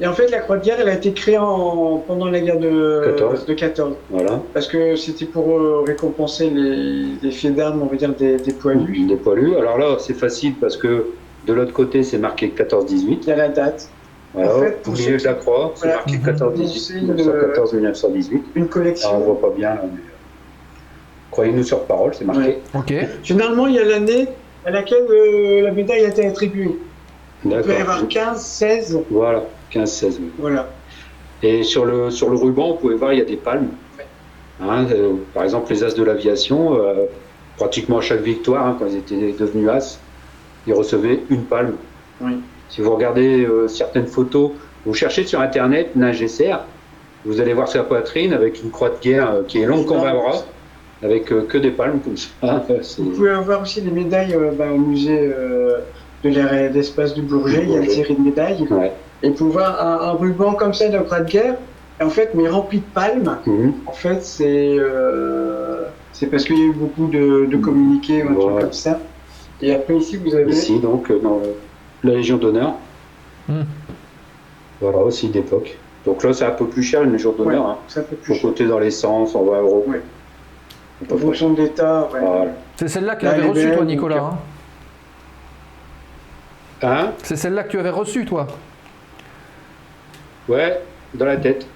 [0.00, 2.58] et en fait, la croix de guerre, elle a été créée en, pendant la guerre
[2.58, 3.44] de 14.
[3.44, 3.94] de 14.
[4.08, 4.40] Voilà.
[4.54, 8.54] Parce que c'était pour euh, récompenser les, les faits d'armes, on va dire, des, des
[8.54, 9.06] poilus.
[9.06, 9.54] Des poilus.
[9.56, 11.08] Alors là, c'est facile parce que
[11.46, 13.18] de l'autre côté, c'est marqué 14-18.
[13.24, 13.90] Il y a la date.
[14.34, 14.54] Voilà.
[14.56, 15.94] En fait, Au pour milieu ceux de la croix, c'est Voilà.
[15.96, 16.22] marqué Mhm.
[16.24, 16.80] 14-18.
[16.80, 18.32] C'est une- 1914-1918.
[18.54, 19.18] Une Alors, on collection.
[19.20, 19.98] voit pas bien là, mais.
[20.00, 20.02] euh,
[21.30, 22.40] Croyez-nous sur parole, c'est marqué.
[22.42, 22.58] Ouais.
[22.74, 22.94] Ok.
[23.22, 24.28] Généralement, il y a l'année
[24.66, 26.76] à laquelle euh, la médaille a été attribuée.
[27.44, 27.80] Il peut y D'accord.
[27.80, 30.18] avoir 15, 16, Voilà, 15-16.
[30.20, 30.30] oui.
[30.38, 30.68] voilà.
[31.42, 33.68] Et sur le, sur le ruban, vous pouvez voir, il y a des palmes.
[34.60, 37.04] Hein, euh, par exemple, les As de l'aviation, euh,
[37.56, 40.00] pratiquement à chaque victoire, hein, quand ils étaient devenus As,
[40.66, 41.74] ils recevaient une palme.
[42.20, 42.40] Oui.
[42.68, 44.50] Si vous regardez euh, certaines photos,
[44.84, 46.60] vous cherchez sur Internet Nage SR,
[47.24, 49.98] vous allez voir sa poitrine avec une croix de guerre euh, qui est longue comme
[49.98, 50.44] un bras,
[51.02, 52.28] avec euh, que des palmes comme ça.
[52.98, 55.32] Vous pouvez avoir aussi des médailles bah, au musée
[56.24, 57.62] de l'air et d'espace du Bourget.
[57.62, 58.66] Il y a une série de médailles.
[58.70, 58.92] Ouais.
[59.22, 61.54] Et vous pouvez voir un, un ruban comme ça de croix de guerre,
[62.00, 63.38] en fait, mais rempli de palmes.
[63.46, 63.72] Mhm.
[63.86, 64.76] En fait, c'est
[66.12, 68.98] c'est parce qu'il y a eu beaucoup de, de communiqués ou un truc comme ça.
[69.62, 70.50] Et après, ici, vous avez.
[70.50, 71.40] Ici, donc, dans
[72.04, 72.74] la Légion d'honneur.
[73.48, 73.62] Hmm.
[74.80, 75.76] Voilà, aussi d'époque.
[76.04, 77.66] Donc là, c'est un peu plus cher, une Légion d'honneur.
[77.66, 77.78] hein.
[77.88, 78.42] Ça peut plus Faut cher.
[78.50, 79.84] compter dans l'essence, 120 euros.
[79.88, 80.02] Ouais.
[81.08, 82.20] Peu fonction de l'État, ouais.
[82.20, 82.50] Voilà.
[82.76, 84.22] C'est celle-là que tu avais reçue, toi, Nicolas.
[84.24, 84.38] hein
[86.82, 87.10] Hein?
[87.22, 88.46] C'est celle-là que tu avais reçue, toi.
[90.48, 90.80] Ouais,
[91.14, 91.66] dans la tête.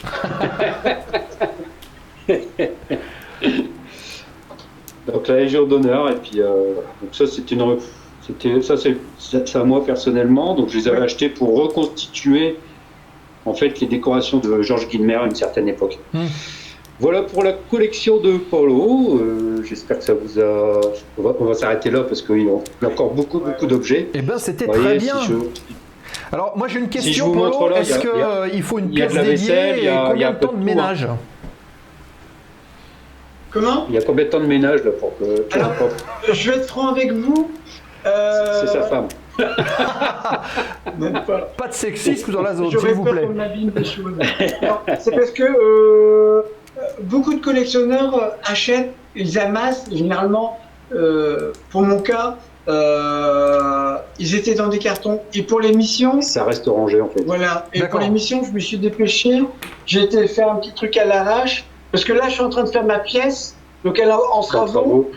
[5.06, 7.76] donc la Légion d'honneur, et puis euh, donc ça c'est une,
[8.26, 11.04] c'était ça c'est à moi personnellement, donc je les avais Ouais.
[11.04, 12.56] achetés pour reconstituer
[13.44, 15.98] en fait les décorations de Georges Guilmer à une certaine époque.
[16.12, 16.26] Hmm.
[17.00, 19.18] Voilà pour la collection de Polo.
[19.18, 20.80] Euh, J'espère que ça vous a.
[21.18, 24.08] On va, on va s'arrêter là parce qu'il y a encore beaucoup beaucoup d'objets.
[24.14, 25.18] Eh ben, c'était très voyez, bien.
[25.20, 25.34] si je-
[26.30, 27.44] Alors, moi, j'ai une je question, vous Polo.
[27.50, 29.92] montre là, il y Est-ce qu'il faut une pièce la vaisselle, dédiée il y a-
[29.92, 30.64] et a combien de temps de hein.
[30.64, 31.08] ménage?
[33.50, 33.86] Comment?
[33.88, 35.24] Il y a combien de temps de ménage là pour que.
[35.54, 35.72] Alors,
[36.32, 37.50] Je vais être franc avec vous.
[38.06, 39.08] Euh, C'est sa femme.
[40.98, 41.52] même pas.
[41.56, 43.28] Pas de sexisme dans la zone, s'il vous plaît.
[43.74, 44.14] des choses.
[45.00, 46.42] C'est parce que euh,
[47.02, 50.58] beaucoup de collectionneurs euh, achètent, ils amassent généralement,
[50.92, 52.36] euh, pour mon cas,
[52.68, 55.20] euh, ils étaient dans des cartons.
[55.34, 57.22] Et pour l'émission, Ça reste rangé en fait.
[57.24, 57.66] voilà.
[57.72, 59.42] Et pour l'émission, je me suis dépêché.
[59.86, 61.64] J'ai été faire un petit truc à l'arrache.
[61.90, 63.54] Parce que là, je suis en train de faire ma pièce.
[63.84, 65.10] Donc, elle en travaux.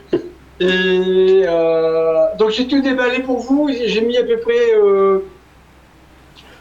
[0.60, 3.70] Et euh, donc j'ai tout déballé pour vous.
[3.86, 5.20] J'ai mis à peu près euh,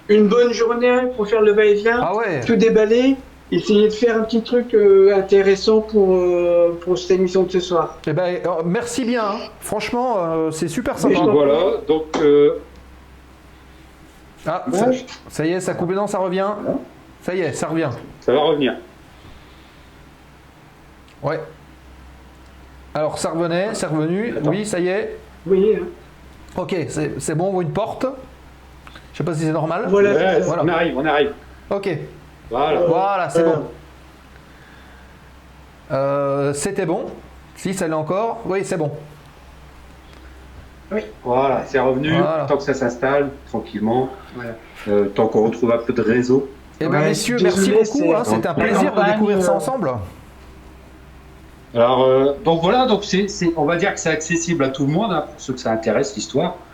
[0.08, 3.16] une bonne journée pour faire le va-et-vient, Ah ouais tout déballer,
[3.52, 7.60] essayer de faire un petit truc euh, intéressant pour, euh, pour cette émission de ce
[7.60, 7.98] soir.
[8.06, 9.24] Eh ben, euh, merci bien.
[9.24, 9.38] hein.
[9.60, 11.20] Franchement, euh, c'est super sympa.
[11.20, 12.58] Voilà, donc euh,
[14.46, 14.76] Ah, Ouais.
[14.78, 14.90] ça,
[15.28, 15.92] ça y est, ça coupe.
[15.92, 16.48] Non, ça revient.
[17.22, 17.90] Ça y est, ça revient.
[18.20, 18.74] ça va revenir.
[21.22, 21.40] Ouais.
[22.94, 24.34] Alors, ça revenait, c'est revenu.
[24.38, 24.50] Attends.
[24.50, 25.16] Oui, ça y est.
[25.44, 25.86] Vous voyez hein
[26.56, 28.06] Ok, c'est c'est bon, on voit une porte.
[29.12, 29.86] Je sais pas si c'est normal.
[29.88, 30.62] Voilà.
[30.62, 31.32] On arrive, on arrive.
[31.70, 31.88] Ok,
[32.50, 32.80] Voilà.
[32.86, 33.62] voilà, c'est Euh, bon.
[35.92, 37.06] Euh, C'était bon.
[37.56, 38.40] Si, ça l'est encore.
[38.46, 38.90] Oui, c'est bon.
[41.24, 42.12] Voilà, c'est revenu.
[42.16, 42.46] Voilà.
[42.48, 44.10] Tant que ça s'installe tranquillement.
[44.36, 44.50] Voilà.
[44.88, 46.48] Euh, tant qu'on retrouve un peu de réseau.
[46.80, 47.84] Eh bien, Ouais, messieurs, merci beaucoup.
[47.84, 49.90] c'est- hein, C'était un la plaisir de découvrir ça euh, ensemble.
[51.74, 53.26] Alors, euh, donc voilà, donc c'est,
[53.56, 55.72] on va dire que c'est accessible à tout le monde, hein, pour ceux que ça
[55.72, 56.66] intéresse l'histoire.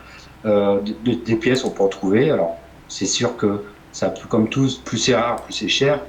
[0.44, 2.31] Euh, des, des pièces, on peut en trouver.
[2.31, 2.59] Alors,
[2.89, 6.06] c'est sûr que ça, comme tous, plus c'est rare, plus c'est cher.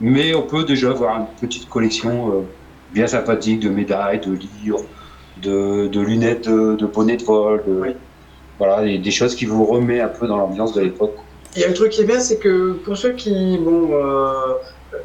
[0.00, 2.42] Mais on peut déjà avoir une petite collection euh,
[2.90, 4.90] bien sympathique de médailles, de livres,
[5.36, 7.90] de, de lunettes, de, de bonnets de vol, de- Oui.
[8.58, 11.16] voilà, des, des choses qui vous remet un peu dans l'ambiance de l'époque.
[11.54, 13.90] Il y a un truc qui est bien, c'est que pour ceux qui, bon,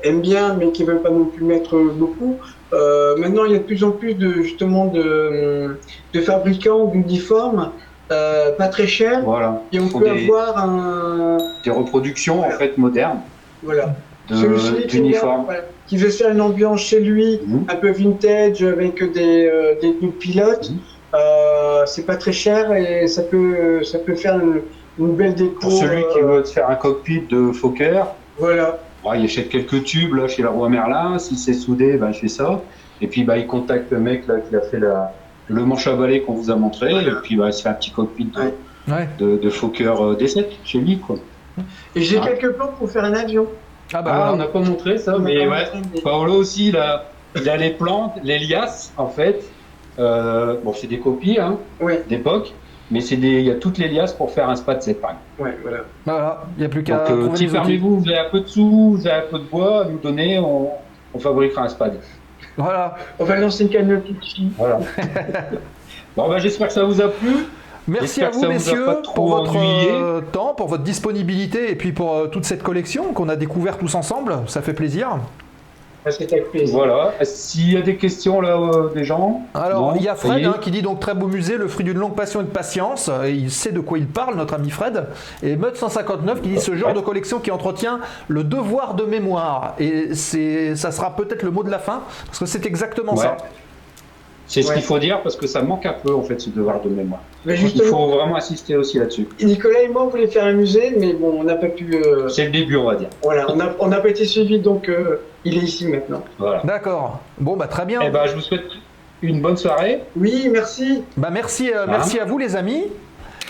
[0.03, 2.39] aiment bien, mais qui veulent pas non plus mettre beaucoup.
[2.73, 5.77] Euh, maintenant, il y a de plus en plus de justement de,
[6.13, 7.71] de fabricants d'uniformes
[8.11, 9.61] euh, pas très chers Voilà.
[9.71, 13.19] et on peut des, avoir un des reproductions en fait modernes
[13.63, 13.95] voilà
[14.29, 15.45] d'uniformes.
[15.45, 17.65] voilà, qui veut faire une ambiance chez lui, Mhm.
[17.69, 20.69] un peu vintage avec des, euh, des tenues de pilotes.
[20.69, 20.77] Mhm.
[21.15, 24.61] Euh, c'est pas très cher et ça peut, ça peut faire une,
[24.99, 25.59] une belle déco.
[25.61, 28.03] Pour celui qui euh, veut faire un cockpit de Fokker,
[28.37, 28.79] Voilà.
[29.07, 31.17] Bon, il achète quelques tubes là, chez la Roi Merlin.
[31.19, 32.61] Si c'est soudé, ben, je fais ça.
[33.01, 35.13] Et puis bah, il contacte le mec là, qui a fait la,
[35.47, 36.91] le manche à balai qu'on vous a montré.
[36.93, 38.41] Et puis bah, il se fait un petit cockpit de,
[38.91, 39.07] Ouais.
[39.19, 40.97] De, de Fokker euh, D7 chez lui.
[40.99, 41.17] Quoi.
[41.95, 42.27] Et j'ai Ah.
[42.27, 43.45] quelques plans pour faire un avion.
[43.93, 44.33] Ah bah Ah, voilà.
[44.33, 45.65] on n'a pas montré ça, On mais ouais.
[46.03, 47.05] Paolo aussi, il a,
[47.35, 49.43] il a les plantes, les liasses, en fait.
[49.99, 52.53] Euh, bon, c'est des copies hein, Ouais, d'époque,
[52.91, 55.01] mais c'est des, il y a toutes les liasses pour faire un spa de cette
[55.01, 55.15] paille.
[55.39, 55.79] ouais, voilà.
[56.05, 58.39] Voilà, il n'y a plus qu'à Donc, euh, si parmi vous, vous avez un peu
[58.41, 60.69] de sous, vous avez un peu de bois à nous donner, on,
[61.13, 61.99] on fabriquera un spad.
[62.55, 62.95] Voilà.
[63.19, 64.49] On va lancer une cagnotte ici.
[64.57, 64.79] Voilà.
[66.15, 67.29] bon, bah, j'espère que ça vous a plu.
[67.87, 68.85] Merci à vous, vous messieurs,
[69.15, 69.91] pour votre ennuyé.
[69.91, 73.77] euh, temps, pour votre disponibilité et puis pour euh, toute cette collection qu'on a découvert
[73.77, 74.35] tous ensemble.
[74.47, 75.19] Ça fait plaisir.
[76.05, 76.73] Avec plaisir.
[76.77, 77.13] Voilà.
[77.23, 79.41] S'il y a des questions là, euh, des gens?
[79.53, 81.67] Alors, Non, il y a y Fred hein, qui dit donc très beau musée, le
[81.67, 83.09] fruit d'une longue passion et de patience.
[83.25, 85.05] Et il sait de quoi il parle, notre ami Fred.
[85.43, 87.99] Et Mud159 qui dit ce genre de collection qui entretient
[88.29, 89.73] le devoir de mémoire.
[89.79, 93.23] Et c'est, ça sera peut-être le mot de la fin, parce que c'est exactement Ouais.
[93.23, 93.37] ça.
[94.49, 94.75] C'est ce Ouais.
[94.75, 97.19] qu'il faut dire parce que ça manque un peu en fait ce devoir de mémoire.
[97.45, 99.27] Mais Il faut vraiment insister aussi là-dessus.
[99.43, 101.93] Nicolas et moi, on voulait faire un musée, mais bon, on n'a pas pu.
[101.95, 103.09] euh, C'est le début, on va dire.
[103.21, 105.17] voilà, on n'a on n'a pas été suivi, donc euh,
[105.47, 106.23] il est ici maintenant.
[106.37, 106.61] Voilà.
[106.63, 107.19] D'accord.
[107.39, 107.99] Bon, bah très bien.
[108.03, 108.65] Eh ben, je vous souhaite
[109.21, 110.03] une bonne soirée.
[110.15, 111.03] Oui, merci.
[111.15, 112.83] Bah merci, euh, merci à vous les amis.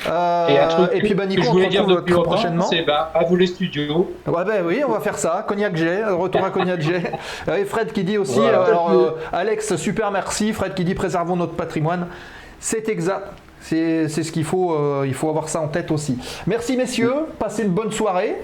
[0.08, 2.66] Euh, Et un truc et puis bah Nico, on se retrouve très longtemps, prochainement.
[2.66, 4.12] c'est bah, à vous les studios.
[4.28, 5.44] Ouais, ben oui, on va faire ça.
[5.48, 7.02] Cognac G, retour à Cognac G.
[7.48, 8.60] Euh, Et Fred qui dit aussi, Voilà.
[8.60, 10.54] euh, alors, euh, Alex, super merci.
[10.54, 12.08] Fred qui dit préservons notre patrimoine.
[12.60, 13.28] C'est exact.
[13.60, 16.18] C'est c'est ce qu'il faut, euh, il faut avoir ça en tête aussi.
[16.46, 18.36] Merci messieurs, passez une bonne soirée.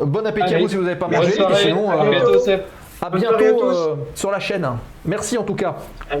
[0.00, 1.32] Euh, Bon appétit à vous si vous n'avez pas mangé.
[1.56, 2.60] Sinon, à euh, bientôt, Seb.
[3.02, 4.68] À Bonne soirée à bientôt euh, sur la chaîne.
[5.04, 5.76] Merci en tout cas.
[6.10, 6.16] À.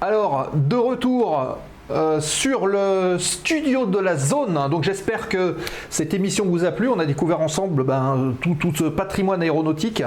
[0.00, 1.58] Alors, de retour
[1.92, 4.58] euh, sur le studio de la zone.
[4.70, 5.56] Donc, j'espère que
[5.90, 6.88] cette émission vous a plu.
[6.88, 10.02] On a découvert ensemble ben, tout, tout ce patrimoine aéronautique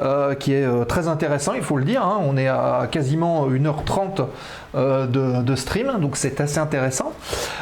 [0.00, 2.02] euh, qui est euh, très intéressant, il faut le dire.
[2.02, 2.18] hein.
[2.22, 4.26] On est à quasiment 1h30
[4.74, 7.12] euh, de, de stream, donc c'est assez intéressant.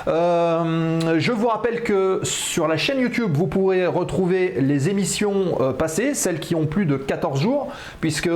[0.07, 6.40] Je vous rappelle que sur la chaîne YouTube, vous pourrez retrouver les émissions passées, celles
[6.40, 7.69] qui ont plus de 14 jours,
[8.01, 8.31] puisque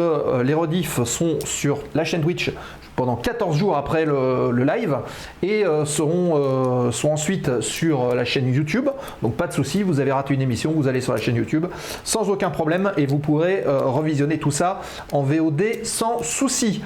[0.45, 2.53] les rediffs sont sur la chaîne Twitch
[3.01, 4.99] pendant 14 jours après le, live
[5.43, 8.91] et euh, seront, euh, ensuite sur la chaîne YouTube.
[9.23, 11.65] Donc pas de souci, vous avez raté une émission, vous allez sur la chaîne YouTube
[12.05, 14.83] sans aucun problème et vous pourrez euh, revisionner tout ça
[15.13, 16.83] en VOD sans souci.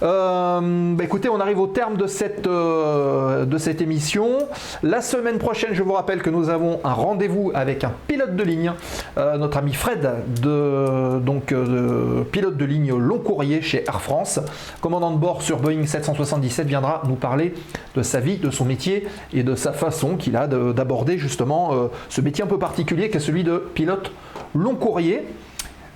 [0.00, 0.62] Bah
[1.02, 4.38] écoutez, on arrive au terme de cette, de cette émission.
[4.82, 8.42] La semaine prochaine, je vous rappelle que nous avons un rendez-vous avec un pilote de
[8.42, 8.72] ligne,
[9.16, 10.08] notre ami Fred,
[10.40, 14.38] de, donc, de pilote de ligne long courrier chez Air France,
[14.80, 17.54] commandant de bord sur Boeing 777, viendra nous parler
[17.94, 21.70] de sa vie, de son métier et de sa façon qu'il a de- d'aborder justement
[21.74, 24.10] euh, ce métier un peu particulier qu'est celui de pilote
[24.54, 25.24] long courrier.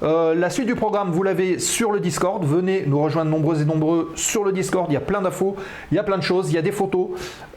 [0.02, 2.44] Euh, la suite du programme, vous l'avez sur le Discord.
[2.44, 4.86] Venez nous rejoindre nombreux et nombreux sur le Discord.
[4.90, 5.54] Il y a plein d'infos,
[5.92, 7.10] il y a plein de choses, il y a des photos.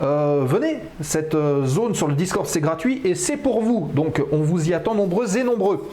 [0.04, 3.90] Euh, venez, cette zone sur le Discord, c'est gratuit et c'est pour vous.
[3.96, 5.90] Donc on vous y attend nombreux et nombreux.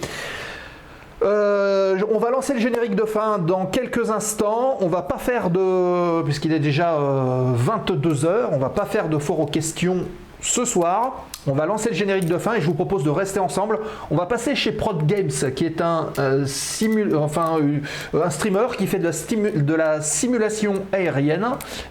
[1.24, 4.78] Euh, on va lancer le générique de fin dans quelques instants.
[4.80, 9.18] On va pas faire de, puisqu'il est déjà 22 h on va pas faire de
[9.18, 10.04] fort aux questions
[10.42, 11.24] ce soir.
[11.46, 13.80] On va lancer le générique de fin et je vous propose de rester ensemble.
[14.10, 19.74] On va passer chez Prod Games, qui est un, euh, euh, streamer qui fait de
[19.74, 21.46] la, simulation aérienne.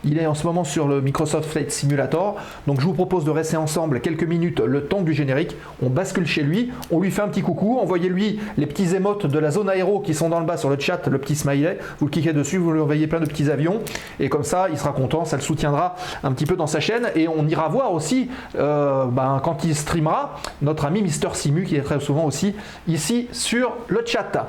[0.05, 2.37] Il est en ce moment sur le Microsoft Flight Simulator.
[2.67, 5.55] Donc je vous propose de rester ensemble quelques minutes le temps du générique.
[5.83, 9.39] On bascule chez lui, on lui fait un petit coucou, envoyez-lui les petits émotes de
[9.39, 11.77] la zone aéro qui sont dans le bas sur le chat, le petit smiley.
[11.99, 13.79] Vous cliquez dessus, vous lui envoyez plein de petits avions.
[14.19, 17.09] Et comme ça, il sera content, ça le soutiendra un petit peu dans sa chaîne.
[17.15, 21.75] Et on ira voir aussi, euh, ben, quand il streamera, notre ami Mister Simu qui
[21.75, 22.55] est très souvent aussi
[22.87, 24.47] ici sur le chat.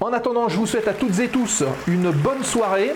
[0.00, 2.92] En attendant, je vous souhaite à toutes et tous une bonne soirée.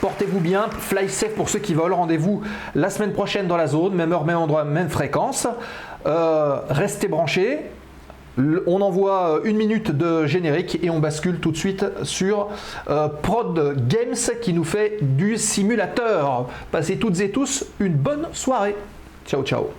[0.00, 1.92] Portez-vous bien, fly safe pour ceux qui veulent.
[1.92, 2.42] Rendez-vous
[2.74, 5.46] la semaine prochaine dans la zone, même heure, même endroit, même fréquence.
[6.06, 7.60] Euh, restez branchés.
[8.66, 12.48] On envoie euh, une minute de générique et on bascule tout de suite sur
[13.22, 16.48] Prod Games qui nous fait du simulateur.
[16.70, 18.76] Passez toutes et tous une bonne soirée.
[19.24, 19.70] Tchau, tchau.